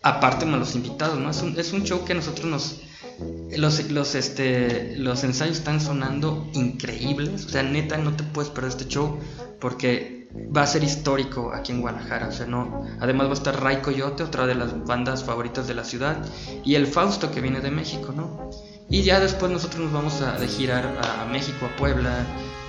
Aparte 0.02 0.46
más 0.46 0.60
los 0.60 0.76
invitados, 0.76 1.18
¿no? 1.18 1.30
Es 1.30 1.42
un, 1.42 1.58
es 1.58 1.72
un 1.72 1.86
show 1.86 2.04
que 2.04 2.14
nosotros 2.14 2.46
nos... 2.46 2.82
Los, 3.56 3.90
los, 3.90 4.16
este, 4.16 4.98
los 4.98 5.24
ensayos 5.24 5.60
están 5.60 5.80
sonando 5.80 6.50
increíbles. 6.54 7.46
O 7.46 7.50
sea, 7.50 7.64
neta, 7.64 7.98
no 7.98 8.18
te 8.18 8.24
puedes 8.24 8.52
perder 8.52 8.72
este 8.72 8.90
show 8.90 9.18
porque 9.62 10.28
va 10.54 10.64
a 10.64 10.68
ser 10.68 10.84
histórico 10.84 11.54
aquí 11.54 11.72
en 11.72 11.80
Guadalajara. 11.80 12.28
O 12.28 12.34
sea, 12.34 12.48
no, 12.48 12.84
además 13.00 13.28
va 13.28 13.32
a 13.32 13.36
estar 13.36 13.64
Ray 13.64 13.78
Coyote, 13.78 14.24
otra 14.24 14.46
de 14.46 14.56
las 14.56 14.86
bandas 14.86 15.24
favoritas 15.24 15.68
de 15.68 15.74
la 15.74 15.86
ciudad, 15.86 16.18
y 16.66 16.76
el 16.76 16.86
Fausto 16.86 17.32
que 17.32 17.40
viene 17.40 17.62
de 17.62 17.72
México, 17.72 18.12
¿no? 18.14 18.50
Y 18.90 19.04
ya 19.04 19.20
después 19.20 19.52
nosotros 19.52 19.82
nos 19.84 19.94
vamos 19.94 20.22
a 20.22 20.38
de 20.38 20.48
girar 20.48 20.98
a 21.02 21.26
México, 21.26 21.66
a 21.66 21.76
Puebla 21.76 22.26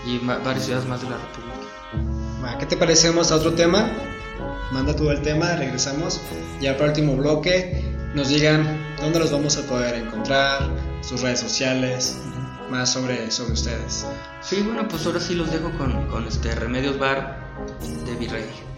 y 0.07 0.19
varias 0.19 0.65
ciudades 0.65 0.87
más 0.89 1.03
de 1.03 1.11
la 1.11 1.17
República. 1.17 2.59
¿Qué 2.59 2.67
te 2.67 2.77
parece? 2.77 3.09
Vamos 3.09 3.33
a 3.33 3.37
otro 3.37 3.53
tema. 3.55 3.91
Manda 4.73 4.95
tú 4.95 5.11
el 5.11 5.23
tema, 5.23 5.57
regresamos. 5.57 6.21
Ya 6.61 6.73
para 6.75 6.85
el 6.85 6.91
último 6.91 7.17
bloque, 7.17 7.83
nos 8.15 8.29
digan 8.29 8.79
dónde 9.01 9.19
los 9.19 9.31
vamos 9.31 9.57
a 9.57 9.62
poder 9.62 9.95
encontrar, 9.97 10.69
sus 11.01 11.21
redes 11.21 11.41
sociales, 11.41 12.17
más 12.71 12.93
sobre, 12.93 13.31
sobre 13.31 13.53
ustedes. 13.53 14.07
Sí, 14.41 14.62
bueno, 14.62 14.87
pues 14.89 15.07
ahora 15.07 15.21
sí 15.21 15.35
los 15.35 15.51
dejo 15.51 15.71
con, 15.79 16.09
con 16.09 16.27
este 16.27 16.55
Remedios 16.55 16.99
Bar 16.99 17.39
de 18.07 18.15
Virrey. 18.17 18.74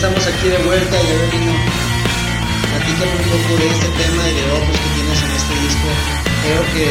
Estamos 0.00 0.26
aquí 0.26 0.48
de 0.48 0.56
vuelta 0.64 0.96
y 0.96 1.00
a 1.00 1.18
ver, 1.20 1.28
Nino, 1.34 1.52
platícame 2.72 3.16
un 3.20 3.28
poco 3.36 3.52
de 3.60 3.66
este 3.68 3.88
tema 4.00 4.22
y 4.28 4.32
de 4.32 4.44
otros 4.56 4.76
que 4.80 4.88
tienes 4.96 5.18
en 5.20 5.30
este 5.36 5.54
disco. 5.60 5.88
Creo 6.40 6.62
que 6.72 6.86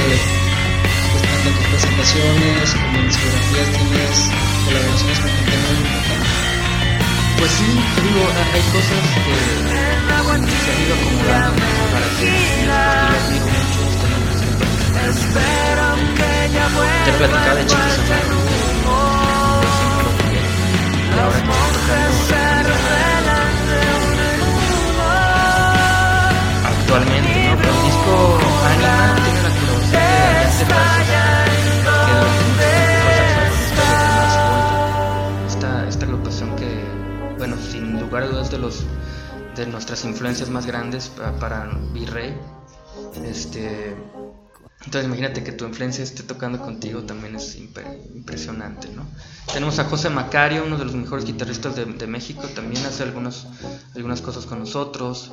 pues, 1.10 1.24
tanto 1.26 1.50
tus 1.58 1.66
presentaciones 1.74 2.70
como 2.78 2.96
en 3.00 3.06
discografías 3.10 3.70
tienes 3.74 4.16
colaboraciones 4.66 5.18
con 5.26 5.30
gente 5.42 5.58
muy 5.58 5.78
importante. 5.90 6.30
Pues 7.40 7.50
sí, 7.58 7.70
digo, 7.74 8.22
ha- 8.30 8.50
hay 8.54 8.64
cosas 8.78 9.02
que 9.10 10.54
se 10.54 10.70
han 10.70 10.80
ido 10.86 10.94
acomodando 10.94 11.66
para 11.90 12.08
que 12.14 12.30
yo 12.30 12.70
admiro 12.70 13.48
mucho 13.58 14.06
nombre 14.14 14.38
Espero 15.10 15.86
que 16.14 16.28
ella 16.46 16.66
Te 17.06 17.12
platicaba 17.18 17.56
de 17.58 17.62
en 17.66 18.30
humo. 18.38 18.98
Y 21.10 21.18
ahora 21.20 21.40
de 38.50 38.58
los 38.58 38.86
de 39.56 39.68
nuestras 39.68 40.06
influencias 40.06 40.50
más 40.50 40.66
grandes 40.66 41.10
pa- 41.10 41.34
para 41.40 41.70
Virrey. 41.94 42.36
Este, 43.24 43.96
Entonces 44.90 45.06
imagínate 45.06 45.44
que 45.44 45.52
tu 45.52 45.66
influencia 45.66 46.04
esté 46.04 46.24
tocando 46.24 46.58
contigo 46.58 47.04
también 47.04 47.36
es 47.36 47.56
impresionante, 47.56 48.88
¿no? 48.88 49.06
Tenemos 49.54 49.78
a 49.78 49.84
José 49.84 50.10
Macario, 50.10 50.64
uno 50.66 50.80
de 50.80 50.86
los 50.86 50.96
mejores 50.96 51.26
guitarristas 51.26 51.76
de, 51.76 51.86
de 51.86 52.08
México, 52.08 52.42
también 52.56 52.84
hace 52.88 53.04
algunos, 53.04 53.46
algunas 53.94 54.20
cosas 54.22 54.48
con 54.48 54.58
nosotros. 54.58 55.32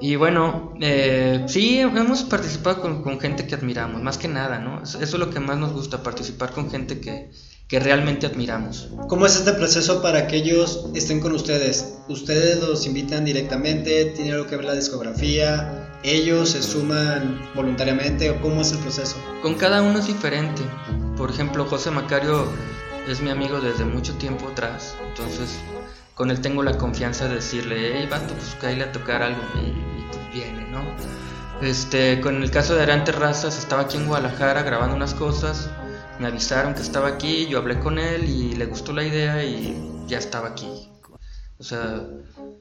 Y 0.00 0.16
bueno, 0.16 0.72
eh, 0.80 1.44
sí, 1.48 1.80
hemos 1.80 2.22
participado 2.22 2.80
con, 2.80 3.02
con 3.02 3.20
gente 3.20 3.46
que 3.46 3.56
admiramos, 3.56 4.02
más 4.02 4.16
que 4.16 4.28
nada, 4.28 4.58
¿no? 4.58 4.82
Eso 4.82 4.98
es 5.02 5.12
lo 5.12 5.28
que 5.28 5.38
más 5.38 5.58
nos 5.58 5.74
gusta, 5.74 6.02
participar 6.02 6.52
con 6.52 6.70
gente 6.70 6.98
que, 6.98 7.30
que 7.68 7.80
realmente 7.80 8.24
admiramos. 8.24 8.88
¿Cómo 9.06 9.26
es 9.26 9.36
este 9.36 9.52
proceso 9.52 10.00
para 10.00 10.26
que 10.28 10.36
ellos 10.36 10.86
estén 10.94 11.20
con 11.20 11.32
ustedes? 11.32 11.98
¿Ustedes 12.08 12.58
los 12.62 12.86
invitan 12.86 13.26
directamente? 13.26 14.06
¿Tiene 14.16 14.32
algo 14.32 14.46
que 14.46 14.56
ver 14.56 14.64
la 14.64 14.74
discografía? 14.74 15.87
¿Ellos 16.02 16.50
se 16.50 16.62
suman 16.62 17.40
voluntariamente? 17.54 18.30
¿O 18.30 18.40
cómo 18.40 18.60
es 18.62 18.72
el 18.72 18.78
proceso? 18.78 19.16
Con 19.42 19.54
cada 19.54 19.82
uno 19.82 19.98
es 19.98 20.06
diferente. 20.06 20.62
Por 21.16 21.30
ejemplo, 21.30 21.64
José 21.66 21.90
Macario 21.90 22.46
es 23.08 23.20
mi 23.20 23.30
amigo 23.30 23.60
desde 23.60 23.84
mucho 23.84 24.14
tiempo 24.14 24.48
atrás. 24.48 24.94
Entonces, 25.08 25.58
con 26.14 26.30
él 26.30 26.40
tengo 26.40 26.62
la 26.62 26.78
confianza 26.78 27.26
de 27.28 27.36
decirle, 27.36 27.98
hey, 27.98 28.08
vato, 28.10 28.34
pues 28.34 28.56
cállale 28.60 28.84
a 28.84 28.92
tocar 28.92 29.22
algo. 29.22 29.40
Y, 29.56 29.68
y 29.68 30.06
pues 30.12 30.32
viene, 30.32 30.68
¿no? 30.70 30.82
Este, 31.66 32.20
con 32.20 32.40
el 32.42 32.50
caso 32.52 32.74
de 32.76 32.82
Adrián 32.82 33.02
Terrazas, 33.04 33.58
estaba 33.58 33.82
aquí 33.82 33.96
en 33.96 34.06
Guadalajara 34.06 34.62
grabando 34.62 34.94
unas 34.94 35.14
cosas. 35.14 35.68
Me 36.20 36.28
avisaron 36.28 36.74
que 36.74 36.82
estaba 36.82 37.08
aquí, 37.08 37.46
yo 37.48 37.58
hablé 37.58 37.80
con 37.80 37.98
él 37.98 38.24
y 38.28 38.54
le 38.54 38.66
gustó 38.66 38.92
la 38.92 39.02
idea 39.04 39.42
y 39.44 40.04
ya 40.06 40.18
estaba 40.18 40.48
aquí. 40.48 40.88
O 41.58 41.64
sea, 41.64 42.04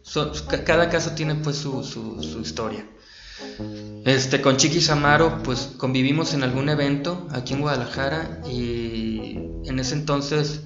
so- 0.02 0.32
ca- 0.48 0.64
cada 0.64 0.90
caso 0.90 1.12
tiene 1.12 1.36
pues 1.36 1.58
su, 1.58 1.84
su, 1.84 2.22
su 2.24 2.40
historia. 2.42 2.88
Este, 4.06 4.42
con 4.42 4.58
Chiqui 4.58 4.82
Samaro, 4.82 5.44
pues 5.44 5.72
convivimos 5.78 6.34
en 6.34 6.44
algún 6.44 6.70
evento 6.70 7.28
aquí 7.32 7.54
en 7.54 7.62
Guadalajara 7.62 8.42
y 8.50 9.38
en 9.66 9.80
ese 9.80 9.96
entonces 9.96 10.62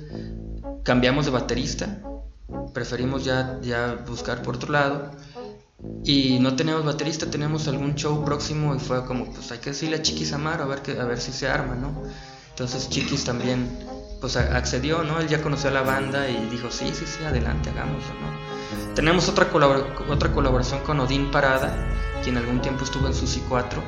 cambiamos 0.83 1.25
de 1.25 1.31
baterista, 1.31 2.01
preferimos 2.73 3.25
ya, 3.25 3.59
buscar 4.07 4.41
por 4.41 4.55
otro 4.55 4.71
lado 4.71 5.11
y 6.03 6.37
no 6.39 6.55
teníamos 6.55 6.85
baterista, 6.85 7.29
teníamos 7.29 7.67
algún 7.67 7.95
show 7.95 8.23
próximo 8.23 8.75
y 8.75 8.79
fue 8.79 9.05
como, 9.05 9.25
pues 9.25 9.51
hay 9.51 9.57
que 9.57 9.71
decirle 9.71 9.97
a 9.97 10.01
Chiquis 10.01 10.33
Amaro 10.33 10.63
a 10.63 10.67
ver, 10.67 10.81
que, 10.81 10.99
a 10.99 11.05
ver 11.05 11.19
si 11.19 11.31
se 11.31 11.47
arma, 11.47 11.75
¿no? 11.75 12.03
Entonces 12.49 12.89
Chiquis 12.89 13.23
también, 13.23 13.67
pues 14.19 14.35
accedió, 14.35 15.03
¿no? 15.03 15.19
Él 15.19 15.27
ya 15.27 15.41
conocía 15.41 15.71
a 15.71 15.73
la 15.73 15.81
banda 15.81 16.29
y 16.29 16.47
dijo, 16.49 16.69
sí, 16.69 16.91
sí, 16.93 17.05
sí, 17.05 17.23
adelante, 17.23 17.71
hagámoslo, 17.71 18.13
¿no? 18.13 18.50
Tenemos 18.95 19.27
otra, 19.29 19.49
colabora- 19.51 19.85
otra 20.09 20.31
colaboración 20.31 20.81
con 20.81 20.99
Odín 20.99 21.31
Parada, 21.31 21.87
quien 22.23 22.37
algún 22.37 22.61
tiempo 22.61 22.83
estuvo 22.83 23.07
en 23.07 23.13
Susi 23.13 23.41
4. 23.47 23.81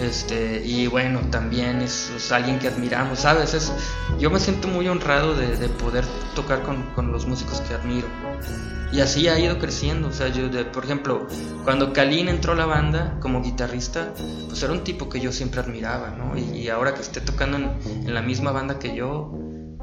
Este, 0.00 0.62
y 0.64 0.86
bueno, 0.86 1.20
también 1.30 1.80
es, 1.80 2.10
es 2.16 2.30
alguien 2.32 2.58
que 2.58 2.68
admiramos, 2.68 3.20
¿sabes? 3.20 3.54
Es, 3.54 3.72
yo 4.18 4.30
me 4.30 4.38
siento 4.38 4.68
muy 4.68 4.88
honrado 4.88 5.34
de, 5.34 5.56
de 5.56 5.68
poder 5.68 6.04
tocar 6.34 6.62
con, 6.62 6.82
con 6.94 7.10
los 7.12 7.26
músicos 7.26 7.60
que 7.62 7.74
admiro. 7.74 8.06
Y 8.92 9.00
así 9.00 9.26
ha 9.28 9.38
ido 9.38 9.58
creciendo. 9.58 10.08
O 10.08 10.12
sea, 10.12 10.28
yo, 10.28 10.48
de- 10.48 10.64
por 10.66 10.84
ejemplo, 10.84 11.26
cuando 11.64 11.92
Kalin 11.92 12.28
entró 12.28 12.52
a 12.52 12.56
la 12.56 12.66
banda 12.66 13.16
como 13.20 13.42
guitarrista, 13.42 14.12
pues 14.48 14.62
era 14.62 14.72
un 14.72 14.84
tipo 14.84 15.08
que 15.08 15.18
yo 15.20 15.32
siempre 15.32 15.60
admiraba, 15.60 16.10
¿no? 16.10 16.36
Y, 16.36 16.42
y 16.58 16.68
ahora 16.68 16.94
que 16.94 17.00
esté 17.00 17.20
tocando 17.20 17.56
en, 17.56 17.70
en 18.06 18.14
la 18.14 18.22
misma 18.22 18.52
banda 18.52 18.78
que 18.78 18.94
yo, 18.94 19.32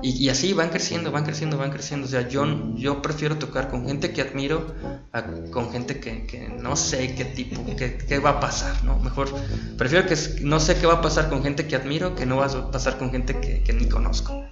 y, 0.02 0.30
así 0.30 0.54
van 0.54 0.70
creciendo, 0.70 1.12
van 1.12 1.26
creciendo, 1.26 1.58
van 1.58 1.72
creciendo. 1.72 2.08
O 2.08 2.10
sea, 2.10 2.28
yo, 2.28 2.46
yo 2.76 3.02
prefiero 3.02 3.38
tocar 3.38 3.70
con 3.70 3.86
gente 3.86 4.12
que 4.12 4.22
admiro 4.22 4.74
a 5.12 5.24
con 5.52 5.72
gente 5.72 6.00
que, 6.00 6.26
que 6.26 6.50
no 6.50 6.76
sé 6.76 7.16
qué 7.16 7.26
tipo, 7.26 7.64
qué, 7.76 7.98
qué 7.98 8.20
va 8.20 8.32
a 8.32 8.40
pasar, 8.40 8.84
¿no? 8.84 9.00
Mejor, 9.00 9.30
prefiero 9.78 10.08
que 10.08 10.16
no 10.42 10.60
sé 10.60 10.76
qué 10.80 10.88
va 10.88 10.96
a 10.96 11.02
pasar 11.02 11.30
con 11.30 11.44
gente 11.44 11.68
que 11.68 11.76
admiro 11.76 12.16
que 12.16 12.26
no 12.26 12.38
va 12.38 12.46
a 12.46 12.72
pasar 12.72 12.98
con 12.98 13.12
gente 13.12 13.40
que, 13.40 13.62
que 13.64 13.74
ni 13.74 13.88
conozco. 13.88 14.46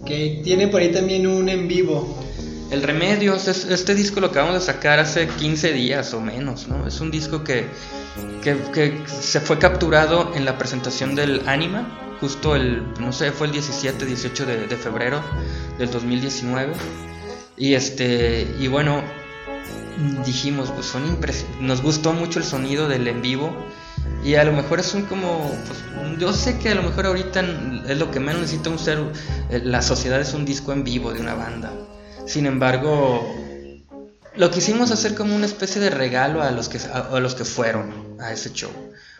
Ok, 0.00 0.10
tiene 0.42 0.68
por 0.68 0.80
ahí 0.80 0.92
también 0.92 1.26
un 1.26 1.48
en 1.48 1.68
vivo. 1.68 2.18
El 2.72 2.82
Remedios, 2.82 3.48
es- 3.48 3.66
este 3.66 3.94
disco 3.94 4.18
lo 4.20 4.28
acabamos 4.28 4.54
de 4.54 4.60
sacar 4.64 4.98
hace 4.98 5.28
15 5.28 5.72
días 5.74 6.14
o 6.14 6.20
menos, 6.20 6.68
¿no? 6.68 6.86
Es 6.86 7.00
un 7.00 7.10
disco 7.10 7.44
que, 7.44 7.66
que, 8.42 8.56
se 9.06 9.40
fue 9.40 9.58
capturado 9.58 10.32
en 10.34 10.46
la 10.46 10.56
presentación 10.56 11.14
del 11.14 11.42
Anima, 11.46 12.16
justo 12.18 12.56
el, 12.56 12.82
no 12.98 13.12
sé, 13.12 13.30
fue 13.30 13.48
el 13.48 13.52
17, 13.52 14.06
18 14.06 14.46
de, 14.46 14.66
de 14.66 14.76
febrero 14.76 15.22
del 15.78 15.90
2019. 15.90 16.72
Y 17.58 17.74
este, 17.74 18.46
y 18.58 18.68
bueno, 18.68 19.02
dijimos, 20.24 20.70
pues 20.70 20.86
son 20.86 21.04
impres- 21.06 21.44
nos 21.60 21.82
gustó 21.82 22.14
mucho 22.14 22.38
el 22.38 22.44
sonido 22.46 22.88
del 22.88 23.06
en 23.06 23.20
vivo. 23.20 23.54
Y 24.24 24.36
a 24.36 24.44
lo 24.44 24.52
mejor 24.52 24.80
es 24.80 24.94
un 24.94 25.02
como, 25.02 25.50
pues, 25.66 26.18
yo 26.18 26.32
sé 26.32 26.58
que 26.58 26.70
a 26.70 26.74
lo 26.74 26.82
mejor 26.82 27.04
ahorita 27.06 27.44
es 27.86 27.98
lo 27.98 28.10
que 28.10 28.18
menos 28.18 28.40
necesita 28.40 28.70
un 28.70 28.78
ser, 28.78 28.98
eh, 29.50 29.60
la 29.62 29.82
sociedad 29.82 30.18
es 30.20 30.32
un 30.32 30.46
disco 30.46 30.72
en 30.72 30.84
vivo 30.84 31.12
de 31.12 31.20
una 31.20 31.34
banda. 31.34 31.70
Sin 32.26 32.46
embargo, 32.46 33.22
lo 34.36 34.50
quisimos 34.50 34.90
hacer 34.90 35.14
como 35.14 35.34
una 35.36 35.46
especie 35.46 35.80
de 35.80 35.90
regalo 35.90 36.42
a 36.42 36.50
los 36.50 36.68
que, 36.68 36.78
a, 36.78 37.18
los 37.20 37.34
que 37.34 37.44
fueron 37.44 38.16
a 38.20 38.32
ese 38.32 38.52
show. 38.52 38.70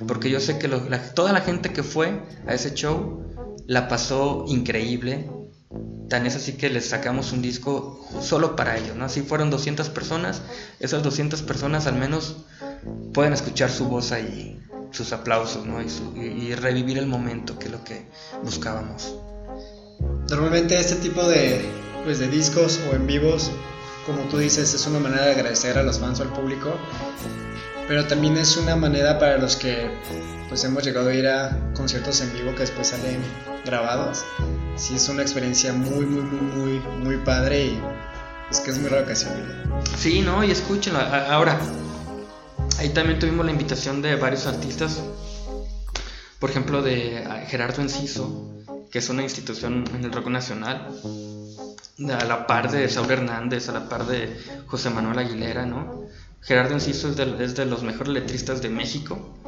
Porque 0.07 0.30
yo 0.30 0.40
sé 0.40 0.59
que 0.59 0.68
la- 0.68 0.98
toda 1.14 1.32
la 1.32 1.40
gente 1.42 1.72
que 1.72 1.82
fue 1.82 2.20
a 2.46 2.55
ese 2.55 2.74
show 2.74 3.22
la 3.66 3.88
pasó 3.88 4.44
increíble. 4.48 5.28
Tan 6.09 6.26
es 6.26 6.36
así 6.36 6.55
que 6.55 6.68
les 6.68 6.88
sacamos 6.90 7.32
un 7.32 7.40
disco 7.40 8.07
solo 8.20 8.55
para 8.57 8.76
ellos, 8.76 8.96
¿no? 8.96 9.09
Si 9.09 9.22
fueron 9.22 9.50
200 9.50 9.88
personas, 9.88 10.42
esas 10.78 11.03
200 11.03 11.40
personas 11.42 11.86
al 11.86 11.94
menos 11.96 12.36
pueden 13.14 13.32
escuchar 13.32 13.70
su 13.70 13.86
voz 13.86 14.12
ahí, 14.12 14.61
sus 14.90 15.12
aplausos, 15.12 15.64
¿no? 15.64 15.80
Y- 15.80 16.18
y 16.20 16.55
revivir 16.55 16.98
el 16.98 17.07
momento, 17.07 17.59
que 17.59 17.66
es 17.66 17.72
lo 17.72 17.82
que 17.84 18.07
buscábamos. 18.42 19.14
Normalmente 20.28 20.78
este 20.78 20.96
tipo 20.96 21.26
de, 21.26 21.62
pues, 22.05 22.18
de 22.18 22.28
discos 22.28 22.80
o 22.90 22.94
en 22.94 23.07
vivos, 23.07 23.50
como 24.07 24.22
tú 24.24 24.38
dices, 24.38 24.74
es 24.74 24.86
una 24.86 24.98
manera 24.98 25.26
de 25.26 25.32
agradecer 25.32 25.78
a 25.78 25.82
los 25.82 25.98
fans 25.98 26.20
o 26.20 26.24
al 26.24 26.32
público, 26.32 26.76
pero 27.88 28.07
también 28.07 28.36
es 28.36 28.57
una 28.57 28.76
manera 28.76 29.18
para 29.18 29.38
los 29.38 29.57
que 29.57 29.90
pues 30.48 30.64
hemos 30.64 30.84
llegado 30.84 31.09
a 31.09 31.14
ir 31.14 31.26
a 31.26 31.72
conciertos 31.74 32.20
en 32.20 32.32
vivo 32.32 32.53
que 32.53 32.61
después 32.61 32.88
salen 32.88 33.20
grabados. 33.64 34.24
Sí 34.76 34.96
es 34.96 35.09
una 35.09 35.22
experiencia 35.22 35.72
muy, 35.72 36.05
muy, 36.05 36.22
muy, 36.22 36.40
muy, 36.40 36.80
muy 37.03 37.16
padre 37.18 37.66
y 37.66 37.80
es 38.50 38.61
que 38.61 38.70
es 38.70 38.78
muy 38.78 38.90
raro 38.90 39.07
que 39.07 39.16
se. 39.16 39.28
Sí, 39.96 40.20
no, 40.20 40.44
y 40.44 40.50
escúchenlo. 40.50 40.98
Ahora, 41.00 41.59
ahí 42.78 42.90
también 42.90 43.18
tuvimos 43.18 43.46
la 43.46 43.53
invitación 43.53 44.03
de 44.03 44.16
varios 44.16 44.46
artistas. 44.46 45.00
Por 46.38 46.50
ejemplo, 46.50 46.82
de 46.82 47.24
Gerardo 47.48 47.80
Enciso, 47.82 48.50
que 48.90 48.98
es 48.98 49.09
una 49.09 49.22
institución 49.22 49.84
en 49.94 50.05
el 50.05 50.12
rock 50.12 50.26
nacional. 50.28 50.88
A 51.99 52.24
la 52.24 52.47
par 52.47 52.70
de 52.70 52.88
Saúl 52.88 53.11
Hernández, 53.11 53.68
a 53.68 53.72
la 53.72 53.88
par 53.88 54.07
de 54.07 54.36
José 54.66 54.90
Manuel 54.90 55.18
Aguilera, 55.18 55.66
¿no? 55.66 56.07
Gerardo 56.40 56.74
Enciso 56.74 57.09
es 57.09 57.16
de, 57.16 57.45
es 57.45 57.55
de 57.55 57.66
los 57.66 57.82
mejores 57.82 58.12
letristas 58.12 58.62
de 58.62 58.68
México 58.68 59.38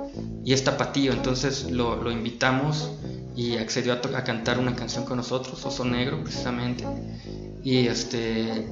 y 0.44 0.52
es 0.52 0.62
tapatío, 0.62 1.12
entonces 1.12 1.70
lo, 1.70 1.96
lo 1.96 2.12
invitamos 2.12 2.92
y 3.34 3.56
accedió 3.56 3.94
a, 3.94 3.96
a 4.16 4.24
cantar 4.24 4.58
una 4.60 4.76
canción 4.76 5.04
con 5.04 5.16
nosotros, 5.16 5.64
Oso 5.64 5.84
Negro 5.84 6.22
precisamente. 6.22 6.84
Y 7.64 7.88
este 7.88 8.68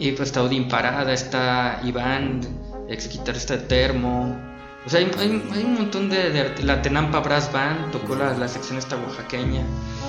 y 0.00 0.12
pues 0.12 0.30
está 0.30 0.42
Odín 0.42 0.68
Parada, 0.68 1.12
está 1.12 1.80
Iván, 1.84 2.40
ex 2.88 3.08
guitarrista 3.08 3.56
de 3.56 3.62
Termo. 3.64 4.51
O 4.84 4.90
sea, 4.90 5.00
hay, 5.00 5.10
hay- 5.18 5.64
un 5.64 5.74
montón 5.74 6.08
de, 6.10 6.30
de 6.30 6.62
La 6.64 6.82
Tenampa 6.82 7.20
Brass 7.20 7.52
Band 7.52 7.92
tocó 7.92 8.16
la, 8.16 8.36
la 8.36 8.48
sección 8.48 8.78
esta 8.78 8.96
oaxaqueña. 8.96 9.64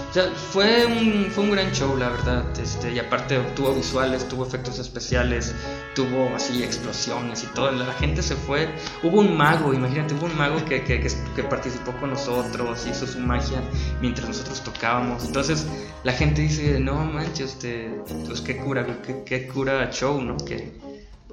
O 0.09 0.13
sea, 0.13 0.29
fue 0.31 0.85
un, 0.85 1.31
fue 1.31 1.43
un 1.43 1.51
gran 1.51 1.71
show, 1.71 1.97
la 1.97 2.09
verdad. 2.09 2.43
Este, 2.59 2.91
y 2.91 2.99
aparte 2.99 3.39
tuvo 3.55 3.73
visuales, 3.73 4.27
tuvo 4.27 4.45
efectos 4.45 4.77
especiales, 4.77 5.55
tuvo 5.95 6.35
así 6.35 6.63
explosiones 6.63 7.43
y 7.43 7.47
todo. 7.47 7.71
La, 7.71 7.91
gente 7.93 8.21
se 8.21 8.35
fue. 8.35 8.69
Hubo 9.01 9.21
un 9.21 9.35
mago, 9.35 9.73
imagínate, 9.73 10.13
hubo 10.13 10.25
un 10.25 10.37
mago 10.37 10.63
que, 10.65 10.83
que, 10.83 10.99
que, 10.99 11.43
participó 11.43 11.93
con 11.93 12.11
nosotros, 12.11 12.85
hizo 12.85 13.07
su 13.07 13.19
magia 13.19 13.61
mientras 14.01 14.27
nosotros 14.27 14.63
tocábamos. 14.63 15.25
Entonces 15.25 15.65
la 16.03 16.13
gente 16.13 16.41
dice, 16.41 16.79
no 16.79 16.95
manches, 17.05 17.53
este, 17.53 17.99
pues 18.27 18.41
qué 18.41 18.57
cura, 18.57 18.85
qué, 19.25 19.47
cura 19.47 19.89
show, 19.91 20.21
¿no? 20.21 20.37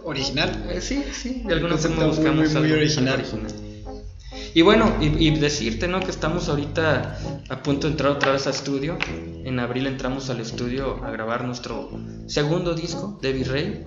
Original. 0.04 0.66
eh, 0.70 0.80
sí, 0.80 1.04
sí, 1.12 1.42
de 1.46 1.54
alguna 1.54 1.76
forma 1.76 1.96
buscamos 2.06 2.34
muy, 2.36 2.44
muy 2.48 2.56
algo- 2.56 2.74
algo 2.74 2.76
original. 2.76 3.24
Y 4.54 4.62
bueno, 4.62 4.96
y, 5.00 5.06
y 5.28 5.38
decirte, 5.38 5.86
¿no? 5.86 6.00
Que 6.00 6.10
estamos 6.10 6.48
ahorita 6.48 7.18
a 7.48 7.62
punto 7.62 7.86
de 7.86 7.92
entrar 7.92 8.10
otra 8.12 8.32
vez 8.32 8.46
al 8.46 8.54
estudio. 8.54 8.98
En 9.44 9.58
abril 9.60 9.86
entramos 9.86 10.28
al 10.30 10.40
estudio 10.40 11.04
a 11.04 11.10
grabar 11.10 11.44
nuestro 11.44 11.90
segundo 12.26 12.74
disco 12.74 13.18
de 13.22 13.32
Virrey. 13.32 13.84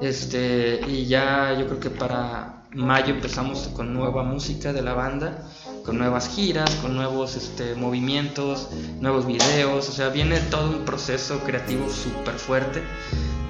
Este, 0.00 0.80
y 0.88 1.06
ya 1.06 1.54
yo 1.58 1.66
creo 1.66 1.80
que 1.80 1.90
para 1.90 2.64
mayo 2.74 3.14
empezamos 3.14 3.68
con 3.74 3.92
nueva 3.92 4.22
música 4.24 4.72
de 4.72 4.80
la 4.82 4.94
banda, 4.94 5.46
con 5.84 5.98
nuevas 5.98 6.28
giras, 6.34 6.70
con 6.76 6.94
nuevos 6.96 7.36
este, 7.36 7.74
movimientos, 7.74 8.68
nuevos 9.00 9.26
videos. 9.26 9.88
O 9.88 9.92
sea, 9.92 10.08
viene 10.08 10.38
todo 10.40 10.70
un 10.70 10.84
proceso 10.84 11.40
creativo 11.44 11.86
súper 11.90 12.34
fuerte. 12.34 12.82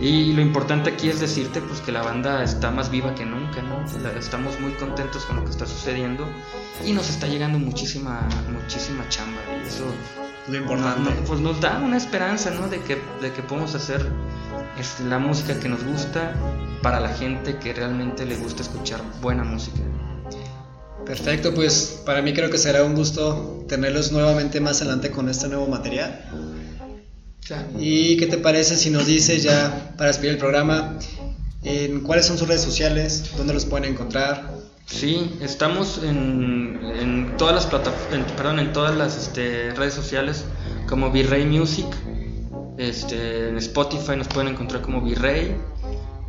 Y 0.02 0.32
lo 0.32 0.42
importante 0.42 0.90
aquí 0.90 1.08
es 1.08 1.20
decirte 1.20 1.60
pues 1.60 1.80
que 1.80 1.92
la 1.92 2.02
banda 2.02 2.42
está 2.42 2.72
más 2.72 2.90
viva 2.90 3.14
que 3.14 3.24
nunca, 3.24 3.62
¿no? 3.62 3.84
Estamos 4.18 4.58
muy 4.58 4.72
contentos 4.72 5.24
con 5.26 5.36
lo 5.36 5.44
que 5.44 5.50
está 5.50 5.64
sucediendo 5.64 6.26
y 6.84 6.92
nos 6.92 7.08
está 7.08 7.28
llegando 7.28 7.58
muchísima, 7.60 8.28
muchísima 8.52 9.08
chamba 9.08 9.40
y 9.64 9.68
eso 9.68 9.84
Lo 10.48 10.54
no- 10.54 10.58
importante. 10.58 11.10
no, 11.20 11.24
pues 11.24 11.38
nos 11.40 11.60
da 11.60 11.78
una 11.78 11.96
esperanza, 11.96 12.50
¿no? 12.50 12.66
De 12.66 12.80
que, 12.80 13.00
de 13.20 13.32
que 13.32 13.42
podemos 13.42 13.76
hacer 13.76 14.04
este, 14.76 15.04
la 15.04 15.20
música 15.20 15.60
que 15.60 15.68
nos 15.68 15.84
gusta 15.84 16.34
para 16.82 16.98
la 16.98 17.10
gente 17.10 17.58
que 17.58 17.72
realmente 17.72 18.26
le 18.26 18.34
gusta 18.36 18.62
escuchar 18.62 19.00
buena 19.20 19.44
música. 19.44 19.78
Perfecto, 21.06 21.54
pues 21.54 22.02
para 22.04 22.22
mí 22.22 22.32
creo 22.32 22.50
que 22.50 22.58
será 22.58 22.82
un 22.84 22.94
gusto 22.94 23.64
tenerlos 23.68 24.10
nuevamente 24.10 24.60
más 24.60 24.80
adelante 24.82 25.12
con 25.12 25.28
este 25.28 25.46
nuevo 25.48 25.68
material. 25.68 26.24
¿Y 27.78 28.16
qué 28.16 28.26
te 28.26 28.38
parece 28.38 28.76
si 28.76 28.90
nos 28.90 29.06
dices 29.06 29.42
ya 29.42 29.94
para 29.96 30.08
despedir 30.08 30.34
el 30.34 30.38
programa 30.38 30.98
en 31.64 32.00
cuáles 32.00 32.26
son 32.26 32.38
sus 32.38 32.46
redes 32.46 32.62
sociales, 32.62 33.32
dónde 33.36 33.52
los 33.52 33.64
pueden 33.64 33.92
encontrar? 33.92 34.50
Sí, 34.86 35.38
estamos 35.40 36.00
en, 36.02 36.78
en 36.82 37.36
todas 37.36 37.54
las 37.54 37.66
plataformas, 37.66 38.32
perdón, 38.32 38.58
en 38.58 38.72
todas 38.72 38.94
las 38.96 39.16
este, 39.16 39.70
redes 39.72 39.94
sociales 39.94 40.44
como 40.88 41.10
Virrey 41.10 41.46
Music. 41.46 41.86
Este, 42.78 43.48
en 43.48 43.56
Spotify 43.58 44.16
nos 44.16 44.28
pueden 44.28 44.48
encontrar 44.48 44.82
como 44.82 45.00
Virrey. 45.00 45.56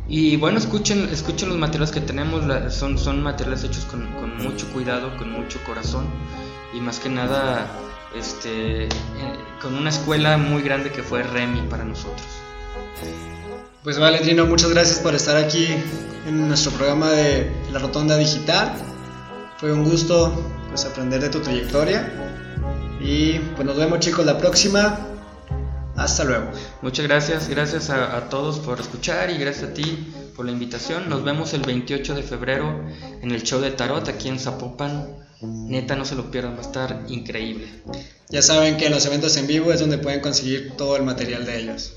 Y 0.08 0.36
bueno, 0.36 0.58
escuchen, 0.58 1.08
escuchen 1.10 1.48
los 1.48 1.58
materiales 1.58 1.90
que 1.90 2.00
tenemos, 2.00 2.42
son, 2.72 2.98
son 2.98 3.22
materiales 3.22 3.64
hechos 3.64 3.84
con, 3.86 4.06
con 4.14 4.36
mucho 4.36 4.68
cuidado, 4.72 5.16
con 5.16 5.30
mucho 5.30 5.58
corazón 5.64 6.06
y 6.74 6.80
más 6.80 6.98
que 6.98 7.08
nada 7.08 7.66
este, 8.14 8.84
eh, 8.84 8.88
con 9.60 9.74
una 9.74 9.90
escuela 9.90 10.36
muy 10.36 10.62
grande 10.62 10.90
que 10.90 11.02
fue 11.02 11.22
Remy 11.22 11.68
para 11.68 11.84
nosotros. 11.84 12.26
Pues 13.82 13.98
vale, 13.98 14.18
Trino, 14.18 14.46
muchas 14.46 14.70
gracias 14.70 14.98
por 15.00 15.14
estar 15.14 15.36
aquí 15.36 15.66
en 16.26 16.48
nuestro 16.48 16.72
programa 16.72 17.10
de 17.10 17.50
La 17.72 17.78
Rotonda 17.78 18.16
Digital. 18.16 18.72
Fue 19.58 19.72
un 19.72 19.84
gusto 19.84 20.32
pues 20.68 20.84
aprender 20.86 21.20
de 21.20 21.28
tu 21.28 21.40
trayectoria. 21.40 22.10
Y 23.00 23.38
pues 23.56 23.66
nos 23.66 23.76
vemos 23.76 24.00
chicos 24.00 24.24
la 24.24 24.38
próxima. 24.38 25.00
Hasta 25.96 26.24
luego. 26.24 26.50
Muchas 26.82 27.06
gracias, 27.06 27.48
gracias 27.48 27.90
a, 27.90 28.16
a 28.16 28.28
todos 28.28 28.58
por 28.58 28.80
escuchar 28.80 29.30
y 29.30 29.38
gracias 29.38 29.70
a 29.70 29.74
ti 29.74 30.12
por 30.34 30.46
la 30.46 30.52
invitación. 30.52 31.08
Nos 31.08 31.22
vemos 31.22 31.52
el 31.52 31.62
28 31.62 32.14
de 32.14 32.22
febrero 32.22 32.84
en 33.22 33.30
el 33.30 33.42
show 33.42 33.60
de 33.60 33.70
Tarot 33.70 34.08
aquí 34.08 34.28
en 34.28 34.38
Zapopan. 34.40 35.23
Neta, 35.42 35.96
no 35.96 36.04
se 36.04 36.14
lo 36.14 36.30
pierdan, 36.30 36.54
va 36.54 36.58
a 36.58 36.62
estar 36.62 37.04
increíble. 37.08 37.66
Ya 38.30 38.42
saben 38.42 38.76
que 38.76 38.86
en 38.86 38.92
los 38.92 39.04
eventos 39.06 39.36
en 39.36 39.46
vivo 39.46 39.72
es 39.72 39.80
donde 39.80 39.98
pueden 39.98 40.20
conseguir 40.20 40.72
todo 40.76 40.96
el 40.96 41.02
material 41.02 41.44
de 41.44 41.58
ellos. 41.60 41.92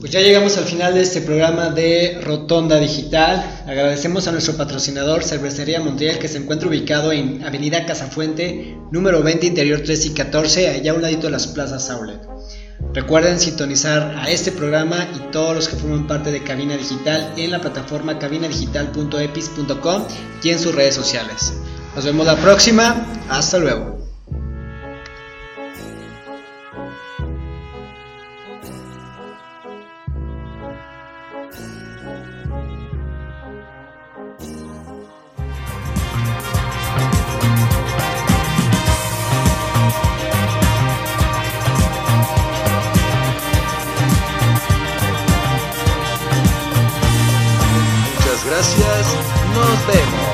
Pues 0.00 0.12
ya 0.12 0.20
llegamos 0.20 0.58
al 0.58 0.64
final 0.64 0.92
de 0.92 1.00
este 1.00 1.22
programa 1.22 1.70
de 1.70 2.20
Rotonda 2.22 2.78
Digital. 2.78 3.62
Agradecemos 3.66 4.28
a 4.28 4.32
nuestro 4.32 4.54
patrocinador 4.54 5.24
Cervecería 5.24 5.80
Montiel 5.80 6.18
que 6.18 6.28
se 6.28 6.36
encuentra 6.38 6.68
ubicado 6.68 7.10
en 7.10 7.42
Avenida 7.42 7.86
Casafuente, 7.86 8.76
número 8.90 9.22
20, 9.22 9.46
interior 9.46 9.80
3 9.82 10.06
y 10.06 10.10
14, 10.10 10.68
allá 10.68 10.92
a 10.92 10.94
un 10.94 11.00
ladito 11.02 11.28
de 11.28 11.30
las 11.30 11.46
plazas 11.46 11.88
Aulet. 11.88 12.20
Recuerden 12.92 13.40
sintonizar 13.40 14.14
a 14.18 14.28
este 14.28 14.52
programa 14.52 15.08
y 15.16 15.30
todos 15.30 15.54
los 15.54 15.68
que 15.68 15.76
forman 15.76 16.06
parte 16.06 16.30
de 16.30 16.42
Cabina 16.42 16.76
Digital 16.76 17.32
en 17.38 17.50
la 17.50 17.60
plataforma 17.60 18.18
cabinadigital.epis.com 18.18 20.04
y 20.42 20.50
en 20.50 20.58
sus 20.58 20.74
redes 20.74 20.94
sociales. 20.94 21.54
Nos 21.94 22.04
vemos 22.06 22.26
la 22.26 22.36
próxima. 22.36 23.06
Hasta 23.28 23.58
luego. 23.58 23.98
Muchas 48.14 48.46
gracias. 48.46 49.16
Nos 49.54 49.86
vemos. 49.86 50.31